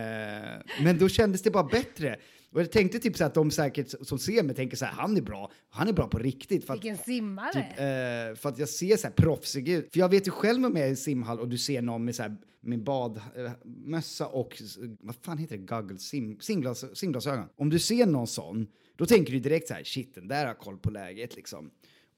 men 0.84 0.98
då 1.00 1.10
kändes 1.10 1.42
det 1.42 1.52
bara 1.52 1.64
bättre. 1.64 2.18
Och 2.54 2.62
jag 2.62 2.72
tänkte 2.72 3.00
typ 3.00 3.18
så 3.18 3.24
att 3.26 3.34
de 3.34 3.52
säkert 3.52 4.08
som 4.08 4.20
ser 4.20 4.44
mig 4.44 4.56
tänker 4.56 4.78
så 4.78 4.86
här, 4.86 4.94
han 4.94 5.18
är 5.18 5.22
bra. 5.22 5.52
Han 5.70 5.88
är 5.88 5.94
bra 5.94 6.08
på 6.08 6.18
riktigt. 6.18 6.66
För 6.66 6.74
att, 6.74 6.80
Vilken 6.80 6.98
simmare! 6.98 7.52
Typ, 7.54 7.80
eh, 7.80 8.42
för 8.42 8.50
att 8.50 8.60
jag 8.60 8.70
ser 8.70 8.98
så 8.98 9.08
här 9.08 9.13
proffsig 9.13 9.70
ut. 9.70 9.94
För 9.94 10.00
jag 10.00 10.10
vet 10.10 10.28
ju 10.28 10.32
själv 10.32 10.66
om 10.66 10.76
jag 10.76 10.88
är 10.88 10.92
i 10.92 10.96
simhall 10.96 11.39
och 11.39 11.48
du 11.50 11.58
ser 11.58 11.82
någon 11.82 12.06
med 12.06 12.16
så 12.16 12.24
här 12.24 12.38
med 12.62 12.84
badmössa 12.84 14.28
och 14.28 14.62
vad 15.00 15.16
fan 15.16 15.38
heter 15.38 15.58
det, 15.58 15.63
goggles, 15.63 16.02
sim, 16.02 16.38
simglas, 16.39 16.98
simglasögon. 16.98 17.46
Om 17.56 17.70
du 17.70 17.80
ser 17.80 18.06
någon 18.06 18.28
sån, 18.28 18.68
då 18.96 19.06
tänker 19.06 19.34
du 19.34 19.39
direkt 19.39 19.68
så 19.68 19.74
här, 19.74 19.84
shit 19.84 20.16
den 20.16 20.28
där 20.28 20.46
har 20.46 20.54
koll 20.54 20.78
på 20.78 20.92
läget 20.92 21.36
liksom. 21.36 21.72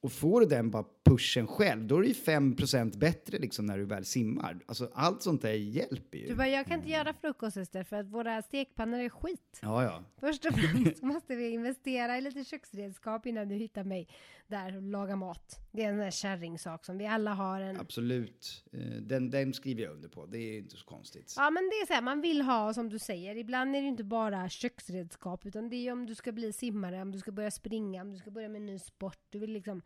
Och 0.06 0.12
får 0.12 0.41
du 0.41 0.48
den 0.48 0.72
bara 0.72 0.86
pushen 1.04 1.48
själv, 1.48 1.88
då 1.88 1.98
är 1.98 2.02
det 2.02 2.08
ju 2.08 2.13
5% 2.13 2.98
bättre 2.98 3.38
liksom 3.38 3.65
när 3.65 3.78
du 3.78 3.86
väl 3.86 4.06
simmar. 4.06 4.60
Alltså 4.65 4.91
allt 4.94 5.24
sånt 5.24 5.41
där 5.41 5.54
hjälper 5.54 6.18
ju. 6.18 6.28
Du 6.28 6.36
bara, 6.36 6.48
jag 6.48 6.65
kan 6.65 6.80
inte 6.80 6.91
göra 6.91 7.13
frukost 7.13 7.58
Ester 7.58 7.84
för 7.84 7.96
att 7.96 8.08
våra 8.08 8.41
stekpannor 8.41 9.00
är 9.00 9.10
skit. 9.10 9.60
Ja, 9.62 9.84
ja. 9.84 10.04
Först 10.20 10.46
och 10.46 10.54
främst 10.54 11.02
måste 11.04 11.36
vi 11.36 11.50
investera 11.50 12.18
i 12.18 12.22
lite 12.22 12.44
köksredskap 12.44 13.26
innan 13.26 13.50
du 13.50 13.56
hittar 13.56 13.84
mig 13.84 14.08
där 14.48 14.76
och 14.76 14.82
lagar 14.82 15.15
mat. 15.15 15.60
Det 15.72 15.84
är 15.84 15.88
en 15.89 15.96
sån 15.96 16.04
här 16.04 16.12
kärringsak 16.12 16.86
som 16.86 16.98
vi 16.98 17.06
alla 17.08 17.34
har 17.34 17.62
en. 17.62 17.80
Absolut. 17.80 18.63
Eh, 18.74 18.80
Den, 19.02 19.30
den 19.30 19.54
skriver 19.54 19.84
jag 19.84 19.94
under 19.94 20.10
på. 20.10 20.26
Det 20.26 20.38
är 20.38 20.58
inte 20.58 20.76
så 20.76 20.86
konstigt. 20.86 21.34
Ja 21.38 21.50
men 21.50 21.63
det 21.63 21.76
är 21.76 21.86
så 21.88 21.94
här, 21.94 22.02
man 22.02 22.22
vill 22.22 22.41
ha 22.41 22.74
som 22.74 22.89
du 22.89 23.00
säger, 23.00 23.36
ibland 23.36 23.76
är 23.76 23.82
det 23.82 23.88
inte 23.88 24.04
bara 24.04 24.50
köksredskap 24.50 25.46
utan 25.46 25.70
det 25.70 25.76
är 25.76 25.82
ju 25.82 25.91
om 25.91 26.06
du 26.06 26.15
ska 26.15 26.32
bli 26.32 26.54
simmare, 26.54 27.02
om 27.02 27.12
du 27.12 27.20
ska 27.20 27.32
börja 27.32 27.52
springa, 27.52 28.02
om 28.02 28.12
du 28.12 28.18
ska 28.18 28.32
börja 28.32 28.50
med 28.50 28.60
en 28.60 28.65
ny 28.65 28.80
sport, 28.80 29.20
du 29.30 29.39
vill 29.39 29.52
liksom 29.52 29.82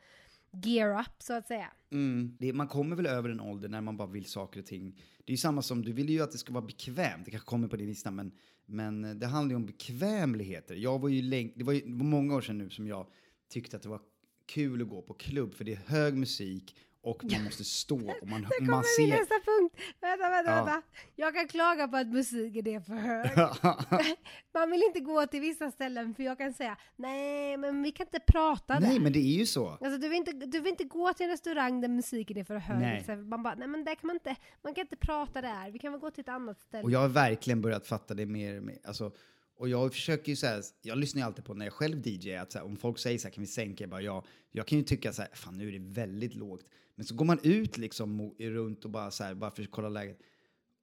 gear 0.51 0.99
up 0.99 1.21
så 1.23 1.33
att 1.33 1.47
säga. 1.47 1.71
Mm. 1.91 2.37
Det, 2.39 2.53
man 2.53 2.67
kommer 2.67 2.95
väl 2.95 3.05
över 3.05 3.29
en 3.29 3.39
ålder 3.39 3.69
när 3.69 3.81
man 3.81 3.97
bara 3.97 4.07
vill 4.07 4.25
saker 4.25 4.59
och 4.59 4.65
ting. 4.65 4.91
Det 5.25 5.31
är 5.31 5.33
ju 5.33 5.37
samma 5.37 5.61
som, 5.61 5.81
du 5.81 5.93
vill 5.93 6.09
ju 6.09 6.21
att 6.21 6.31
det 6.31 6.37
ska 6.37 6.53
vara 6.53 6.65
bekvämt. 6.65 7.25
Det 7.25 7.31
kanske 7.31 7.49
kommer 7.49 7.67
på 7.67 7.75
din 7.75 7.87
lista, 7.87 8.11
men, 8.11 8.31
men 8.65 9.19
det 9.19 9.27
handlar 9.27 9.51
ju 9.51 9.55
om 9.55 9.65
bekvämligheter. 9.65 10.75
Jag 10.75 10.99
var 10.99 11.09
ju 11.09 11.21
länge, 11.21 11.51
det 11.55 11.63
var 11.63 11.73
ju 11.73 11.81
det 11.81 11.93
var 11.93 12.05
många 12.05 12.35
år 12.35 12.41
sedan 12.41 12.57
nu 12.57 12.69
som 12.69 12.87
jag 12.87 13.07
tyckte 13.49 13.77
att 13.77 13.83
det 13.83 13.89
var 13.89 14.01
kul 14.45 14.81
att 14.81 14.89
gå 14.89 15.01
på 15.01 15.13
klubb, 15.13 15.53
för 15.53 15.65
det 15.65 15.73
är 15.73 15.81
hög 15.85 16.17
musik 16.17 16.75
och 17.01 17.23
man 17.31 17.43
måste 17.43 17.63
stå 17.63 17.95
och 18.21 18.27
man, 18.27 18.41
Det 18.59 18.65
man 18.65 18.83
ser... 18.83 19.07
nästa 19.07 19.35
punkt. 19.45 19.75
Vänta, 20.01 20.29
vänta, 20.29 20.51
Ja. 20.51 20.63
vänta. 20.63 20.81
Jag 21.15 21.35
kan 21.35 21.47
klaga 21.47 21.87
på 21.87 21.97
att 21.97 22.07
musiken 22.07 22.67
är 22.67 22.79
för 22.79 22.93
hög. 22.93 23.29
Man 24.53 24.71
vill 24.71 24.83
inte 24.83 24.99
gå 24.99 25.27
till 25.27 25.41
vissa 25.41 25.71
ställen 25.71 26.15
för 26.15 26.23
jag 26.23 26.37
kan 26.37 26.53
säga 26.53 26.77
nej 26.95 27.57
men 27.57 27.83
vi 27.83 27.91
kan 27.91 28.07
inte 28.07 28.19
prata 28.19 28.79
Nej, 28.79 28.93
där. 28.93 28.99
men 28.99 29.13
det 29.13 29.19
är 29.19 29.37
ju 29.37 29.45
så. 29.45 29.69
Alltså, 29.69 29.97
du, 29.97 30.09
vill 30.09 30.17
inte, 30.17 30.31
du 30.31 30.59
vill 30.59 30.69
inte 30.71 30.83
gå 30.83 31.13
till 31.13 31.23
en 31.23 31.29
restaurang 31.31 31.81
där 31.81 31.87
musiken 31.87 32.37
är 32.37 32.43
för 32.43 32.55
hög. 32.57 32.79
Nej. 32.79 33.17
Man 33.17 33.43
bara, 33.43 33.55
nej 33.55 33.67
men 33.67 33.83
där 33.83 33.95
kan 33.95 34.07
man 34.07 34.15
inte, 34.15 34.35
man 34.61 34.73
kan 34.73 34.81
inte 34.81 34.95
prata 34.97 35.41
där. 35.41 35.71
Vi 35.71 35.79
kan 35.79 35.91
väl 35.91 36.01
gå 36.01 36.11
till 36.11 36.21
ett 36.21 36.29
annat 36.29 36.61
ställe. 36.61 36.83
Och 36.83 36.91
jag 36.91 36.99
har 36.99 37.07
verkligen 37.09 37.61
börjat 37.61 37.87
fatta 37.87 38.13
det 38.13 38.25
mer 38.25 38.57
och 38.57 38.63
mer. 38.63 38.77
Alltså, 38.83 39.11
och 39.57 39.69
jag 39.69 39.93
försöker 39.93 40.29
ju 40.29 40.35
så 40.35 40.47
här, 40.47 40.63
jag 40.81 40.97
lyssnar 40.97 41.21
ju 41.21 41.25
alltid 41.25 41.45
på 41.45 41.53
när 41.53 41.65
jag 41.65 41.73
själv 41.73 42.07
DJ, 42.07 42.35
att 42.35 42.53
här, 42.53 42.63
om 42.63 42.77
folk 42.77 42.99
säger 42.99 43.17
så 43.17 43.27
här, 43.27 43.33
kan 43.33 43.41
vi 43.41 43.47
sänka? 43.47 43.83
Jag 43.83 43.89
bara, 43.89 44.01
ja. 44.01 44.23
Jag 44.51 44.67
kan 44.67 44.77
ju 44.77 44.83
tycka 44.83 45.13
så 45.13 45.21
här, 45.21 45.31
fan 45.33 45.57
nu 45.57 45.67
är 45.67 45.71
det 45.71 45.79
väldigt 45.93 46.35
lågt. 46.35 46.65
Men 46.99 47.05
så 47.05 47.15
går 47.15 47.25
man 47.25 47.39
ut 47.43 47.77
liksom 47.77 48.31
runt 48.39 48.85
och 48.85 48.91
bara 48.91 49.11
så 49.11 49.23
här, 49.23 49.33
bara 49.33 49.51
för 49.51 49.63
att 49.63 49.71
kolla 49.71 49.89
läget. 49.89 50.19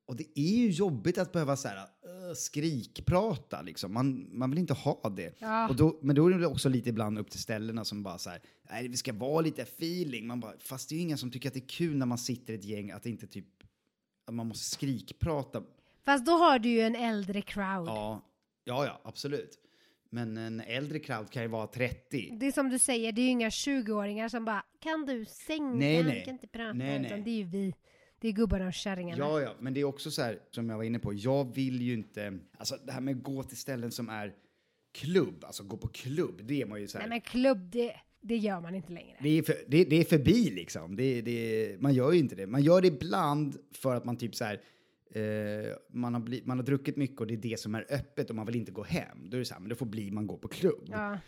Och 0.06 0.16
det 0.16 0.38
är 0.38 0.56
ju 0.56 0.70
jobbigt 0.70 1.18
att 1.18 1.32
behöva 1.32 1.56
så 1.56 1.68
här, 1.68 1.76
uh, 1.76 2.34
skrikprata 2.34 3.62
liksom. 3.62 3.94
Man, 3.94 4.38
man 4.38 4.50
vill 4.50 4.58
inte 4.58 4.74
ha 4.74 5.12
det. 5.16 5.34
Ja. 5.38 5.68
Och 5.68 5.76
då, 5.76 5.98
men 6.02 6.16
då 6.16 6.26
är 6.26 6.38
det 6.38 6.46
också 6.46 6.68
lite 6.68 6.88
ibland 6.88 7.18
upp 7.18 7.30
till 7.30 7.40
ställena 7.40 7.84
som 7.84 8.02
bara 8.02 8.18
så 8.18 8.30
här, 8.30 8.40
nej 8.70 8.88
det 8.88 8.96
ska 8.96 9.12
vara 9.12 9.40
lite 9.40 9.62
feeling. 9.62 10.26
Man 10.26 10.40
bara, 10.40 10.52
fast 10.58 10.88
det 10.88 10.94
är 10.94 10.96
ju 10.96 11.02
ingen 11.02 11.18
som 11.18 11.30
tycker 11.30 11.48
att 11.48 11.54
det 11.54 11.60
är 11.60 11.68
kul 11.68 11.96
när 11.96 12.06
man 12.06 12.18
sitter 12.18 12.52
i 12.52 12.56
ett 12.56 12.64
gäng, 12.64 12.90
att 12.90 13.06
inte 13.06 13.26
typ, 13.26 13.46
att 14.26 14.34
man 14.34 14.46
måste 14.46 14.64
skrikprata 14.64 15.62
Fast 16.04 16.26
då 16.26 16.32
har 16.32 16.58
du 16.58 16.68
ju 16.68 16.80
en 16.80 16.96
äldre 16.96 17.42
crowd. 17.42 17.88
Ja, 17.88 18.22
ja, 18.64 18.86
ja, 18.86 19.00
absolut. 19.04 19.58
Men 20.16 20.36
en 20.36 20.60
äldre 20.60 20.98
crowd 20.98 21.30
kan 21.30 21.42
ju 21.42 21.48
vara 21.48 21.66
30. 21.66 22.36
Det 22.40 22.46
är 22.46 22.52
som 22.52 22.68
du 22.68 22.78
säger, 22.78 23.12
det 23.12 23.20
är 23.20 23.24
ju 23.24 23.30
inga 23.30 23.48
20-åringar 23.48 24.28
som 24.28 24.44
bara 24.44 24.62
kan 24.80 25.06
du 25.06 25.24
sänka, 25.24 25.64
Nej, 25.64 26.04
nej. 26.04 26.24
kan 26.24 26.34
inte 26.34 26.46
prata. 26.46 26.72
Nej, 26.72 26.98
nej. 26.98 27.06
Utan 27.06 27.24
det 27.24 27.30
är 27.30 27.36
ju 27.36 27.44
vi. 27.44 27.74
Det 28.20 28.28
är 28.28 28.32
gubbarna 28.32 28.66
och 28.66 28.74
kärringarna. 28.74 29.24
Ja, 29.24 29.40
ja, 29.40 29.54
men 29.60 29.74
det 29.74 29.80
är 29.80 29.84
också 29.84 30.10
så 30.10 30.22
här, 30.22 30.38
som 30.50 30.70
jag 30.70 30.76
var 30.76 30.84
inne 30.84 30.98
på, 30.98 31.14
jag 31.14 31.54
vill 31.54 31.82
ju 31.82 31.94
inte, 31.94 32.38
alltså 32.58 32.76
det 32.84 32.92
här 32.92 33.00
med 33.00 33.16
att 33.16 33.22
gå 33.22 33.42
till 33.42 33.56
ställen 33.56 33.90
som 33.90 34.08
är 34.08 34.34
klubb, 34.94 35.44
alltså 35.44 35.64
gå 35.64 35.76
på 35.76 35.88
klubb, 35.88 36.40
det 36.44 36.62
är 36.62 36.66
man 36.66 36.80
ju 36.80 36.88
så 36.88 36.98
här, 36.98 37.08
Nej 37.08 37.10
men 37.10 37.20
klubb, 37.20 37.70
det, 37.70 37.92
det 38.20 38.36
gör 38.36 38.60
man 38.60 38.74
inte 38.74 38.92
längre. 38.92 39.16
det, 39.20 39.28
är 39.28 39.42
för, 39.42 39.56
det, 39.68 39.84
det 39.84 39.96
är 39.96 40.04
förbi 40.04 40.50
liksom. 40.50 40.96
Det, 40.96 41.20
det, 41.20 41.76
man 41.80 41.94
gör 41.94 42.12
ju 42.12 42.18
inte 42.18 42.34
det. 42.34 42.46
Man 42.46 42.62
gör 42.62 42.80
det 42.80 42.88
ibland 42.88 43.56
för 43.72 43.94
att 43.94 44.04
man 44.04 44.16
typ 44.16 44.34
så 44.34 44.44
här, 44.44 44.60
eh, 45.16 45.76
man, 45.92 46.14
har 46.14 46.20
bli, 46.20 46.42
man 46.44 46.58
har 46.58 46.64
druckit 46.64 46.96
mycket 46.96 47.20
och 47.20 47.26
det 47.26 47.34
är 47.34 47.38
det 47.38 47.60
som 47.60 47.74
är 47.74 47.86
öppet 47.90 48.30
och 48.30 48.36
man 48.36 48.46
vill 48.46 48.56
inte 48.56 48.72
gå 48.72 48.82
hem. 48.82 49.30
Då 49.30 49.36
är 49.36 49.38
det 49.38 49.44
så 49.44 49.54
här, 49.54 49.60
men 49.60 49.68
det 49.68 49.74
får 49.76 49.86
bli 49.86 50.10
man 50.10 50.26
går 50.26 50.38
på 50.38 50.48
klubb. 50.48 50.84
Ja. 50.86 51.18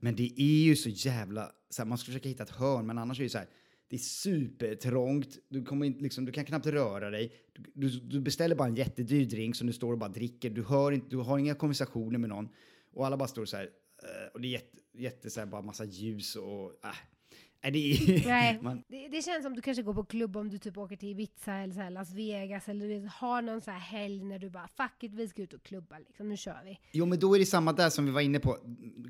Men 0.00 0.16
det 0.16 0.40
är 0.42 0.64
ju 0.64 0.76
så 0.76 0.88
jävla... 0.88 1.52
Så 1.70 1.82
här, 1.82 1.88
man 1.88 1.98
ska 1.98 2.06
försöka 2.06 2.28
hitta 2.28 2.42
ett 2.42 2.50
hörn, 2.50 2.86
men 2.86 2.98
annars 2.98 3.20
är 3.20 3.24
det 3.24 3.30
så 3.30 3.38
här... 3.38 3.48
Det 3.90 3.96
är 3.96 4.00
supertrångt, 4.00 5.38
du, 5.48 5.64
kommer 5.64 5.86
inte, 5.86 6.02
liksom, 6.02 6.24
du 6.24 6.32
kan 6.32 6.44
knappt 6.44 6.66
röra 6.66 7.10
dig. 7.10 7.32
Du, 7.54 7.88
du, 7.88 8.00
du 8.00 8.20
beställer 8.20 8.56
bara 8.56 8.68
en 8.68 8.74
jättedyr 8.74 9.24
drink 9.26 9.56
som 9.56 9.66
du 9.66 9.72
står 9.72 9.92
och 9.92 9.98
bara 9.98 10.08
dricker. 10.08 10.50
Du, 10.50 10.62
hör 10.62 10.92
inte, 10.92 11.06
du 11.10 11.16
har 11.16 11.38
inga 11.38 11.54
konversationer 11.54 12.18
med 12.18 12.28
någon. 12.28 12.48
Och 12.92 13.06
alla 13.06 13.16
bara 13.16 13.28
står 13.28 13.44
så 13.44 13.56
här... 13.56 13.64
eh, 14.02 14.32
och 14.34 14.40
det 14.40 14.48
är 14.48 14.52
jätte, 14.52 14.78
jätte 14.94 15.30
så 15.30 15.40
här, 15.40 15.46
bara 15.46 15.62
massa 15.62 15.84
ljus 15.84 16.36
och... 16.36 16.84
Äh. 16.84 17.17
Det. 17.62 18.22
Nej, 18.26 18.58
Man, 18.62 18.82
det, 18.88 19.08
det 19.08 19.22
känns 19.22 19.42
som 19.42 19.54
du 19.54 19.62
kanske 19.62 19.82
går 19.82 19.94
på 19.94 20.04
klubb 20.04 20.36
om 20.36 20.48
du 20.50 20.58
typ 20.58 20.78
åker 20.78 20.96
till 20.96 21.08
Ibiza 21.08 21.54
eller 21.54 21.74
så 21.74 21.88
Las 21.90 22.12
Vegas 22.12 22.68
eller 22.68 22.88
du 22.88 23.08
har 23.12 23.42
någon 23.42 23.60
så 23.60 23.70
här 23.70 23.78
helg 23.78 24.24
när 24.24 24.38
du 24.38 24.50
bara 24.50 24.68
fuck 24.68 25.02
it, 25.02 25.14
vi 25.14 25.28
ska 25.28 25.42
ut 25.42 25.52
och 25.52 25.62
klubba 25.62 25.98
liksom, 25.98 26.28
nu 26.28 26.36
kör 26.36 26.60
vi. 26.64 26.78
jo, 26.92 27.06
men 27.06 27.18
då 27.18 27.34
är 27.34 27.38
det 27.38 27.46
samma 27.46 27.72
där 27.72 27.90
som 27.90 28.06
vi 28.06 28.10
var 28.10 28.20
inne 28.20 28.40
på. 28.40 28.58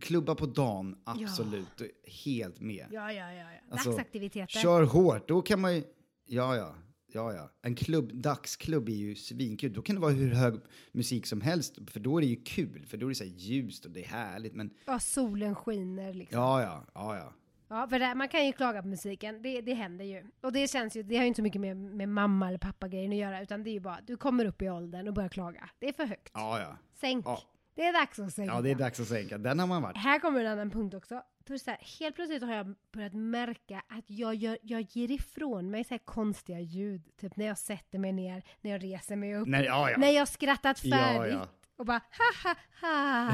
Klubba 0.00 0.34
på 0.34 0.46
dagen, 0.46 0.96
absolut. 1.04 1.82
Helt 2.24 2.61
med. 2.61 2.87
Ja, 2.90 3.12
ja, 3.12 3.32
ja. 3.32 3.34
ja. 3.34 3.48
Alltså, 3.70 3.90
Dagsaktiviteter. 3.90 4.61
Kör 4.61 4.82
hårt, 4.82 5.28
då 5.28 5.42
kan 5.42 5.61
man 5.61 5.76
ju... 5.76 5.82
Ja, 6.26 6.56
ja. 6.56 6.74
Ja, 7.12 7.34
ja. 7.34 7.50
En 7.62 7.74
klubb, 7.74 8.14
dagsklubb 8.14 8.88
är 8.88 8.92
ju 8.92 9.14
svinkul. 9.14 9.72
Då 9.72 9.82
kan 9.82 9.94
det 9.96 10.00
vara 10.02 10.12
hur 10.12 10.34
hög 10.34 10.54
musik 10.92 11.26
som 11.26 11.40
helst, 11.40 11.78
för 11.90 12.00
då 12.00 12.16
är 12.16 12.20
det 12.20 12.26
ju 12.26 12.42
kul. 12.44 12.87
För 12.87 12.96
då 12.96 13.06
är 13.06 13.08
det 13.08 13.14
så 13.14 13.24
här 13.24 13.30
ljust 13.30 13.84
och 13.84 13.90
det 13.90 14.04
är 14.04 14.08
härligt. 14.08 14.54
Men 14.54 14.70
Ja, 14.87 14.98
solen 15.00 15.54
skiner 15.54 16.14
liksom. 16.14 16.40
ja, 16.40 16.62
ja, 16.62 16.87
ja, 16.94 17.16
ja. 17.16 17.32
Ja, 17.68 17.88
för 17.88 17.98
det, 17.98 18.14
man 18.14 18.28
kan 18.28 18.46
ju 18.46 18.52
klaga 18.52 18.83
på 18.83 18.88
musiken, 18.88 19.42
det, 19.42 19.61
det 19.61 19.74
händer 19.74 20.04
ju. 20.04 20.24
Och 20.40 20.52
det 20.52 20.70
känns 20.70 20.96
ju, 20.96 21.02
det 21.02 21.16
har 21.16 21.22
ju 21.22 21.28
inte 21.28 21.37
så 21.38 21.42
mycket 21.42 21.61
med, 21.61 21.76
med 21.76 22.09
mamma 22.09 22.48
eller 22.48 22.59
pappa 22.59 22.88
grejen 22.88 23.12
att 23.12 23.18
göra, 23.18 23.42
utan 23.42 23.64
det 23.64 23.70
är 23.70 23.72
ju 23.72 23.81
bara, 23.81 23.98
du 24.07 24.16
kommer 24.16 24.44
upp 24.44 24.62
i 24.62 24.70
åldern 24.70 25.09
och 25.09 25.14
börjar 25.14 25.28
klaga. 25.28 25.70
Det 25.78 25.88
är 25.88 25.92
för 25.92 26.07
högt. 26.07 26.31
Ja, 26.35 26.61
ja. 26.61 26.76
Sänk. 26.94 27.26
Ja. 27.26 27.42
Det 27.74 27.85
är 27.85 27.92
dags 27.92 28.18
att 28.18 28.33
sänka. 28.33 28.54
Ja, 28.54 28.61
det 28.61 28.70
är 28.70 28.74
dags 28.74 29.00
att 29.00 29.09
sänka. 29.09 29.38
Den 29.38 29.59
har 29.59 29.66
man 29.66 29.83
varit. 29.83 29.96
Här 29.96 30.18
kommer 30.18 30.40
en 30.40 30.52
annan 30.52 30.70
punkt 30.70 30.94
också. 30.94 31.22
Så 31.48 31.70
här, 31.70 31.98
helt 32.00 32.14
plötsligt 32.14 32.42
har 32.42 32.54
jag 32.54 32.74
börjat 32.92 33.12
märka 33.12 33.83
att 33.88 34.04
jag, 34.07 34.35
gör, 34.35 34.59
jag 34.62 34.81
ger 34.81 35.11
ifrån 35.11 35.70
mig 35.70 35.85
så 35.85 35.94
här 35.94 35.98
konstiga 35.98 36.61
ljud. 36.61 37.16
Typ 37.16 37.37
när 37.37 37.46
jag 37.46 37.59
sätter 37.59 37.98
mig 37.98 38.12
ner, 38.12 38.42
när 38.61 38.70
jag 38.70 38.85
reser 38.85 39.16
mig 39.16 39.37
upp, 39.37 39.48
Nej, 39.48 39.64
ja, 39.64 39.90
ja. 39.90 39.98
när 39.98 40.11
jag 40.11 40.28
skrattat 40.28 40.78
färdigt. 40.78 41.33
ja. 41.33 41.48
Och 41.79 41.87
bara 41.87 42.03
ha 42.19 42.33
ha 42.43 42.55
ha. 42.81 43.29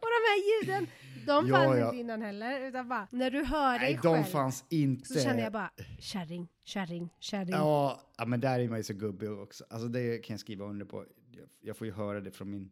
och 0.00 0.08
de 0.14 0.20
här 0.28 0.38
ljuden, 0.62 0.86
de 1.26 1.48
Ja, 1.48 1.54
fanns 1.56 1.78
ja. 1.78 1.84
inte 1.84 1.96
innan 1.96 2.22
heller. 2.22 2.68
Utan 2.68 2.88
bara, 2.88 3.08
när 3.10 3.30
du 3.30 3.44
hör 3.44 3.78
dig 3.78 3.92
Nej, 3.92 3.98
själv 3.98 4.14
de 4.24 4.24
fanns 4.24 4.64
inte. 4.68 5.08
så 5.08 5.20
känner 5.20 5.42
jag 5.42 5.52
bara 5.52 5.70
kärring, 5.98 6.48
kärring, 6.64 7.10
kärring. 7.20 7.50
Ja, 7.50 8.00
ja, 8.18 8.26
men 8.26 8.40
där 8.40 8.60
är 8.60 8.68
man 8.68 8.78
ju 8.78 8.84
så 8.84 8.94
gubbig 8.94 9.30
också. 9.30 9.64
Alltså 9.70 9.88
det 9.88 10.18
kan 10.18 10.34
jag 10.34 10.40
skriva 10.40 10.64
under 10.64 10.86
på. 10.86 11.06
Jag, 11.30 11.48
jag 11.60 11.76
får 11.76 11.86
ju 11.86 11.92
höra 11.92 12.20
det 12.20 12.30
från 12.30 12.50
min 12.50 12.70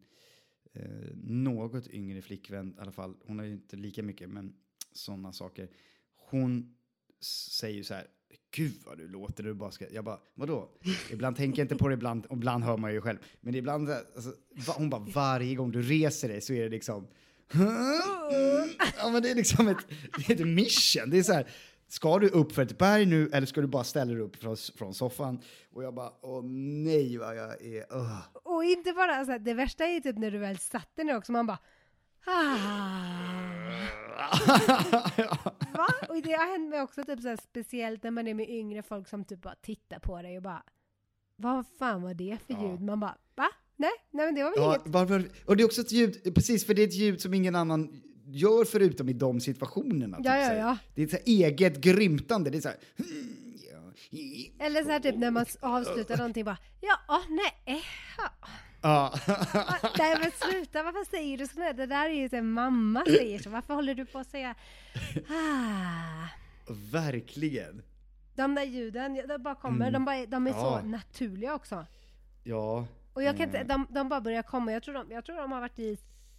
eh, 0.73 0.85
något 1.23 1.87
yngre 1.87 2.21
flickvän 2.21 2.75
i 2.77 2.81
alla 2.81 2.91
fall. 2.91 3.15
Hon 3.25 3.39
har 3.39 3.45
ju 3.45 3.51
inte 3.51 3.75
lika 3.77 4.03
mycket, 4.03 4.29
men 4.29 4.55
sådana 4.91 5.33
saker. 5.33 5.69
Hon 6.29 6.75
säger 7.51 7.75
ju 7.77 7.83
så 7.83 7.93
här, 7.93 8.07
gud 8.55 8.81
vad 8.85 8.97
du 8.97 9.07
låter, 9.07 9.43
du 9.43 9.53
bara 9.53 9.71
ska... 9.71 9.85
Jag 9.89 10.03
bara, 10.03 10.19
vadå? 10.33 10.69
Ibland 11.11 11.37
tänker 11.37 11.59
jag 11.59 11.63
inte 11.65 11.75
på 11.75 11.87
det, 11.87 11.93
ibland, 11.93 12.25
och 12.25 12.37
ibland 12.37 12.63
hör 12.63 12.77
man 12.77 12.93
ju 12.93 13.01
själv. 13.01 13.17
Men 13.41 13.55
ibland, 13.55 13.89
alltså, 13.89 14.33
va, 14.67 14.73
hon 14.77 14.89
bara, 14.89 15.01
varje 15.01 15.55
gång 15.55 15.71
du 15.71 15.81
reser 15.81 16.27
dig 16.27 16.41
så 16.41 16.53
är 16.53 16.63
det 16.63 16.69
liksom... 16.69 17.07
Ja, 18.97 19.09
men 19.11 19.21
det 19.21 19.31
är 19.31 19.35
liksom 19.35 19.67
ett, 19.67 19.77
det 20.17 20.29
är 20.29 20.35
ett 20.41 20.47
mission. 20.47 21.09
Det 21.09 21.17
är 21.17 21.23
så 21.23 21.33
här, 21.33 21.47
ska 21.87 22.19
du 22.19 22.29
upp 22.29 22.51
för 22.51 22.61
ett 22.61 22.77
berg 22.77 23.05
nu 23.05 23.29
eller 23.33 23.47
ska 23.47 23.61
du 23.61 23.67
bara 23.67 23.83
ställa 23.83 24.13
dig 24.13 24.21
upp 24.21 24.35
från, 24.35 24.57
från 24.77 24.93
soffan? 24.93 25.39
Och 25.73 25.83
jag 25.83 25.93
bara, 25.93 26.11
åh 26.21 26.43
nej 26.83 27.17
vad 27.17 27.37
jag 27.37 27.61
är... 27.65 27.95
Uh. 27.95 28.19
Och 28.33 28.63
inte 28.63 28.93
bara 28.93 29.25
så 29.25 29.31
här, 29.31 29.39
det 29.39 29.53
värsta 29.53 29.85
är 29.85 29.99
typ 29.99 30.17
när 30.17 30.31
du 30.31 30.37
väl 30.37 30.57
satte 30.57 31.03
ner 31.03 31.17
också, 31.17 31.31
man 31.31 31.47
bara 31.47 31.59
ah. 32.25 32.57
Va? 35.77 35.87
Och 36.09 36.21
det 36.21 36.31
har 36.33 36.51
hänt 36.51 36.69
mig 36.69 36.81
också 36.81 37.03
typ 37.03 37.21
så 37.21 37.27
här, 37.27 37.37
speciellt 37.49 38.03
när 38.03 38.11
man 38.11 38.27
är 38.27 38.33
med 38.33 38.49
yngre 38.49 38.83
folk 38.83 39.07
som 39.07 39.25
typ 39.25 39.41
bara 39.41 39.55
tittar 39.55 39.99
på 39.99 40.21
dig 40.21 40.37
och 40.37 40.43
bara 40.43 40.63
Vad 41.35 41.65
fan 41.79 42.01
var 42.01 42.13
det 42.13 42.37
för 42.47 42.53
Ja. 42.53 42.71
ljud? 42.71 42.81
Man 42.81 42.99
bara 42.99 43.17
va? 43.35 43.47
Nej, 43.77 43.89
nej 44.11 44.25
men 44.25 44.35
det 44.35 44.43
var 44.43 44.49
väl 44.51 44.59
Ja, 44.59 44.75
inget. 44.75 44.87
varför, 44.87 45.29
och 45.45 45.57
det 45.57 45.63
är 45.63 45.65
också 45.65 45.81
ett 45.81 45.91
ljud, 45.91 46.35
precis 46.35 46.65
för 46.65 46.73
det 46.73 46.81
är 46.83 46.87
ett 46.87 46.93
ljud 46.93 47.21
som 47.21 47.33
ingen 47.33 47.55
annan 47.55 48.01
gör 48.27 48.65
förutom 48.65 49.09
i 49.09 49.13
de 49.13 49.39
situationerna. 49.39 50.17
typ 50.17 50.25
Ja, 50.25 50.37
ja, 50.37 50.53
ja. 50.53 50.77
Det 50.95 51.01
är 51.01 51.05
ett 51.05 51.11
så 51.11 51.17
eget 51.25 51.77
grymtande, 51.81 52.49
det 52.49 52.57
är 52.57 52.61
så 52.61 52.67
här... 52.69 52.77
ja, 53.71 54.65
Eller 54.65 54.83
så 54.83 54.89
här 54.89 54.99
typ 54.99 55.15
när 55.17 55.31
man 55.31 55.45
avslutar 55.59 56.17
någonting 56.17 56.45
bara 56.45 56.57
ja, 56.81 56.97
ah, 57.07 57.21
nej, 57.29 57.83
ja. 58.17 58.23
Ja. 58.85 59.13
Nej 59.97 60.17
men 60.21 60.31
sluta, 60.31 60.83
varför 60.83 61.09
säger 61.09 61.37
du 61.37 61.47
sådär? 61.47 61.73
Det 61.73 61.85
där 61.85 62.05
är 62.09 62.13
ju 62.13 62.29
så 62.29 62.41
mamma 62.41 63.03
säger 63.05 63.39
så. 63.39 63.49
Varför 63.49 63.73
håller 63.73 63.95
du 63.95 64.05
på 64.05 64.19
att 64.19 64.27
säga 64.27 64.55
ah? 65.29 66.27
Verkligen. 66.91 67.81
De 68.35 68.55
där 68.55 68.63
ljuden, 68.63 69.21
de 69.27 69.37
bara 69.43 69.55
kommer, 69.55 69.87
Mm. 69.87 69.93
de, 69.93 70.05
bara, 70.05 70.25
de 70.25 70.47
är 70.47 70.51
Ja. 70.51 70.79
så 70.81 70.87
naturliga 70.87 71.55
också. 71.55 71.85
Ja. 72.43 72.87
Och 73.13 73.23
jag 73.23 73.37
kan 73.37 73.45
inte, 73.45 73.57
Eh. 73.59 73.67
de, 73.67 73.87
de 73.89 74.09
bara 74.09 74.21
börjar 74.21 74.43
komma, 74.43 74.71
jag 74.71 74.83
tror 74.83 74.93
de, 74.93 75.11
jag 75.11 75.25
tror 75.25 75.35
de 75.37 75.51
har 75.51 75.59
varit 75.61 75.79
i, 75.79 75.97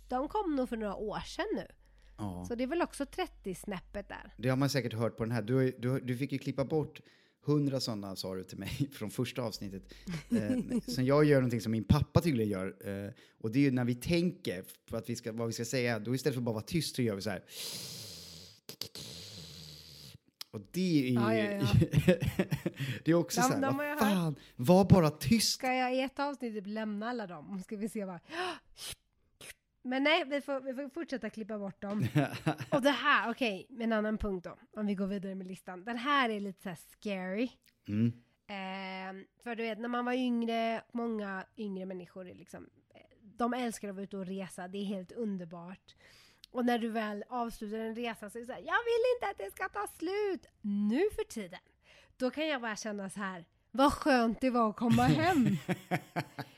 de 0.08 0.28
kom 0.28 0.56
nog 0.56 0.68
för 0.68 0.76
några 0.76 0.94
år 0.94 1.20
sedan 1.20 1.46
nu. 1.54 1.66
Ja. 2.18 2.44
Så 2.48 2.54
det 2.54 2.62
är 2.64 2.68
väl 2.68 2.82
också 2.82 3.04
30-snäppet 3.04 4.08
där. 4.08 4.32
Det 4.36 4.48
har 4.48 4.56
man 4.56 4.68
säkert 4.70 4.92
hört 4.92 5.16
på 5.16 5.24
den 5.24 5.32
här. 5.32 5.42
Du, 5.42 5.70
du, 5.78 6.00
du 6.00 6.16
fick 6.16 6.32
ju 6.32 6.38
klippa 6.38 6.64
bort 6.64 7.00
hundra 7.46 7.80
sådana, 7.80 8.16
sa 8.16 8.34
du 8.34 8.44
till 8.44 8.58
mig, 8.58 8.90
från 8.92 9.10
första 9.10 9.42
avsnittet. 9.42 9.94
Eh, 10.30 10.78
så 10.86 11.02
jag 11.02 11.24
gör 11.24 11.36
någonting 11.36 11.60
som 11.60 11.72
min 11.72 11.84
pappa 11.84 12.20
tydligen 12.20 12.50
gör. 12.50 12.66
Eh, 13.06 13.10
och 13.40 13.50
det 13.50 13.58
är 13.58 13.62
ju 13.62 13.70
när 13.70 13.84
vi 13.84 13.94
tänker 13.94 14.64
på 14.90 14.96
att 14.96 15.10
vi 15.10 15.16
ska, 15.16 15.32
vad 15.32 15.46
vi 15.46 15.52
ska 15.52 15.64
säga, 15.64 15.98
då 15.98 16.14
istället 16.14 16.34
för 16.34 16.40
att 16.40 16.44
bara 16.44 16.52
vara 16.54 16.64
tyst 16.64 16.96
så 16.96 17.02
gör 17.02 17.14
vi 17.14 17.22
så 17.22 17.30
här. 17.30 17.42
Och 20.50 20.60
det 20.70 20.98
är 20.98 21.02
ju... 21.02 21.14
Ja, 21.14 21.34
ja, 21.34 21.50
ja. 21.52 21.66
det 23.04 23.10
är 23.10 23.14
också 23.14 23.40
De- 23.40 23.46
så 23.46 23.52
här, 23.54 23.60
de 23.60 23.76
vad 23.76 23.98
fan, 23.98 24.36
var 24.56 24.84
bara 24.84 25.10
tyst. 25.10 25.52
Ska 25.52 25.74
jag 25.74 25.94
i 25.96 26.00
ett 26.00 26.18
avsnitt 26.18 26.54
typ 26.54 26.66
lämna 26.66 27.08
alla 27.08 27.26
dem? 27.26 27.62
Ska 27.64 27.76
vi 27.76 27.88
se 27.88 28.04
vad... 28.04 28.18
Men 29.86 30.02
nej, 30.02 30.24
vi 30.24 30.40
får, 30.40 30.60
vi 30.60 30.74
får 30.74 30.88
fortsätta 30.88 31.30
klippa 31.30 31.58
bort 31.58 31.80
dem. 31.80 32.06
Och 32.70 32.82
det 32.82 32.90
här, 32.90 33.30
okej, 33.30 33.66
med 33.70 33.84
en 33.84 33.92
annan 33.92 34.18
punkt 34.18 34.44
då. 34.44 34.58
Om 34.80 34.86
vi 34.86 34.94
går 34.94 35.06
vidare 35.06 35.34
med 35.34 35.46
listan. 35.46 35.84
Den 35.84 35.98
här 35.98 36.28
är 36.28 36.40
lite 36.40 36.62
så 36.62 36.68
här 36.68 36.78
scary. 36.90 37.50
Mm. 37.88 38.12
Eh, 38.48 39.26
för 39.42 39.56
du 39.56 39.62
vet, 39.62 39.78
när 39.78 39.88
man 39.88 40.04
var 40.04 40.12
yngre, 40.12 40.82
många 40.92 41.44
yngre 41.56 41.86
människor 41.86 42.24
liksom, 42.24 42.68
eh, 42.94 43.00
de 43.22 43.54
älskar 43.54 43.88
att 43.88 43.94
vara 43.94 44.04
ute 44.04 44.16
och 44.16 44.26
resa, 44.26 44.68
det 44.68 44.78
är 44.78 44.84
helt 44.84 45.12
underbart. 45.12 45.96
Och 46.50 46.64
när 46.64 46.78
du 46.78 46.88
väl 46.88 47.24
avslutar 47.28 47.78
en 47.78 47.94
resa 47.94 48.30
så 48.30 48.38
är 48.38 48.40
det 48.40 48.46
så 48.46 48.52
här, 48.52 48.60
jag 48.60 48.84
vill 48.84 49.04
inte 49.16 49.30
att 49.30 49.38
det 49.38 49.50
ska 49.50 49.68
ta 49.68 49.86
slut 49.86 50.46
nu 50.60 51.00
för 51.10 51.24
tiden. 51.24 51.60
Då 52.16 52.30
kan 52.30 52.48
jag 52.48 52.60
bara 52.60 52.76
känna 52.76 53.10
så 53.10 53.20
här, 53.20 53.44
vad 53.76 53.92
skönt 53.92 54.40
det 54.40 54.50
var 54.50 54.70
att 54.70 54.76
komma 54.76 55.02
hem. 55.02 55.56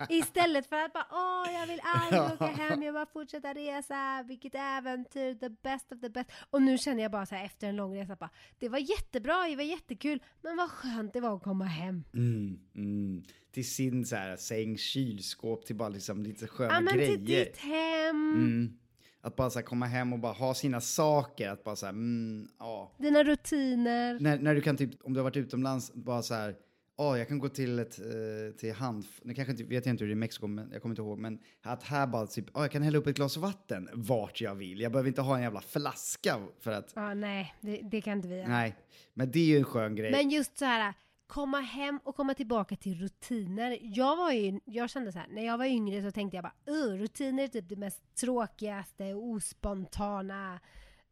Istället 0.09 0.67
för 0.67 0.77
att 0.77 0.93
bara, 0.93 1.07
åh, 1.11 1.53
jag 1.53 1.67
vill 1.67 1.81
aldrig 1.85 2.23
åka 2.23 2.47
hem, 2.47 2.83
jag 2.83 2.93
vill 2.93 2.93
bara 2.93 3.07
fortsätta 3.07 3.55
resa, 3.55 4.25
vilket 4.29 4.55
äventyr, 4.55 5.35
the 5.35 5.49
best 5.49 5.93
of 5.93 6.01
the 6.01 6.09
best. 6.09 6.31
Och 6.51 6.63
nu 6.63 6.79
känner 6.79 7.03
jag 7.03 7.13
bara 7.13 7.27
så 7.27 7.35
här 7.35 7.45
efter 7.45 7.69
en 7.69 7.77
lång 7.77 7.97
resa, 7.97 8.17
bara, 8.17 8.31
det 8.59 8.69
var 8.69 8.79
jättebra, 8.79 9.49
det 9.49 9.57
var 9.57 9.63
jättekul, 9.63 10.23
men 10.43 10.57
vad 10.57 10.71
skönt 10.71 11.13
det 11.13 11.21
var 11.21 11.37
att 11.37 11.43
komma 11.43 11.65
hem. 11.65 12.05
Mm, 12.15 12.59
mm. 12.75 13.23
Till 13.53 13.71
sin 13.71 14.05
så 14.07 14.17
här, 14.17 14.37
säng, 14.37 14.79
kylskåp, 14.79 15.67
till 15.67 15.77
bara 15.77 15.89
liksom 15.89 16.23
lite 16.23 16.47
sköna 16.47 16.75
Ja 16.75 16.81
men 16.81 16.95
grejer. 16.97 17.09
till 17.17 17.25
ditt 17.25 17.57
hem, 17.57 18.35
Mm. 18.35 18.79
Att 19.21 19.37
bara 19.37 19.51
så 19.51 19.63
komma 19.63 19.87
hem 19.87 20.13
och 20.13 20.19
bara 20.19 20.33
ha 20.33 20.55
sina 20.55 20.81
saker, 20.81 21.51
att 21.51 21.65
bara 21.65 21.77
så 21.77 21.87
här, 21.87 21.93
mm, 21.93 22.49
ja. 22.59 22.93
dina 22.99 23.25
rutiner. 23.25 24.21
När, 24.21 24.39
när 24.39 24.55
du 24.55 24.61
kan 24.61 24.77
typ, 24.77 24.91
om 25.05 25.13
du 25.15 25.21
har 25.21 25.25
varit 25.25 25.37
utomlands, 25.37 25.93
bara 25.95 26.23
så 26.23 26.35
här, 26.35 26.55
ja, 26.99 27.19
jag 27.19 27.29
kan 27.29 27.39
gå 27.39 27.49
till 27.49 27.79
ett, 27.79 27.99
eh, 27.99 28.57
till 28.59 28.73
hand, 28.75 29.05
nu 29.23 29.35
kanske 29.35 29.53
inte, 29.53 29.65
vet 29.65 29.87
jag 29.87 29.93
inte 29.93 30.05
hur 30.05 30.09
det 30.09 30.13
är 30.13 30.17
i 30.17 30.21
Mexiko, 30.21 30.47
men 30.47 30.71
jag 30.73 30.83
kommer 30.83 30.93
inte 30.93 31.03
ihåg, 31.03 31.19
men 31.19 31.39
att 31.63 31.83
här 31.83 32.07
bara 32.07 32.27
typ, 32.27 32.45
ja, 32.55 32.61
jag 32.61 32.71
kan 32.71 32.83
hälla 32.83 32.99
upp 32.99 33.07
ett 33.07 33.17
glas 33.17 33.37
vatten 33.37 33.89
vart 33.93 34.41
jag 34.41 34.55
vill. 34.55 34.81
Jag 34.81 34.93
behöver 34.93 35.09
inte 35.09 35.21
ha 35.23 35.37
en 35.37 35.43
jävla 35.43 35.61
flaska 35.61 36.39
för 36.61 36.71
att, 36.73 36.93
Ja 36.97 37.15
nej, 37.15 37.55
det, 37.61 37.81
det 37.83 38.01
kan 38.01 38.13
inte 38.13 38.29
vi 38.29 38.37
göra. 38.37 38.49
nej, 38.49 38.77
men 39.15 39.31
det 39.31 39.39
är 39.39 39.45
ju 39.47 39.57
en 39.59 39.65
skön 39.65 39.95
grej. 39.97 40.11
Men 40.11 40.31
just 40.31 40.59
så 40.59 40.65
här, 40.65 40.95
komma 41.27 41.61
hem 41.61 42.01
och 42.05 42.17
komma 42.17 42.35
tillbaka 42.35 42.77
till 42.77 42.95
rutiner. 43.01 43.79
Jag 43.83 44.17
var 44.17 44.33
ju, 44.33 44.61
jag 44.65 44.91
kände 44.91 45.13
så 45.13 45.19
här, 45.19 45.27
när 45.31 45.47
jag 45.47 45.59
var 45.59 45.65
yngre 45.65 46.03
så 46.03 46.11
tänkte 46.11 46.37
jag 46.37 46.45
bara, 46.45 46.55
"Ugh, 46.67 47.01
rutiner 47.01 47.43
är 47.45 47.49
typ 47.49 47.69
det 47.69 47.77
mest 47.77 48.15
tråkigaste, 48.21 49.15
ospontana. 49.15 50.61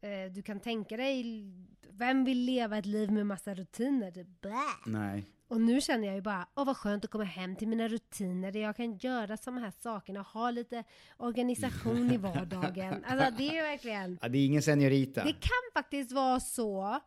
Eh, 0.00 0.32
du 0.32 0.42
kan 0.42 0.60
tänka 0.60 0.96
dig, 0.96 1.24
vem 1.90 2.24
vill 2.24 2.38
leva 2.38 2.78
ett 2.78 2.86
liv 2.86 3.12
med 3.12 3.26
massa 3.26 3.54
rutiner? 3.54 4.10
Typ. 4.10 4.28
Nej. 4.86 5.24
Och 5.48 5.60
nu 5.60 5.80
känner 5.80 6.06
jag 6.06 6.14
ju 6.16 6.22
bara, 6.22 6.46
åh 6.54 6.64
vad 6.64 6.76
skönt 6.76 7.04
att 7.04 7.10
komma 7.10 7.24
hem 7.24 7.56
till 7.56 7.68
mina 7.68 7.88
rutiner 7.88 8.52
där 8.52 8.60
jag 8.60 8.76
kan 8.76 8.96
göra 8.96 9.36
de 9.44 9.56
här 9.56 9.70
sakerna 9.70 10.20
och 10.20 10.26
ha 10.26 10.50
lite 10.50 10.84
organisation 11.16 12.10
i 12.10 12.16
vardagen. 12.16 13.04
Alltså 13.06 13.30
det 13.38 13.58
är 13.58 13.62
verkligen, 13.62 14.18
Ja, 14.22 14.28
det 14.28 14.38
är 14.38 14.46
ingen 14.46 14.62
seniorita. 14.62 15.24
det 15.24 15.32
kan 15.32 15.62
faktiskt 15.74 16.12
vara 16.12 16.40
så 16.40 17.00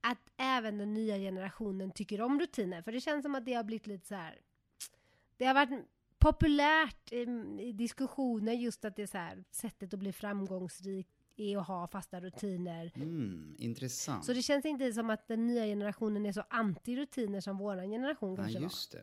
att 0.00 0.18
även 0.36 0.78
den 0.78 0.94
nya 0.94 1.16
generationen 1.16 1.90
tycker 1.90 2.20
om 2.20 2.40
rutiner. 2.40 2.82
För 2.82 2.92
det 2.92 3.00
känns 3.00 3.22
som 3.22 3.34
att 3.34 3.44
det 3.44 3.54
har 3.54 3.64
blivit 3.64 3.86
lite 3.86 4.06
så 4.06 4.14
här. 4.14 4.38
Det 5.36 5.44
har 5.44 5.54
varit 5.54 5.84
populärt 6.18 7.12
i, 7.12 7.20
i 7.60 7.72
diskussioner 7.72 8.52
just 8.52 8.84
att 8.84 8.96
det 8.96 9.02
är 9.02 9.06
så 9.06 9.18
här 9.18 9.44
sättet 9.50 9.94
att 9.94 10.00
bli 10.00 10.12
framgångsrik 10.12 11.08
är 11.38 11.58
att 11.58 11.66
ha 11.66 11.88
fasta 11.88 12.20
rutiner. 12.20 12.92
Mm, 12.94 13.56
intressant. 13.58 14.24
Så 14.24 14.32
det 14.32 14.42
känns 14.42 14.64
inte 14.64 14.92
som 14.92 15.10
att 15.10 15.28
den 15.28 15.46
nya 15.46 15.64
generationen 15.64 16.26
är 16.26 16.32
så 16.32 16.40
anti-rutiner 16.40 17.40
som 17.40 17.58
våran 17.58 17.90
generation 17.90 18.30
ja, 18.30 18.36
kanske 18.36 18.58
var. 18.58 18.64
just 18.64 18.92
det. 18.92 19.02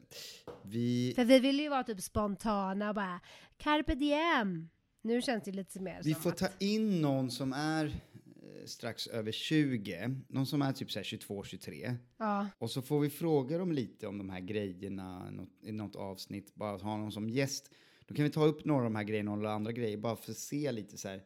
Vi, 0.63 1.13
För 1.15 1.25
vi 1.25 1.39
vill 1.39 1.59
ju 1.59 1.69
vara 1.69 1.83
typ 1.83 2.01
spontana 2.01 2.89
och 2.89 2.95
bara 2.95 3.19
carpe 3.57 3.95
diem. 3.95 4.69
Nu 5.01 5.21
känns 5.21 5.43
det 5.43 5.51
lite 5.51 5.79
mer 5.79 6.01
vi 6.03 6.13
som 6.13 6.21
får 6.21 6.29
att, 6.29 6.37
ta 6.37 6.47
in 6.59 7.01
någon 7.01 7.31
som 7.31 7.53
är 7.53 7.85
eh, 7.85 8.65
strax 8.65 9.07
över 9.07 9.31
20, 9.31 10.15
någon 10.27 10.45
som 10.45 10.61
är 10.61 10.73
typ 10.73 10.91
så 10.91 10.99
här 10.99 11.03
22, 11.03 11.43
23. 11.43 11.95
ja, 12.17 12.47
Och 12.57 12.71
så 12.71 12.81
får 12.81 12.99
vi 12.99 13.09
fråga 13.09 13.57
dem 13.57 13.71
lite 13.71 14.07
om 14.07 14.17
de 14.17 14.29
här 14.29 14.39
grejerna 14.39 15.29
något, 15.31 15.49
i 15.61 15.71
något 15.71 15.95
avsnitt, 15.95 16.55
bara 16.55 16.77
ha 16.77 16.97
någon 16.97 17.11
som 17.11 17.29
gäst. 17.29 17.71
Då 18.07 18.15
kan 18.15 18.23
vi 18.23 18.31
ta 18.31 18.45
upp 18.45 18.65
några 18.65 18.79
av 18.79 18.83
de 18.83 18.95
här 18.95 19.03
grejerna 19.03 19.33
och 19.33 19.51
andra 19.51 19.71
grejer, 19.71 19.97
bara 19.97 20.15
för 20.15 20.31
att 20.31 20.37
se 20.37 20.71
lite 20.71 20.97
så 20.97 21.07
här, 21.07 21.21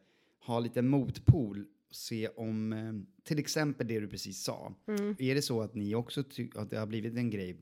ha 0.50 0.60
lite 0.60 0.82
motpol 0.82 1.66
och 1.88 1.94
se 1.96 2.28
om, 2.28 2.72
eh, 2.72 3.22
till 3.24 3.38
exempel 3.38 3.86
det 3.86 4.00
du 4.00 4.08
precis 4.08 4.42
sa. 4.42 4.74
Mm. 4.88 5.16
Är 5.18 5.34
det 5.34 5.42
så 5.42 5.62
att 5.62 5.74
ni 5.74 5.94
också 5.94 6.22
tycker 6.22 6.58
att 6.58 6.70
det 6.70 6.78
har 6.78 6.86
blivit 6.86 7.16
en 7.16 7.30
grej, 7.30 7.56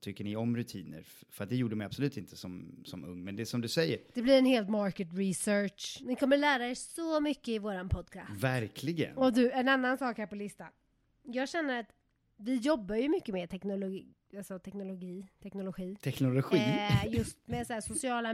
tycker 0.00 0.24
ni 0.24 0.36
om 0.36 0.56
rutiner? 0.56 1.02
För 1.30 1.44
att 1.44 1.50
det 1.50 1.56
gjorde 1.56 1.76
mig 1.76 1.84
absolut 1.84 2.16
inte 2.16 2.36
som, 2.36 2.82
som 2.84 3.04
ung, 3.04 3.24
men 3.24 3.36
det 3.36 3.42
är 3.42 3.44
som 3.44 3.60
du 3.60 3.68
säger, 3.68 3.98
det 4.14 4.22
blir 4.22 4.38
en 4.38 4.46
helt 4.46 4.70
market 4.70 5.08
research. 5.12 5.98
Ni 6.02 6.16
kommer 6.16 6.36
lära 6.36 6.66
er 6.66 6.74
så 6.74 7.20
mycket 7.20 7.48
i 7.48 7.58
våran 7.58 7.88
podcast. 7.88 8.30
verkligen. 8.42 9.16
Och 9.16 9.32
du, 9.32 9.50
en 9.50 9.68
annan 9.68 9.98
sak 9.98 10.18
här 10.18 10.26
på 10.26 10.34
listan. 10.34 10.68
Jag 11.22 11.48
känner 11.48 11.80
att 11.80 11.88
vi 12.36 12.56
jobbar 12.56 12.96
ju 12.96 13.08
mycket 13.08 13.32
med 13.32 13.50
teknologi, 13.50 14.14
alltså 14.36 14.58
teknologi, 14.58 15.28
teknologi. 15.42 15.96
Teknologi. 16.00 16.56
Eh, 16.56 17.14
just 17.14 17.48
med 17.48 17.66
så 17.66 17.80
sociala 17.80 18.32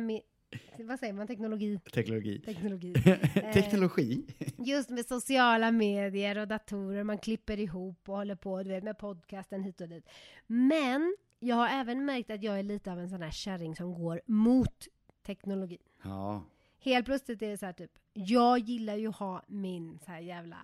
vad 0.78 0.98
säger 0.98 1.12
man, 1.12 1.26
teknologi, 1.26 1.80
Teknologi. 1.92 2.40
teknologi. 2.40 2.92
Teknologi. 3.54 4.26
Just 4.58 4.90
med 4.90 5.06
sociala 5.06 5.70
medier 5.70 6.38
och 6.38 6.48
datorer, 6.48 7.04
man 7.04 7.18
klipper 7.18 7.60
ihop 7.60 8.08
och 8.08 8.16
håller 8.16 8.34
på 8.34 8.62
du 8.62 8.68
vet, 8.70 8.84
med 8.84 8.98
podcasten 8.98 9.62
hit 9.62 9.80
och 9.80 9.88
dit. 9.88 10.08
Men 10.46 11.16
jag 11.38 11.56
har 11.56 11.68
även 11.68 12.04
märkt 12.04 12.30
att 12.30 12.42
jag 12.42 12.58
är 12.58 12.62
lite 12.62 12.92
av 12.92 12.98
en 12.98 13.08
sån 13.08 13.22
här 13.22 13.30
kärring 13.30 13.76
som 13.76 13.94
går 13.94 14.20
mot 14.26 14.88
teknologi. 15.26 15.78
Ja. 16.02 16.44
Helt 16.80 17.06
plötsligt 17.06 17.42
är 17.42 17.50
det 17.50 17.58
så 17.58 17.66
här 17.66 17.72
typ, 17.72 17.90
jag 18.12 18.58
gillar 18.58 18.96
ju 18.96 19.08
ha 19.08 19.42
min 19.46 19.98
så 19.98 20.10
här 20.10 20.20
jävla 20.20 20.56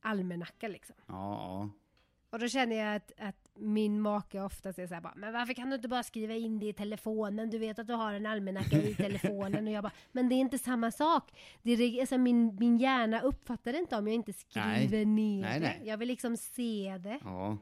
almanacka 0.00 0.68
liksom. 0.68 0.96
Ja. 1.06 1.70
Och 2.30 2.38
då 2.38 2.48
känner 2.48 2.76
jag 2.76 2.96
att, 2.96 3.12
att 3.18 3.41
min 3.54 4.00
make 4.00 4.40
ofta 4.42 4.72
säger 4.72 4.88
så 4.88 4.94
här 4.94 5.00
bara, 5.00 5.14
men 5.16 5.32
varför 5.32 5.54
kan 5.54 5.70
du 5.70 5.76
inte 5.76 5.88
bara 5.88 6.02
skriva 6.02 6.34
in 6.34 6.58
det 6.58 6.66
i 6.66 6.72
telefonen? 6.72 7.50
Du 7.50 7.58
vet 7.58 7.78
att 7.78 7.86
du 7.86 7.92
har 7.94 8.12
en 8.14 8.26
almanacka 8.26 8.76
i 8.76 8.94
telefonen. 8.94 9.66
Och 9.66 9.72
jag 9.72 9.82
bara, 9.82 9.92
men 10.12 10.28
det 10.28 10.34
är 10.34 10.40
inte 10.40 10.58
samma 10.58 10.90
sak. 10.90 11.30
Det 11.62 11.72
är, 11.72 12.00
alltså, 12.00 12.18
min, 12.18 12.56
min 12.60 12.78
hjärna 12.78 13.20
uppfattar 13.20 13.72
det 13.72 13.78
inte 13.78 13.96
om 13.96 14.06
jag 14.06 14.14
inte 14.14 14.32
skriver 14.32 15.04
ner 15.04 15.40
Nej, 15.42 15.60
det. 15.60 15.66
nej. 15.66 15.80
Jag 15.84 15.96
vill 15.96 16.08
liksom 16.08 16.36
se 16.36 16.98
det. 17.00 17.18
ja. 17.24 17.58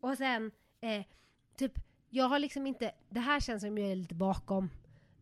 Och 0.00 0.16
sen, 0.18 0.50
eh, 0.80 1.04
typ, 1.56 1.72
jag 2.10 2.24
har 2.28 2.38
liksom 2.38 2.66
inte, 2.66 2.92
det 3.08 3.20
här 3.20 3.40
känns 3.40 3.62
som 3.62 3.78
jag 3.78 3.90
är 3.90 3.96
lite 3.96 4.14
bakom. 4.14 4.70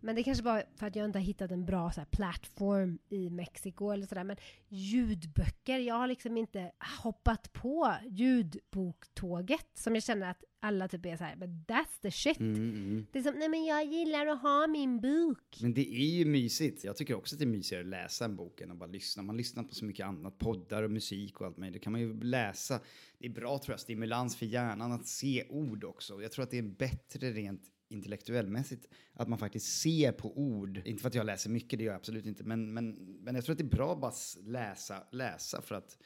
Men 0.00 0.16
det 0.16 0.22
kanske 0.22 0.44
bara 0.44 0.62
för 0.76 0.86
att 0.86 0.96
jag 0.96 1.04
inte 1.04 1.18
har 1.18 1.24
hittat 1.24 1.50
en 1.50 1.64
bra 1.64 1.92
så 1.92 2.00
här, 2.00 2.06
plattform 2.06 2.98
i 3.08 3.30
Mexiko 3.30 3.90
eller 3.90 4.06
sådär. 4.06 4.24
Men 4.24 4.36
ljudböcker, 4.68 5.78
jag 5.78 5.94
har 5.94 6.06
liksom 6.06 6.36
inte 6.36 6.72
hoppat 7.02 7.52
på 7.52 7.94
ljudboktåget. 8.08 9.66
Som 9.74 9.94
jag 9.94 10.02
känner 10.02 10.30
att 10.30 10.44
alla 10.60 10.88
typ 10.88 11.06
är 11.06 11.16
så 11.16 11.24
här, 11.24 11.36
men 11.36 11.64
that's 11.68 12.00
the 12.02 12.10
shit. 12.10 12.40
Mm, 12.40 12.54
mm. 12.54 13.06
Det 13.12 13.18
är 13.18 13.22
som, 13.22 13.34
nej 13.38 13.48
men 13.48 13.64
jag 13.64 13.84
gillar 13.84 14.26
att 14.26 14.42
ha 14.42 14.66
min 14.66 15.00
bok. 15.00 15.58
Men 15.62 15.74
det 15.74 15.94
är 15.94 16.18
ju 16.18 16.24
mysigt. 16.24 16.84
Jag 16.84 16.96
tycker 16.96 17.14
också 17.14 17.34
att 17.34 17.38
det 17.38 17.44
är 17.44 17.46
mysigare 17.46 17.82
att 17.82 17.88
läsa 17.90 18.24
en 18.24 18.36
bok 18.36 18.60
än 18.60 18.70
att 18.70 18.76
bara 18.76 18.90
lyssna. 18.90 19.22
Man 19.22 19.36
lyssnar 19.36 19.62
på 19.62 19.74
så 19.74 19.84
mycket 19.84 20.06
annat, 20.06 20.38
poddar 20.38 20.82
och 20.82 20.90
musik 20.90 21.40
och 21.40 21.46
allt 21.46 21.56
möjligt. 21.56 21.80
Det 21.80 21.84
kan 21.84 21.92
man 21.92 22.00
ju 22.00 22.20
läsa. 22.22 22.80
Det 23.18 23.26
är 23.26 23.30
bra 23.30 23.58
tror 23.58 23.72
jag, 23.72 23.80
stimulans 23.80 24.36
för 24.36 24.46
hjärnan 24.46 24.92
att 24.92 25.06
se 25.06 25.44
ord 25.48 25.84
också. 25.84 26.22
Jag 26.22 26.32
tror 26.32 26.42
att 26.42 26.50
det 26.50 26.58
är 26.58 26.62
bättre 26.62 27.30
rent 27.30 27.62
intellektuellmässigt 27.90 28.87
att 29.12 29.29
man 29.29 29.38
faktiskt 29.38 29.81
ser 29.81 30.12
på 30.12 30.38
ord. 30.38 30.81
Inte 30.85 31.03
för 31.03 31.09
att 31.09 31.14
jag 31.14 31.26
läser 31.26 31.50
mycket, 31.50 31.79
det 31.79 31.85
gör 31.85 31.92
jag 31.92 31.98
absolut 31.98 32.26
inte. 32.26 32.44
Men, 32.44 32.74
men, 32.74 32.90
men 33.22 33.35
jag 33.35 33.44
tror 33.44 33.53
att 33.53 33.59
det 33.59 33.64
är 33.64 33.76
bra 33.76 33.92
att 33.92 34.00
bara 34.00 34.12
läsa, 34.42 35.03
läsa 35.11 35.62
för 35.62 35.74
att 35.74 35.98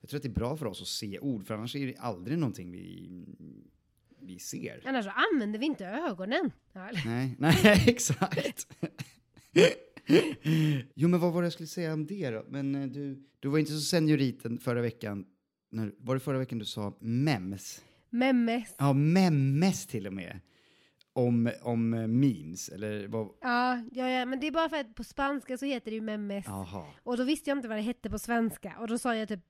jag 0.00 0.10
tror 0.10 0.18
att 0.18 0.22
det 0.22 0.28
är 0.28 0.34
bra 0.34 0.56
för 0.56 0.66
oss 0.66 0.82
att 0.82 0.88
se 0.88 1.18
ord, 1.18 1.46
för 1.46 1.54
annars 1.54 1.76
är 1.76 1.86
det 1.86 1.96
aldrig 1.96 2.38
någonting 2.38 2.70
vi, 2.70 3.10
vi 4.20 4.38
ser. 4.38 4.82
Annars 4.84 5.04
så 5.04 5.10
använder 5.10 5.58
vi 5.58 5.66
inte 5.66 5.86
ögonen. 5.86 6.52
Nej, 7.04 7.36
nej 7.38 7.84
exakt. 7.86 8.66
jo, 10.94 11.08
men 11.08 11.20
vad 11.20 11.32
var 11.32 11.42
det 11.42 11.46
jag 11.46 11.52
skulle 11.52 11.66
säga 11.66 11.92
om 11.92 12.06
det 12.06 12.30
då? 12.30 12.44
Men 12.48 12.74
eh, 12.74 12.86
du, 12.86 13.24
du 13.40 13.48
var 13.48 13.58
inte 13.58 13.72
så 13.72 13.80
senioriten 13.80 14.58
förra 14.58 14.82
veckan. 14.82 15.26
När, 15.70 15.94
var 15.98 16.14
det 16.14 16.20
förra 16.20 16.38
veckan 16.38 16.58
du 16.58 16.64
sa 16.64 16.96
mems? 17.00 17.84
Memmes. 18.10 18.74
Ja, 18.78 18.92
memmes 18.92 19.86
till 19.86 20.06
och 20.06 20.12
med. 20.12 20.40
Om, 21.26 21.50
om 21.62 21.94
eh, 21.94 22.06
memes, 22.06 22.68
eller 22.68 23.08
vad? 23.08 23.28
Ja, 23.40 23.82
ja, 23.92 24.10
ja, 24.10 24.26
men 24.26 24.40
det 24.40 24.46
är 24.46 24.50
bara 24.50 24.68
för 24.68 24.76
att 24.76 24.94
på 24.94 25.04
spanska 25.04 25.58
så 25.58 25.66
heter 25.66 25.90
det 25.90 25.94
ju 25.94 26.00
memes. 26.00 26.44
Jaha. 26.46 26.84
Och 27.02 27.16
då 27.16 27.24
visste 27.24 27.50
jag 27.50 27.58
inte 27.58 27.68
vad 27.68 27.78
det 27.78 27.82
hette 27.82 28.10
på 28.10 28.18
svenska. 28.18 28.76
Och 28.80 28.88
då 28.88 28.98
sa 28.98 29.16
jag 29.16 29.28
typ... 29.28 29.40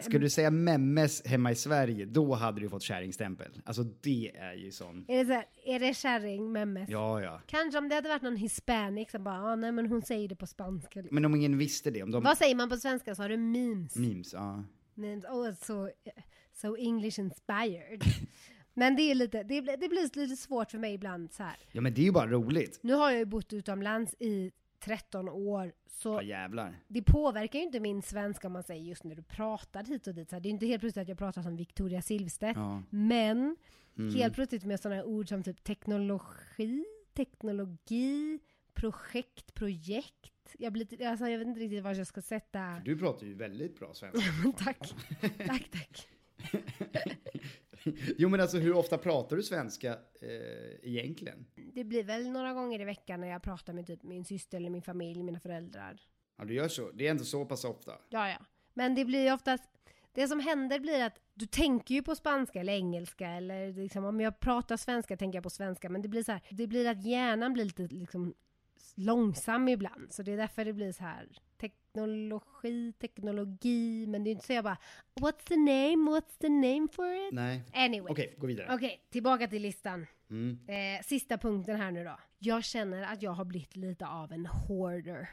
Ska 0.00 0.18
du 0.18 0.30
säga 0.30 0.50
memmes 0.50 1.26
hemma 1.26 1.50
i 1.50 1.54
Sverige, 1.54 2.04
då 2.04 2.34
hade 2.34 2.60
du 2.60 2.68
fått 2.68 2.82
kärringstämpel. 2.82 3.62
Alltså 3.64 3.82
det 3.82 4.32
är 4.36 4.54
ju 4.54 4.70
sån. 4.70 5.04
är 5.08 5.18
det, 5.18 5.26
så 5.26 5.32
här, 5.32 5.46
är 5.64 5.80
det 5.80 5.94
kärring, 5.94 6.52
memes? 6.52 6.88
Ja, 6.88 7.22
ja. 7.22 7.40
Kanske 7.46 7.78
om 7.78 7.88
det 7.88 7.94
hade 7.94 8.08
varit 8.08 8.22
någon 8.22 8.36
hispanic 8.36 9.10
som 9.10 9.24
bara, 9.24 9.42
ah, 9.42 9.56
nej 9.56 9.72
men 9.72 9.86
hon 9.86 10.02
säger 10.02 10.28
det 10.28 10.36
på 10.36 10.46
spanska. 10.46 11.00
Liksom. 11.00 11.14
Men 11.14 11.24
om 11.24 11.34
ingen 11.34 11.58
visste 11.58 11.90
det, 11.90 12.02
om 12.02 12.10
de... 12.10 12.22
Vad 12.22 12.38
säger 12.38 12.54
man 12.54 12.68
på 12.68 12.76
svenska? 12.76 13.14
Så 13.14 13.22
har 13.22 13.28
du 13.28 13.36
memes. 13.36 13.96
Memes, 13.96 14.32
ja. 14.32 14.64
memes. 14.94 15.24
Oh, 15.24 15.52
so, 15.52 15.88
so 16.52 16.76
English 16.76 17.18
inspired. 17.18 18.02
men 18.74 18.96
det 18.96 19.02
är 19.02 19.14
lite, 19.14 19.42
det, 19.42 19.62
blir- 19.62 19.76
det 19.76 19.88
blir 19.88 20.16
lite 20.20 20.36
svårt 20.36 20.70
för 20.70 20.78
mig 20.78 20.94
ibland 20.94 21.32
så 21.32 21.42
här. 21.42 21.56
Ja, 21.72 21.80
men 21.80 21.94
det 21.94 22.00
är 22.00 22.04
ju 22.04 22.12
bara 22.12 22.26
roligt. 22.30 22.78
Nu 22.82 22.92
har 22.94 23.10
jag 23.10 23.18
ju 23.18 23.24
bott 23.24 23.52
utomlands 23.52 24.14
i 24.18 24.52
13 24.80 25.28
år, 25.28 25.72
så 25.86 26.08
Ja, 26.08 26.22
jävlar. 26.22 26.76
det 26.88 27.02
påverkar 27.02 27.58
ju 27.58 27.64
inte 27.64 27.80
min 27.80 28.02
svenska 28.02 28.46
om 28.46 28.52
man 28.52 28.62
säger 28.62 28.82
just 28.82 29.04
när 29.04 29.14
du 29.14 29.22
pratar 29.22 29.84
hit 29.84 30.06
och 30.06 30.14
dit. 30.14 30.28
Så 30.30 30.36
här, 30.36 30.40
det 30.40 30.48
är 30.48 30.50
inte 30.50 30.66
helt 30.66 30.80
plötsligt 30.80 31.02
att 31.02 31.08
jag 31.08 31.18
pratar 31.18 31.42
som 31.42 31.56
Victoria 31.56 32.02
Silvstedt. 32.02 32.56
Ja. 32.56 32.82
Men 32.90 33.56
Mm. 33.98 34.14
helt 34.14 34.34
plötsligt 34.34 34.64
med 34.64 34.80
sådana 34.80 35.04
ord 35.04 35.28
som 35.28 35.42
typ 35.42 35.64
teknologi, 35.64 36.84
teknologi, 37.14 38.38
projekt, 38.74 39.54
projekt. 39.54 40.54
Jag, 40.58 40.72
blir, 40.72 40.86
lite- 40.90 41.08
alltså, 41.10 41.28
jag 41.28 41.38
vet 41.38 41.48
inte 41.48 41.60
riktigt 41.60 41.82
var 41.84 41.94
jag 41.94 42.06
ska 42.06 42.22
sätta... 42.22 42.80
Du 42.84 42.98
pratar 42.98 43.26
ju 43.26 43.34
väldigt 43.34 43.78
bra 43.78 43.94
svenska. 43.94 44.20
tack, 44.64 44.94
tack, 45.46 45.70
tack. 45.70 46.08
jo, 48.18 48.28
men 48.28 48.40
alltså 48.40 48.58
hur 48.58 48.76
ofta 48.76 48.98
pratar 48.98 49.36
du 49.36 49.42
svenska 49.42 49.92
eh, 50.20 50.88
egentligen? 50.90 51.46
Det 51.74 51.84
blir 51.84 52.04
väl 52.04 52.30
några 52.30 52.52
gånger 52.52 52.80
i 52.80 52.84
veckan 52.84 53.20
när 53.20 53.28
jag 53.28 53.42
pratar 53.42 53.72
med 53.72 53.86
typ 53.86 54.02
min 54.02 54.24
syster 54.24 54.56
eller 54.58 54.70
min 54.70 54.82
familj, 54.82 55.22
mina 55.22 55.40
föräldrar. 55.40 56.00
Ja, 56.36 56.44
du 56.44 56.54
gör 56.54 56.68
så. 56.68 56.90
Det 56.90 57.06
är 57.06 57.10
ändå 57.10 57.24
så 57.24 57.44
pass 57.44 57.64
ofta. 57.64 57.92
Ja, 58.08 58.28
ja. 58.28 58.38
Men 58.74 58.94
det 58.94 59.04
blir 59.04 59.24
ju 59.24 59.32
oftast, 59.32 59.64
det 60.12 60.28
som 60.28 60.40
händer 60.40 60.80
blir 60.80 61.04
att 61.04 61.20
du 61.34 61.46
tänker 61.46 61.94
ju 61.94 62.02
på 62.02 62.14
spanska 62.14 62.60
eller 62.60 62.72
engelska 62.72 63.28
eller 63.28 63.72
liksom 63.72 64.04
om 64.04 64.20
jag 64.20 64.40
pratar 64.40 64.76
svenska 64.76 65.16
tänker 65.16 65.36
jag 65.36 65.42
på 65.42 65.50
svenska 65.50 65.88
men 65.88 66.02
det 66.02 66.08
blir 66.08 66.22
så 66.22 66.32
här, 66.32 66.42
det 66.50 66.66
blir 66.66 66.88
att 66.88 67.04
hjärnan 67.04 67.52
blir 67.52 67.64
lite 67.64 67.82
liksom 67.82 68.34
långsam 68.94 69.68
ibland 69.68 70.12
så 70.12 70.22
det 70.22 70.32
är 70.32 70.36
därför 70.36 70.64
det 70.64 70.72
blir 70.72 70.92
så 70.92 71.02
här 71.02 71.28
teknologi, 71.64 72.92
teknologi 72.92 74.06
men 74.06 74.24
det 74.24 74.30
är 74.30 74.32
inte 74.32 74.46
så 74.46 74.52
jag 74.52 74.64
bara 74.64 74.78
What's 75.20 75.44
the 75.48 75.56
name, 75.56 76.10
what's 76.10 76.38
the 76.40 76.48
name 76.48 76.88
for 76.92 77.28
it? 77.28 77.34
Nej. 77.34 77.62
Anyway. 77.72 78.12
Okej, 78.12 78.34
gå 78.38 78.46
vidare. 78.46 78.74
Okej, 78.74 79.06
tillbaka 79.10 79.48
till 79.48 79.62
listan. 79.62 80.06
Mm. 80.30 80.58
Eh, 80.68 81.02
sista 81.04 81.38
punkten 81.38 81.76
här 81.76 81.90
nu 81.90 82.04
då. 82.04 82.18
Jag 82.38 82.64
känner 82.64 83.02
att 83.02 83.22
jag 83.22 83.30
har 83.30 83.44
blivit 83.44 83.76
lite 83.76 84.06
av 84.06 84.32
en 84.32 84.46
hoarder. 84.46 85.28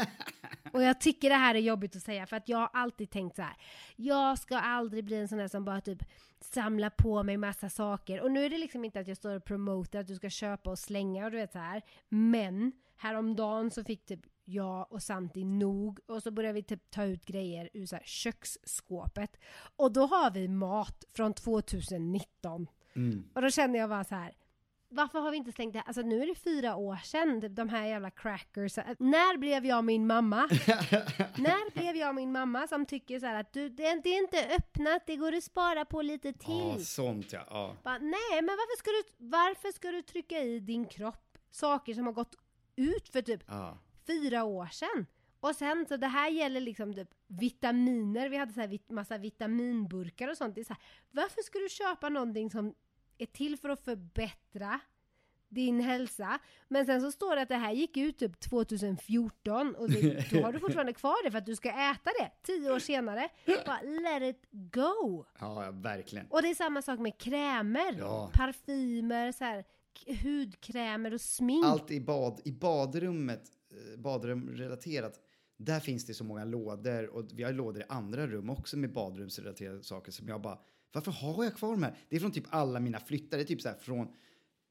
Och 0.72 0.82
jag 0.82 1.00
tycker 1.00 1.28
det 1.28 1.36
här 1.36 1.54
är 1.54 1.58
jobbigt 1.58 1.96
att 1.96 2.02
säga 2.02 2.26
för 2.26 2.36
att 2.36 2.48
jag 2.48 2.58
har 2.58 2.70
alltid 2.72 3.10
tänkt 3.10 3.36
så 3.36 3.42
här. 3.42 3.56
Jag 3.96 4.38
ska 4.38 4.58
aldrig 4.58 5.04
bli 5.04 5.16
en 5.16 5.28
sån 5.28 5.38
här 5.38 5.48
som 5.48 5.64
bara 5.64 5.80
typ 5.80 6.02
samlar 6.40 6.90
på 6.90 7.22
mig 7.22 7.36
massa 7.36 7.68
saker. 7.68 8.20
Och 8.20 8.30
nu 8.30 8.44
är 8.44 8.50
det 8.50 8.58
liksom 8.58 8.84
inte 8.84 9.00
att 9.00 9.08
jag 9.08 9.16
står 9.16 9.36
och 9.36 9.44
promotar 9.44 10.00
att 10.00 10.06
du 10.06 10.14
ska 10.14 10.30
köpa 10.30 10.70
och 10.70 10.78
slänga 10.78 11.24
och 11.24 11.30
du 11.30 11.36
vet 11.36 11.52
så 11.52 11.58
här. 11.58 11.82
Men 12.08 12.72
häromdagen 12.96 13.70
så 13.70 13.84
fick 13.84 14.06
typ 14.06 14.20
jag 14.52 14.92
och 14.92 15.02
Santi 15.02 15.44
nog 15.44 16.00
och 16.06 16.22
så 16.22 16.30
började 16.30 16.52
vi 16.54 16.62
typ 16.62 16.90
ta 16.90 17.04
ut 17.04 17.24
grejer 17.24 17.70
ur 17.72 17.86
så 17.86 17.96
här 17.96 18.02
köksskåpet. 18.04 19.36
Och 19.76 19.92
då 19.92 20.06
har 20.06 20.30
vi 20.30 20.48
mat 20.48 21.04
från 21.14 21.34
2019. 21.34 22.66
Mm. 22.96 23.24
Och 23.34 23.42
då 23.42 23.50
kände 23.50 23.78
jag 23.78 23.88
bara 23.88 24.04
så 24.04 24.14
här. 24.14 24.34
Varför 24.92 25.18
har 25.20 25.30
vi 25.30 25.36
inte 25.36 25.52
slängt 25.52 25.72
det 25.72 25.78
här? 25.78 25.86
Alltså 25.86 26.02
nu 26.02 26.22
är 26.22 26.26
det 26.26 26.34
fyra 26.34 26.76
år 26.76 26.96
sedan, 26.96 27.54
de 27.54 27.68
här 27.68 27.86
jävla 27.86 28.10
crackers. 28.10 28.76
När 28.98 29.36
blev 29.38 29.66
jag 29.66 29.84
min 29.84 30.06
mamma? 30.06 30.36
När 31.36 31.70
blev 31.74 31.96
jag 31.96 32.14
min 32.14 32.32
mamma 32.32 32.66
som 32.66 32.86
tycker 32.86 33.20
så 33.20 33.26
här 33.26 33.40
att 33.40 33.52
du, 33.52 33.68
det, 33.68 33.86
är 33.86 34.18
inte 34.22 34.54
öppnat, 34.56 35.02
det 35.06 35.16
går 35.16 35.32
att 35.36 35.44
spara 35.44 35.84
på 35.84 36.02
lite 36.02 36.28
Ja, 36.28 36.72
till. 36.74 36.86
sånt 36.86 37.32
ja. 37.32 37.46
ja. 37.50 37.76
Bara, 37.82 37.98
nej, 37.98 38.42
men 38.42 38.46
varför 38.46 38.78
ska, 38.78 38.90
du, 38.90 39.26
varför 39.28 39.72
ska 39.72 39.90
du 39.90 40.02
trycka 40.02 40.38
i 40.38 40.60
din 40.60 40.84
kropp 40.86 41.38
saker 41.50 41.94
som 41.94 42.06
har 42.06 42.12
gått 42.12 42.34
ut 42.76 43.08
för 43.08 43.22
typ 43.22 43.42
ja. 43.46 43.78
Fyra 44.10 44.44
år 44.44 44.66
sedan? 44.66 45.06
Och 45.40 45.56
sen 45.56 45.86
så 45.88 45.96
det 45.96 46.06
här 46.06 46.30
gäller 46.30 46.60
liksom 46.60 46.94
typ 46.94 47.08
vitaminer, 47.26 48.28
vi 48.28 48.36
hade 48.36 48.52
så 48.52 48.60
här 48.60 48.78
massa 48.92 49.18
vitaminburkar 49.18 50.28
och 50.28 50.36
sånt. 50.36 50.54
Det 50.54 50.60
är 50.60 50.64
så 50.64 50.72
här, 50.72 50.82
varför 51.10 51.42
ska 51.42 51.58
du 51.58 51.68
köpa 51.68 52.08
någonting 52.08 52.50
som 52.50 52.74
är 53.18 53.26
till 53.26 53.56
för 53.58 53.68
att 53.68 53.84
förbättra 53.84 54.80
din 55.48 55.80
hälsa? 55.80 56.38
Men 56.68 56.86
sen 56.86 57.00
så 57.00 57.12
står 57.12 57.36
det 57.36 57.42
att 57.42 57.48
det 57.48 57.56
här 57.56 57.72
gick 57.72 57.96
ut 57.96 58.18
typ 58.18 58.40
2014 58.40 59.74
och 59.74 59.90
det, 59.90 60.30
då 60.30 60.42
har 60.42 60.52
du 60.52 60.58
fortfarande 60.66 60.92
kvar 60.92 61.24
det 61.24 61.30
för 61.30 61.38
att 61.38 61.46
du 61.46 61.56
ska 61.56 61.68
äta 61.70 62.10
det 62.18 62.30
tio 62.42 62.72
år 62.72 62.78
senare. 62.78 63.28
Bara 63.66 63.80
let 63.82 64.22
it 64.36 64.48
go! 64.50 65.24
Ja, 65.40 65.70
verkligen. 65.72 66.26
Och 66.30 66.42
det 66.42 66.50
är 66.50 66.54
samma 66.54 66.82
sak 66.82 66.98
med 66.98 67.18
krämer, 67.18 67.96
Ja. 67.98 68.30
parfymer, 68.34 69.32
så 69.32 69.44
här, 69.44 69.64
hudkrämer 70.22 71.14
och 71.14 71.20
smink. 71.20 71.64
Allt 71.66 71.90
i, 71.90 72.00
bad, 72.00 72.40
i 72.44 72.52
badrummet, 72.52 73.42
badrumrelaterat, 73.98 75.20
där 75.56 75.80
finns 75.80 76.06
det 76.06 76.14
så 76.14 76.24
många 76.24 76.44
lådor 76.44 77.06
och 77.06 77.24
vi 77.34 77.42
har 77.42 77.52
lådor 77.52 77.82
i 77.82 77.84
andra 77.88 78.26
rum 78.26 78.50
också 78.50 78.76
med 78.76 78.92
badrumsrelaterade 78.92 79.82
saker 79.82 80.12
som 80.12 80.28
jag 80.28 80.40
bara, 80.40 80.58
varför 80.92 81.12
har 81.12 81.44
jag 81.44 81.56
kvar 81.56 81.70
de 81.70 81.82
här? 81.82 81.96
Det 82.08 82.16
är 82.16 82.20
från 82.20 82.32
typ 82.32 82.46
alla 82.48 82.80
mina 82.80 83.00
flyttar, 83.00 83.36
det 83.36 83.42
är 83.42 83.46
typ 83.46 83.62
så 83.62 83.68
här 83.68 83.76
från, 83.76 84.08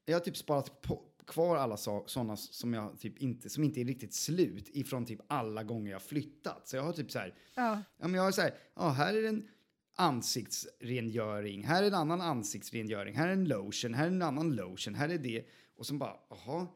jag 0.04 0.14
har 0.14 0.20
typ 0.20 0.36
sparat 0.36 0.80
på, 0.80 1.02
kvar 1.26 1.56
alla 1.56 1.76
sådana 1.76 2.36
som 2.36 2.74
jag 2.74 3.00
typ 3.00 3.18
inte, 3.18 3.50
som 3.50 3.64
inte 3.64 3.80
är 3.80 3.84
riktigt 3.84 4.14
slut 4.14 4.68
ifrån 4.68 5.06
typ 5.06 5.20
alla 5.26 5.62
gånger 5.62 5.92
jag 5.92 6.02
flyttat. 6.02 6.68
Så 6.68 6.76
jag 6.76 6.82
har 6.82 6.92
typ 6.92 7.10
så 7.10 7.18
här, 7.18 7.34
Ja. 7.54 7.82
Ja, 7.98 8.08
men 8.08 8.14
jag 8.14 8.22
har 8.22 8.32
så 8.32 8.40
här, 8.40 8.54
ja, 8.74 8.88
här 8.88 9.14
är 9.14 9.24
en 9.24 9.48
ansiktsrengöring, 9.96 11.64
här 11.64 11.82
är 11.82 11.86
en 11.86 11.94
annan 11.94 12.20
ansiktsrengöring, 12.20 13.14
här 13.14 13.28
är 13.28 13.32
en 13.32 13.48
lotion, 13.48 13.94
här 13.94 14.04
är 14.04 14.10
en 14.10 14.22
annan 14.22 14.54
lotion, 14.56 14.94
här 14.94 15.08
är 15.08 15.18
det. 15.18 15.44
Och 15.76 15.86
så 15.86 15.94
bara, 15.94 16.16
jaha, 16.30 16.60
eh, 16.60 16.66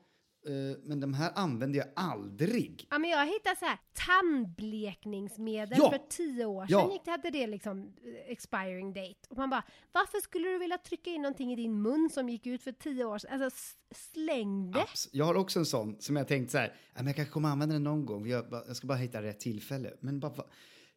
men 0.82 1.00
de 1.00 1.14
här 1.14 1.32
använder 1.34 1.78
jag 1.78 1.88
aldrig. 1.96 2.86
Ja 2.90 2.98
men 2.98 3.10
jag 3.10 3.26
hittade 3.26 3.56
så 3.56 3.64
här 3.64 3.78
tandblekningsmedel 3.92 5.78
Ja! 5.78 5.90
för 5.90 5.98
tio 6.08 6.44
år 6.44 6.66
Ja! 6.68 6.80
sedan 6.80 6.92
gick 6.92 7.04
det, 7.04 7.10
hade 7.10 7.30
det 7.30 7.46
liksom 7.46 7.78
eh, 8.04 8.32
expiring 8.32 8.92
date. 8.92 9.14
Och 9.28 9.36
man 9.36 9.50
bara, 9.50 9.64
varför 9.92 10.18
skulle 10.20 10.48
du 10.48 10.58
vilja 10.58 10.78
trycka 10.78 11.10
in 11.10 11.22
någonting 11.22 11.52
i 11.52 11.56
din 11.56 11.82
mun 11.82 12.10
som 12.12 12.28
gick 12.28 12.46
ut 12.46 12.62
för 12.62 12.72
tio 12.72 13.04
år 13.04 13.18
sedan? 13.18 13.42
Alltså 13.42 13.58
släng 13.94 14.70
det! 14.70 14.78
Abs- 14.78 15.08
Jag 15.12 15.24
har 15.24 15.34
också 15.34 15.58
en 15.58 15.66
sån 15.66 15.96
som 16.00 16.16
jag 16.16 16.28
tänkt 16.28 16.50
så 16.50 16.58
här, 16.58 16.66
ja, 16.68 16.94
men 16.94 17.06
jag 17.06 17.16
kanske 17.16 17.32
kommer 17.32 17.48
använda 17.48 17.72
den 17.72 17.84
någon 17.84 18.06
gång, 18.06 18.26
jag, 18.28 18.50
bara, 18.50 18.62
jag 18.66 18.76
ska 18.76 18.86
bara 18.86 18.98
hitta 18.98 19.22
rätt 19.22 19.40
tillfälle. 19.40 19.90
Men 20.00 20.20
bara, 20.20 20.44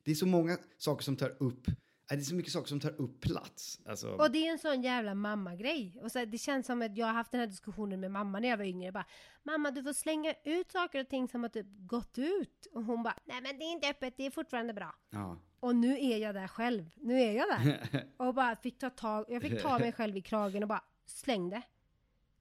det 0.04 0.12
är 0.12 0.16
så 0.16 0.26
många 0.26 0.58
saker 0.78 1.04
som 1.04 1.16
tar 1.16 1.36
upp, 1.44 1.64
ja, 1.68 1.74
det 2.16 2.16
är 2.16 2.22
så 2.22 2.36
mycket 2.36 2.52
saker 2.54 2.68
som 2.68 2.80
tar 2.80 3.02
upp 3.02 3.22
plats. 3.22 3.80
Alltså, 3.86 4.10
Och 4.10 4.32
det 4.32 4.48
är 4.48 4.52
en 4.52 4.60
sån 4.60 4.82
jävla 4.82 5.16
mammagrej. 5.16 6.00
Och 6.02 6.12
så, 6.12 6.26
det 6.26 6.38
känns 6.38 6.66
som 6.66 6.82
att 6.82 6.98
jag 6.98 7.06
har 7.06 7.14
haft 7.14 7.32
den 7.32 7.40
här 7.40 7.48
diskussionen 7.48 8.00
med 8.00 8.12
mamma 8.12 8.40
när 8.40 8.50
jag 8.50 8.58
var 8.58 8.66
yngre. 8.66 8.92
Bara, 8.92 9.06
mamma 9.44 9.72
du 9.72 9.84
får 9.84 9.94
slänga 9.94 10.34
ut 10.44 10.72
saker 10.72 11.02
och 11.02 11.10
ting 11.10 11.28
som 11.28 11.42
har 11.44 11.50
typ 11.50 11.68
gått 11.70 12.18
ut. 12.18 12.68
Och 12.72 12.84
hon 12.84 13.04
bara, 13.04 13.18
nej 13.26 13.42
men 13.42 13.58
det 13.60 13.64
är 13.66 13.72
inte 13.72 13.90
öppet, 13.90 14.14
det 14.18 14.26
är 14.26 14.32
fortfarande 14.32 14.74
bra. 14.74 14.96
ja. 15.10 15.42
Och 15.60 15.76
nu 15.76 16.00
är 16.00 16.18
jag 16.18 16.36
där 16.36 16.48
själv. 16.48 16.90
Nu 16.96 17.22
är 17.22 17.32
jag 17.32 17.48
där. 17.48 18.06
Och 18.18 18.34
bara 18.34 18.56
fick 18.56 18.80
ta 18.80 18.90
tag, 18.90 19.26
jag 19.30 19.42
fick 19.42 19.62
ta 19.62 19.80
mig 19.80 19.92
själv 19.92 20.18
i 20.18 20.22
kragen 20.22 20.64
och 20.64 20.70
bara 20.70 20.84
släng 21.06 21.50
det. 21.50 21.62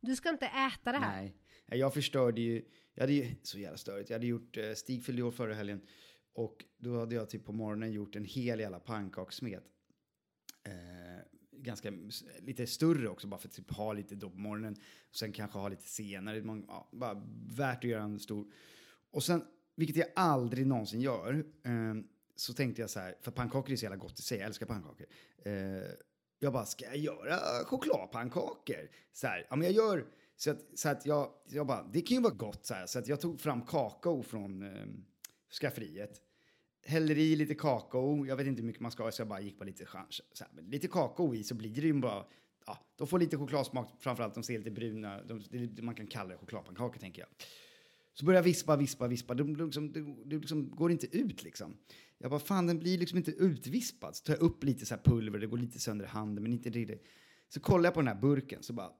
Du 0.00 0.16
ska 0.16 0.28
inte 0.28 0.46
äta 0.46 0.92
det 0.92 0.98
här. 0.98 1.22
Nej, 1.22 1.34
jag 1.80 1.94
förstörde 1.94 2.40
ju, 2.40 2.64
jag 2.94 3.02
hade 3.02 3.12
ju, 3.12 3.34
så 3.42 3.58
jävla 3.58 3.76
störigt, 3.78 4.10
jag 4.10 4.14
hade 4.14 4.26
gjort, 4.26 4.56
eh, 4.56 4.72
Stig 4.72 5.04
fyllde 5.04 5.22
år 5.22 5.30
förra 5.30 5.54
helgen 5.54 5.80
och 6.36 6.64
då 6.78 6.98
hade 6.98 7.14
jag 7.14 7.30
typ 7.30 7.44
på 7.44 7.52
morgonen 7.52 7.92
gjort 7.92 8.16
en 8.16 8.24
hel 8.24 8.60
jävla 8.60 8.80
pannkakssmet. 8.80 9.64
Eh, 10.64 10.72
ganska 11.52 11.92
lite 12.38 12.66
större 12.66 13.08
också 13.08 13.26
bara 13.26 13.40
för 13.40 13.48
att 13.48 13.54
typ 13.54 13.70
ha 13.70 13.92
lite 13.92 14.14
då 14.14 14.30
på 14.30 14.38
morgonen 14.38 14.76
och 15.10 15.16
sen 15.16 15.32
kanske 15.32 15.58
ha 15.58 15.68
lite 15.68 15.88
senare. 15.88 16.42
Man, 16.42 16.64
ja, 16.68 16.88
bara 16.92 17.22
värt 17.56 17.84
att 17.84 17.90
göra 17.90 18.02
en 18.02 18.18
stor. 18.18 18.52
Och 19.10 19.22
sen, 19.24 19.44
vilket 19.76 19.96
jag 19.96 20.08
aldrig 20.16 20.66
någonsin 20.66 21.00
gör, 21.00 21.44
eh, 21.64 21.94
så 22.36 22.54
tänkte 22.54 22.80
jag 22.80 22.90
så 22.90 23.00
här, 23.00 23.16
för 23.20 23.30
pannkakor 23.30 23.72
är 23.72 23.76
så 23.76 23.84
jävla 23.84 23.96
gott 23.96 24.18
i 24.18 24.22
sig, 24.22 24.38
jag 24.38 24.46
älskar 24.46 24.66
pannkakor. 24.66 25.06
Eh, 25.44 25.52
jag 26.38 26.52
bara, 26.52 26.64
ska 26.64 26.84
jag 26.84 26.96
göra 26.96 27.64
chokladpannkakor? 27.64 28.90
Så 29.12 29.26
här, 29.26 29.46
ja 29.50 29.56
men 29.56 29.66
jag 29.66 29.74
gör, 29.74 30.06
så 30.36 30.50
att, 30.50 30.78
så 30.78 30.88
att 30.88 31.06
jag, 31.06 31.30
jag 31.48 31.66
bara, 31.66 31.82
det 31.92 32.00
kan 32.00 32.16
ju 32.16 32.22
vara 32.22 32.34
gott 32.34 32.66
så 32.66 32.74
här. 32.74 32.86
Så 32.86 32.98
att 32.98 33.08
jag 33.08 33.20
tog 33.20 33.40
fram 33.40 33.62
kakao 33.62 34.22
från 34.22 34.62
eh, 34.62 34.86
skafferiet. 35.60 36.25
Häller 36.86 37.18
i 37.18 37.36
lite 37.36 37.54
kakao, 37.54 38.26
jag 38.26 38.36
vet 38.36 38.46
inte 38.46 38.62
hur 38.62 38.66
mycket 38.66 38.82
man 38.82 38.90
ska 38.90 39.02
ha 39.02 39.12
så 39.12 39.20
jag 39.20 39.28
bara 39.28 39.40
gick 39.40 39.58
på 39.58 39.64
lite 39.64 39.86
chans. 39.86 40.20
Lite 40.70 40.88
kakao 40.88 41.34
i 41.34 41.44
så 41.44 41.54
blir 41.54 41.74
det 41.74 41.80
ju 41.86 41.92
bara, 41.92 42.24
ja, 42.66 42.78
de 42.96 43.06
får 43.06 43.18
lite 43.18 43.36
chokladsmak, 43.36 43.88
framförallt 43.98 44.34
de 44.34 44.42
ser 44.42 44.58
lite 44.58 44.70
bruna, 44.70 45.22
de, 45.22 45.42
det, 45.50 45.82
man 45.82 45.94
kan 45.94 46.06
kalla 46.06 46.30
det 46.30 46.36
chokladpannkakor 46.36 47.00
tänker 47.00 47.22
jag. 47.22 47.28
Så 48.14 48.24
börjar 48.24 48.38
jag 48.38 48.44
vispa, 48.44 48.76
vispa, 48.76 49.08
vispa. 49.08 49.34
Det, 49.34 49.44
liksom, 49.44 49.92
liksom 50.24 50.70
går 50.70 50.90
inte 50.90 51.16
ut 51.16 51.42
liksom. 51.42 51.76
Jag 52.18 52.30
bara, 52.30 52.40
fan 52.40 52.66
den 52.66 52.78
blir 52.78 52.98
liksom 52.98 53.18
inte 53.18 53.30
utvispad. 53.30 54.16
Så 54.16 54.24
tar 54.24 54.34
jag 54.34 54.42
upp 54.42 54.64
lite 54.64 54.86
så 54.86 54.94
här 54.94 55.02
pulver, 55.02 55.38
det 55.38 55.46
går 55.46 55.58
lite 55.58 55.78
sönder 55.78 56.04
i 56.04 56.08
handen, 56.08 56.42
men 56.42 56.52
inte 56.52 56.70
riktigt. 56.70 57.06
Så 57.48 57.60
kollar 57.60 57.84
jag 57.84 57.94
på 57.94 58.00
den 58.00 58.08
här 58.08 58.20
burken 58.20 58.62
så 58.62 58.72
bara, 58.72 58.90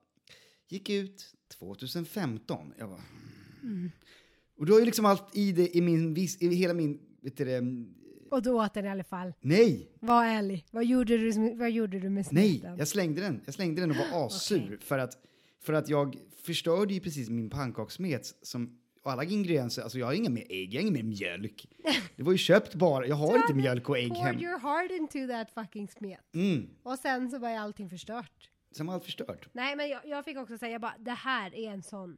gick 0.69 0.91
ut 0.91 1.35
2015. 1.59 2.75
Jag 2.79 2.89
bara, 2.89 3.03
Mm. 3.67 3.91
Och 4.59 4.67
då 4.67 4.75
är 4.75 4.79
ju 4.79 4.85
liksom 4.85 5.05
allt 5.05 5.37
i 5.37 5.53
det, 5.53 5.77
i 5.77 5.81
min, 5.81 6.17
i 6.41 6.55
hela 6.55 6.75
min, 6.75 7.01
vet 7.27 7.37
du 7.37 7.45
det, 7.45 7.63
Och 8.31 8.43
du 8.43 8.51
åt 8.51 8.75
den 8.75 8.85
i 8.85 8.89
alla 8.89 9.05
fall. 9.05 9.33
nej, 9.41 9.91
Var 10.01 10.25
ärlig. 10.25 10.67
Vad 10.71 10.85
gjorde 10.85 11.17
du, 11.19 11.55
vad 11.55 11.71
gjorde 11.71 12.01
du 12.01 12.11
med 12.11 12.27
nej, 12.31 12.51
smeten? 12.59 12.79
jag 12.79 12.89
slängde 12.89 13.21
den. 13.21 13.41
Jag 13.45 13.55
slängde 13.55 13.81
den 13.81 13.91
och 13.91 13.97
var 13.97 14.27
assur 14.27 14.65
Okej. 14.67 14.79
för, 14.81 14.99
att, 14.99 15.19
för 15.61 15.73
att 15.73 15.89
jag 15.89 16.17
förstörde 16.43 16.95
ju 16.95 17.01
precis 17.01 17.29
min 17.31 17.51
pannkakssmet 17.51 18.35
som 18.43 18.79
och 19.03 19.13
alla 19.13 19.25
ingredienser, 19.25 19.83
alltså 19.83 19.99
jag 19.99 20.07
har 20.07 20.13
inga 20.13 20.31
mer 20.31 20.47
ägg, 20.51 20.75
jag 20.75 20.81
har 20.81 20.83
inga 20.89 20.93
mer 20.93 21.03
mjölk. 21.03 21.67
Det 22.17 22.23
var 22.23 22.33
ju 22.33 22.39
köpt 22.39 22.75
bara, 22.75 23.07
jag 23.07 23.17
har 23.17 23.37
inte 23.37 23.55
mjölk 23.55 23.89
och 23.89 23.99
ägg 23.99 24.09
Poured 24.09 24.25
hem. 24.35 24.39
your 24.41 24.59
heart 24.59 24.91
into 24.91 25.27
that 25.33 25.51
fucking 25.51 25.89
smet. 25.89 26.35
Mm, 26.35 26.69
Och 26.83 26.99
sen 26.99 27.31
så 27.31 27.39
var 27.39 27.51
ju 27.51 27.57
allting 27.57 27.91
förstört. 27.91 28.51
sen 28.77 28.87
var 28.87 28.95
allt 28.95 29.05
förstört. 29.05 29.49
Nej 29.53 29.77
men 29.77 29.89
jag, 29.89 30.01
jag 30.07 30.25
fick 30.25 30.37
också 30.39 30.59
säga 30.59 30.79
bara, 30.79 30.95
det 30.99 31.11
här 31.11 31.55
är 31.55 31.71
en 31.71 31.83
sån, 31.83 32.17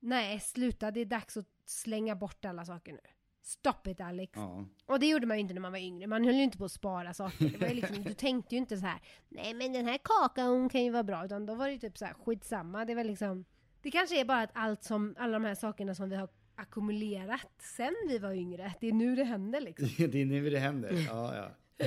nej 0.00 0.40
sluta, 0.40 0.90
det 0.90 1.00
är 1.00 1.04
dags 1.04 1.36
att 1.36 1.46
slänga 1.66 2.16
bort 2.16 2.44
alla 2.44 2.64
saker 2.64 2.92
nu. 2.92 2.98
Stop 3.46 3.86
it 3.86 4.00
Alex. 4.00 4.32
Ja. 4.34 4.64
Och 4.86 5.00
det 5.00 5.06
gjorde 5.06 5.26
man 5.26 5.36
ju 5.36 5.40
inte 5.40 5.54
när 5.54 5.60
man 5.60 5.72
var 5.72 5.78
yngre, 5.78 6.06
man 6.06 6.24
höll 6.24 6.34
ju 6.34 6.42
inte 6.42 6.58
på 6.58 6.64
att 6.64 6.72
spara 6.72 7.14
saker. 7.14 7.48
Det 7.48 7.58
var 7.58 7.68
ju 7.68 7.74
liksom, 7.74 8.02
du 8.02 8.14
tänkte 8.14 8.54
ju 8.54 8.58
inte 8.58 8.76
så 8.76 8.86
här, 8.86 9.00
nej 9.28 9.54
men 9.54 9.72
den 9.72 9.86
här 9.86 9.98
kakan 9.98 10.68
kan 10.68 10.84
ju 10.84 10.90
vara 10.90 11.02
bra, 11.02 11.24
utan 11.24 11.46
då 11.46 11.54
var 11.54 11.66
det 11.66 11.72
ju 11.72 11.78
typ 11.78 11.98
så 11.98 12.04
här, 12.04 12.14
skitsamma. 12.14 12.84
Det 12.84 12.94
var 12.94 13.04
liksom, 13.04 13.44
det 13.82 13.90
kanske 13.90 14.20
är 14.20 14.24
bara 14.24 14.42
att 14.42 14.50
allt 14.52 14.84
som, 14.84 15.14
alla 15.18 15.32
de 15.32 15.44
här 15.44 15.54
sakerna 15.54 15.94
som 15.94 16.10
vi 16.10 16.16
har 16.16 16.28
ackumulerat 16.56 17.62
sen 17.76 17.94
vi 18.08 18.18
var 18.18 18.32
yngre, 18.32 18.74
det 18.80 18.88
är 18.88 18.92
nu 18.92 19.16
det 19.16 19.24
händer 19.24 19.60
liksom. 19.60 19.88
det 20.10 20.22
är 20.22 20.26
nu 20.26 20.50
det 20.50 20.58
händer. 20.58 21.06
Ja, 21.08 21.36
ja. 21.36 21.50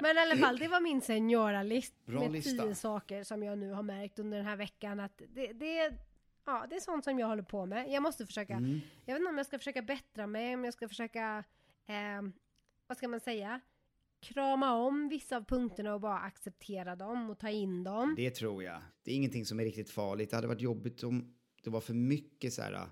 Men 0.00 0.16
i 0.16 0.20
alla 0.20 0.36
fall, 0.36 0.58
det 0.58 0.68
var 0.68 0.80
min 0.80 1.00
seniora-list 1.00 1.94
med 2.04 2.32
lista. 2.32 2.62
tio 2.62 2.74
saker 2.74 3.24
som 3.24 3.42
jag 3.42 3.58
nu 3.58 3.72
har 3.72 3.82
märkt 3.82 4.18
under 4.18 4.38
den 4.38 4.46
här 4.46 4.56
veckan 4.56 5.00
att 5.00 5.22
det, 5.34 5.52
det, 5.52 5.92
ja, 6.48 6.66
det 6.70 6.76
är 6.76 6.80
sånt 6.80 7.04
som 7.04 7.18
jag 7.18 7.26
håller 7.26 7.42
på 7.42 7.66
med. 7.66 7.90
Jag 7.92 8.02
måste 8.02 8.26
försöka, 8.26 8.52
Mm. 8.54 8.80
jag 9.04 9.14
vet 9.14 9.20
inte 9.20 9.30
om 9.30 9.36
jag 9.36 9.46
ska 9.46 9.58
försöka 9.58 9.82
bättra 9.82 10.26
mig, 10.26 10.54
om 10.54 10.64
jag 10.64 10.72
ska 10.74 10.88
försöka, 10.88 11.44
eh, 11.86 12.22
vad 12.86 12.96
ska 12.98 13.08
man 13.08 13.20
säga, 13.20 13.60
krama 14.20 14.74
om 14.74 15.08
vissa 15.08 15.36
av 15.36 15.44
punkterna 15.44 15.94
och 15.94 16.00
bara 16.00 16.18
acceptera 16.18 16.96
dem 16.96 17.30
och 17.30 17.38
ta 17.38 17.48
in 17.48 17.84
dem. 17.84 18.14
Det 18.16 18.30
tror 18.30 18.62
jag. 18.62 18.80
Det 19.02 19.10
är 19.12 19.16
ingenting 19.16 19.44
som 19.46 19.60
är 19.60 19.64
riktigt 19.64 19.90
farligt. 19.90 20.30
Det 20.30 20.36
hade 20.36 20.48
varit 20.48 20.60
jobbigt 20.60 21.02
om 21.02 21.34
det 21.64 21.70
var 21.70 21.80
för 21.80 21.94
mycket 21.94 22.52
så 22.52 22.62
här. 22.62 22.88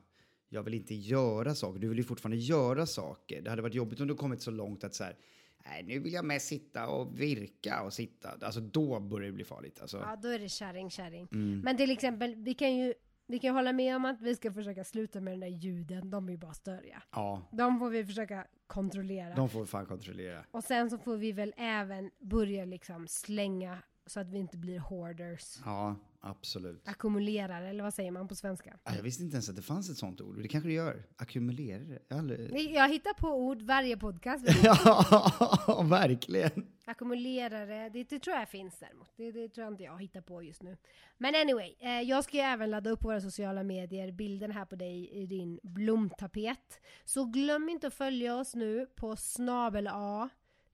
Jag 0.48 0.62
vill 0.62 0.74
inte 0.74 0.94
göra 0.94 1.54
saker. 1.54 1.80
Du 1.80 1.88
vill 1.88 1.98
ju 1.98 2.04
fortfarande 2.04 2.36
göra 2.36 2.86
saker. 2.86 3.42
Det 3.42 3.50
hade 3.50 3.62
varit 3.62 3.74
jobbigt 3.74 4.00
om 4.00 4.06
du 4.08 4.14
kommit 4.14 4.42
så 4.42 4.50
långt 4.50 4.84
att 4.84 4.94
så 4.94 5.04
här. 5.04 5.16
Nej, 5.64 5.82
nu 5.82 5.98
vill 5.98 6.12
jag 6.12 6.24
mest 6.24 6.46
sitta 6.48 6.88
och 6.88 7.20
virka 7.20 7.82
och 7.82 7.92
sitta. 7.92 8.30
Alltså 8.42 8.60
då 8.60 9.00
börjar 9.00 9.26
det 9.26 9.32
bli 9.32 9.44
farligt. 9.44 9.80
Alltså, 9.80 9.96
Ja, 9.96 10.16
då 10.16 10.28
är 10.28 10.38
det 10.38 10.48
kärring, 10.48 10.90
kärring. 10.90 11.28
mm. 11.32 11.60
Men 11.60 11.76
till 11.76 11.90
exempel, 11.90 12.34
vi 12.34 12.54
kan 12.54 12.76
ju 12.76 12.94
vi 13.26 13.38
kan 13.38 13.54
hålla 13.54 13.72
med 13.72 13.96
om 13.96 14.04
att 14.04 14.20
vi 14.20 14.34
ska 14.36 14.52
försöka 14.52 14.84
sluta 14.84 15.20
med 15.20 15.32
den 15.32 15.40
där 15.40 15.48
ljuden, 15.48 16.10
de 16.10 16.28
är 16.28 16.32
ju 16.32 16.38
bara 16.38 16.52
störiga. 16.52 17.02
Ja, 17.12 17.42
De 17.52 17.78
får 17.78 17.90
vi 17.90 18.04
försöka 18.06 18.46
kontrollera. 18.66 19.34
de 19.34 19.48
får 19.48 19.60
vi 19.60 19.66
fan 19.66 19.86
kontrollera. 19.86 20.44
Och 20.50 20.64
sen 20.64 20.90
så 20.90 20.98
får 20.98 21.16
vi 21.16 21.32
väl 21.32 21.54
även 21.56 22.10
börja 22.18 22.64
liksom 22.64 23.08
slänga 23.08 23.78
så 24.06 24.20
att 24.20 24.30
vi 24.30 24.38
inte 24.38 24.56
blir 24.58 24.78
hoarders. 24.78 25.58
Ja, 25.64 25.96
absolut. 26.20 26.88
Ackumulerare, 26.88 27.68
eller 27.68 27.82
vad 27.84 27.94
säger 27.94 28.10
man 28.10 28.28
på 28.28 28.34
svenska? 28.34 28.78
Jag 28.84 29.02
visste 29.02 29.22
inte 29.22 29.34
ens 29.34 29.48
att 29.48 29.56
det 29.56 29.62
fanns 29.62 29.90
ett 29.90 29.96
sånt 29.96 30.20
ord. 30.20 30.42
Det 30.42 30.48
kanske 30.48 30.68
det 30.68 30.74
gör. 30.74 31.02
Ackumulerare. 31.16 31.98
Jag 32.08 32.18
aldrig... 32.18 32.70
Jag 32.74 32.88
hittar 32.88 33.14
på 33.14 33.28
ord 33.28 33.62
varje 33.62 33.96
podcast. 33.96 34.44
ja, 34.64 35.82
verkligen. 35.90 36.66
Ackumulerare, 36.88 37.88
det, 37.88 38.04
det 38.04 38.18
tror 38.18 38.36
jag 38.36 38.48
finns 38.48 38.78
däremot. 38.78 39.08
Det, 39.16 39.32
det 39.32 39.48
tror 39.48 39.64
jag 39.64 39.72
inte 39.72 39.84
jag 39.84 40.00
hittar 40.00 40.20
på 40.20 40.42
just 40.42 40.62
nu. 40.62 40.76
Men 41.18 41.34
anyway, 41.34 41.74
eh, 41.80 42.00
jag 42.00 42.24
ska 42.24 42.36
ju 42.36 42.42
även 42.42 42.70
ladda 42.70 42.90
upp 42.90 43.00
på 43.00 43.08
våra 43.08 43.20
sociala 43.20 43.62
medier 43.62 44.12
bilden 44.12 44.50
här 44.50 44.64
på 44.64 44.76
dig 44.76 45.10
i 45.10 45.26
din 45.26 45.60
blomtapet. 45.62 46.80
Så 47.04 47.24
glöm 47.24 47.68
inte 47.68 47.86
att 47.86 47.94
följa 47.94 48.36
oss 48.36 48.54
nu 48.54 48.86
på 48.86 49.16
snabel 49.16 49.88
A 49.92 50.28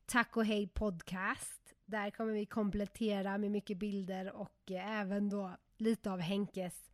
Tack 0.06 0.36
och 0.36 0.44
hej 0.46 0.66
podcast. 0.66 1.74
Där 1.84 2.10
kommer 2.10 2.32
vi 2.32 2.46
komplettera 2.46 3.38
med 3.38 3.50
mycket 3.50 3.78
bilder 3.78 4.32
och 4.32 4.70
eh, 4.70 5.00
även 5.00 5.28
då 5.28 5.56
lite 5.76 6.10
av 6.10 6.20
Henkes 6.20 6.91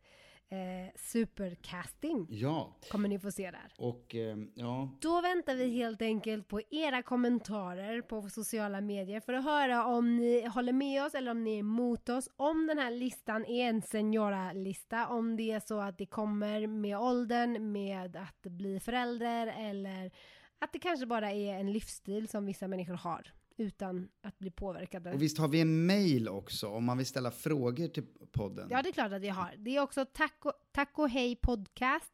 eh, 0.51 0.91
supercasting 0.95 2.27
Ja, 2.29 2.75
kommer 2.91 3.09
ni 3.09 3.19
få 3.19 3.31
se 3.31 3.51
där. 3.51 3.73
och 3.77 4.15
eh, 4.15 4.37
ja, 4.55 4.89
Då 5.01 5.21
väntar 5.21 5.55
vi 5.55 5.69
helt 5.69 6.01
enkelt 6.01 6.47
på 6.47 6.61
era 6.71 7.03
kommentarer 7.03 8.01
på 8.01 8.29
sociala 8.29 8.81
medier 8.81 9.19
för 9.19 9.33
att 9.33 9.43
höra 9.43 9.85
om 9.85 10.15
ni 10.17 10.47
håller 10.47 10.73
med 10.73 11.05
oss 11.05 11.13
eller 11.15 11.31
om 11.31 11.43
ni 11.43 11.55
är 11.55 11.59
emot 11.59 12.09
oss. 12.09 12.29
Om 12.37 12.67
den 12.67 12.77
här 12.77 12.91
listan 12.91 13.45
är 13.45 13.69
en 13.69 13.81
seniora-lista, 13.81 15.07
om 15.07 15.37
det 15.37 15.51
är 15.51 15.59
så 15.59 15.79
att 15.79 15.97
det 15.97 16.05
kommer 16.05 16.67
med 16.67 16.97
åldern, 16.99 17.71
med 17.71 18.15
att 18.15 18.41
bli 18.41 18.79
förälder 18.79 19.47
eller 19.57 20.11
att 20.59 20.73
det 20.73 20.79
kanske 20.79 21.05
bara 21.05 21.31
är 21.31 21.53
en 21.53 21.71
livsstil 21.71 22.27
som 22.27 22.45
vissa 22.45 22.67
människor 22.67 22.93
har 22.93 23.33
utan 23.59 24.09
att 24.21 24.39
bli 24.39 24.51
påverkade. 24.51 25.13
och 25.13 25.21
visst 25.21 25.37
har 25.37 25.47
vi 25.47 25.61
en 25.61 25.85
mail 25.85 26.29
också 26.29 26.67
om 26.67 26.83
man 26.83 26.97
vill 26.97 27.05
ställa 27.05 27.31
frågor 27.31 27.87
till 27.87 28.03
podden. 28.31 28.67
Ja, 28.71 28.81
det 28.81 28.89
är 28.89 28.93
klart 28.93 29.11
att 29.11 29.21
vi 29.21 29.29
har. 29.29 29.55
Det 29.57 29.75
är 29.75 29.81
också 29.81 30.05
taco, 30.05 30.51
taco 30.71 31.07
hej 31.07 31.35
podcast 31.35 32.13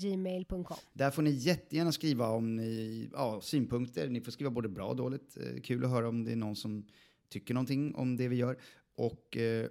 gmail.com. 0.00 0.76
Där 0.92 1.10
får 1.10 1.22
ni 1.22 1.30
jättegärna 1.30 1.92
skriva 1.92 2.28
om 2.28 2.56
ni, 2.56 3.10
ja, 3.12 3.40
synpunkter. 3.40 4.08
Ni 4.08 4.20
får 4.20 4.32
skriva 4.32 4.50
både 4.50 4.68
bra 4.68 4.86
och 4.86 4.96
dåligt. 4.96 5.36
Eh, 5.36 5.60
kul 5.62 5.84
att 5.84 5.90
höra 5.90 6.08
om 6.08 6.24
det 6.24 6.32
är 6.32 6.36
någon 6.36 6.56
som 6.56 6.86
tycker 7.28 7.54
någonting 7.54 7.94
om 7.94 8.16
det 8.16 8.28
vi 8.28 8.36
gör. 8.36 8.58
Och 8.94 9.36
eh, 9.36 9.68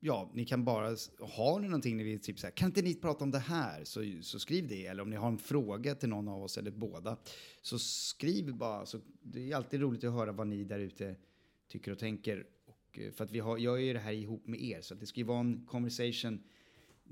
ja, 0.00 0.30
ni 0.34 0.44
kan 0.44 0.64
bara, 0.64 0.96
har 1.20 1.60
ni 1.60 1.68
någonting 1.68 1.96
ni 1.96 2.04
vill, 2.04 2.20
typ 2.20 2.38
så 2.38 2.46
här, 2.46 2.52
kan 2.52 2.66
inte 2.68 2.82
ni 2.82 2.94
prata 2.94 3.24
om 3.24 3.30
det 3.30 3.38
här? 3.38 3.84
Så, 3.84 4.04
så 4.22 4.38
skriv 4.38 4.68
det. 4.68 4.86
Eller 4.86 5.02
om 5.02 5.10
ni 5.10 5.16
har 5.16 5.28
en 5.28 5.38
fråga 5.38 5.94
till 5.94 6.08
någon 6.08 6.28
av 6.28 6.42
oss 6.42 6.58
eller 6.58 6.70
båda, 6.70 7.16
så 7.62 7.78
skriv 7.78 8.54
bara. 8.54 8.86
Så 8.86 9.00
det 9.22 9.52
är 9.52 9.56
alltid 9.56 9.80
roligt 9.80 10.04
att 10.04 10.12
höra 10.12 10.32
vad 10.32 10.46
ni 10.46 10.64
där 10.64 10.78
ute 10.78 11.16
tycker 11.68 11.92
och 11.92 11.98
tänker. 11.98 12.46
Och, 12.66 12.98
eh, 12.98 13.12
för 13.12 13.24
att 13.24 13.30
vi 13.30 13.38
har, 13.38 13.58
jag 13.58 13.80
gör 13.80 13.86
ju 13.86 13.92
det 13.92 13.98
här 13.98 14.12
ihop 14.12 14.46
med 14.46 14.62
er, 14.62 14.80
så 14.80 14.94
det 14.94 15.06
ska 15.06 15.20
ju 15.20 15.26
vara 15.26 15.40
en 15.40 15.66
conversation 15.66 16.42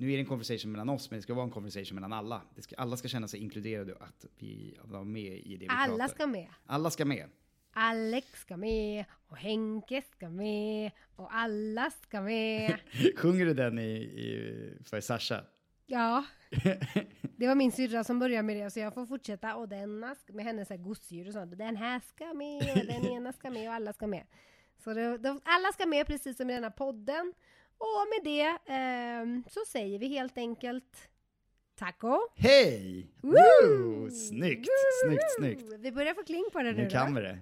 nu 0.01 0.12
är 0.12 0.12
det 0.12 0.22
en 0.22 0.26
conversation 0.26 0.72
mellan 0.72 0.89
oss, 0.89 1.11
men 1.11 1.18
det 1.18 1.22
ska 1.22 1.34
vara 1.34 1.45
en 1.45 1.51
conversation 1.51 1.95
mellan 1.95 2.12
alla. 2.12 2.43
Ska, 2.59 2.76
alla 2.76 2.97
ska 2.97 3.09
känna 3.09 3.28
sig 3.28 3.41
inkluderade 3.41 3.95
och 3.95 4.03
att 4.03 4.26
vi 4.39 4.76
var 4.84 5.05
med 5.05 5.39
i 5.39 5.57
det 5.57 5.64
vi 5.64 5.68
Alla 5.68 5.97
pratar. 5.97 6.14
ska 6.14 6.26
med. 6.26 6.49
Alla 6.66 6.91
ska 6.91 7.05
med. 7.05 7.28
Alex 7.81 8.41
ska 8.41 8.57
med 8.57 9.05
och 9.29 9.37
Henke 9.37 10.03
ska 10.03 10.29
med 10.29 10.91
och 11.16 11.35
alla 11.35 11.91
ska 11.91 12.20
med. 12.20 12.79
Sjunger 13.16 13.47
du 13.47 13.55
den 13.55 13.79
i, 13.79 13.93
i, 13.93 14.72
för 14.85 15.01
Sasha? 15.01 15.45
Ja, 15.87 16.24
det 17.37 17.47
var 17.47 17.55
min 17.55 17.72
syrra 17.72 18.05
som 18.05 18.18
började 18.18 18.43
med 18.43 18.57
det 18.57 18.70
så 18.70 18.81
jag 18.81 18.95
får 18.95 19.07
fortsätta 19.07 19.57
och 19.57 19.68
denna 19.68 20.16
med 20.26 20.45
hennes 20.45 20.68
gosedjur 20.68 21.26
och 21.26 21.33
sånt. 21.33 21.59
Den 21.59 21.76
här 21.76 22.01
ska 22.01 22.35
med 22.35 22.70
och 22.70 22.87
den 22.87 23.07
ena 23.12 23.33
ska 23.33 23.51
med 23.51 23.68
och 23.68 23.74
alla 23.74 23.93
ska 23.93 24.07
med. 24.07 24.26
Så 24.85 24.95
det, 24.95 25.18
de, 25.18 25.41
alla 25.45 25.72
ska 25.72 25.87
med 25.87 26.07
precis 26.07 26.37
som 26.37 26.51
i 26.51 26.55
denna 26.55 26.70
podden. 26.70 27.35
Och 27.79 28.07
med 28.09 28.33
det 28.35 28.72
ehm, 28.72 29.45
så 29.49 29.61
säger 29.66 29.99
vi 29.99 30.09
helt 30.09 30.39
enkelt 30.39 31.09
taco. 31.74 32.18
Hej! 32.37 33.07
Woo! 33.20 33.33
Woo! 33.33 34.11
Snyggt, 34.11 34.68
snyggt, 35.05 35.31
snyggt. 35.39 35.72
Vi 35.79 35.93
börjar 35.93 36.14
få 36.14 36.22
kling 36.22 36.45
på 36.53 36.59
det 36.59 36.72
nu. 36.72 36.79
Nu 36.79 36.85
då. 36.85 36.91
kan 36.91 37.14
vi 37.14 37.20
det. 37.20 37.39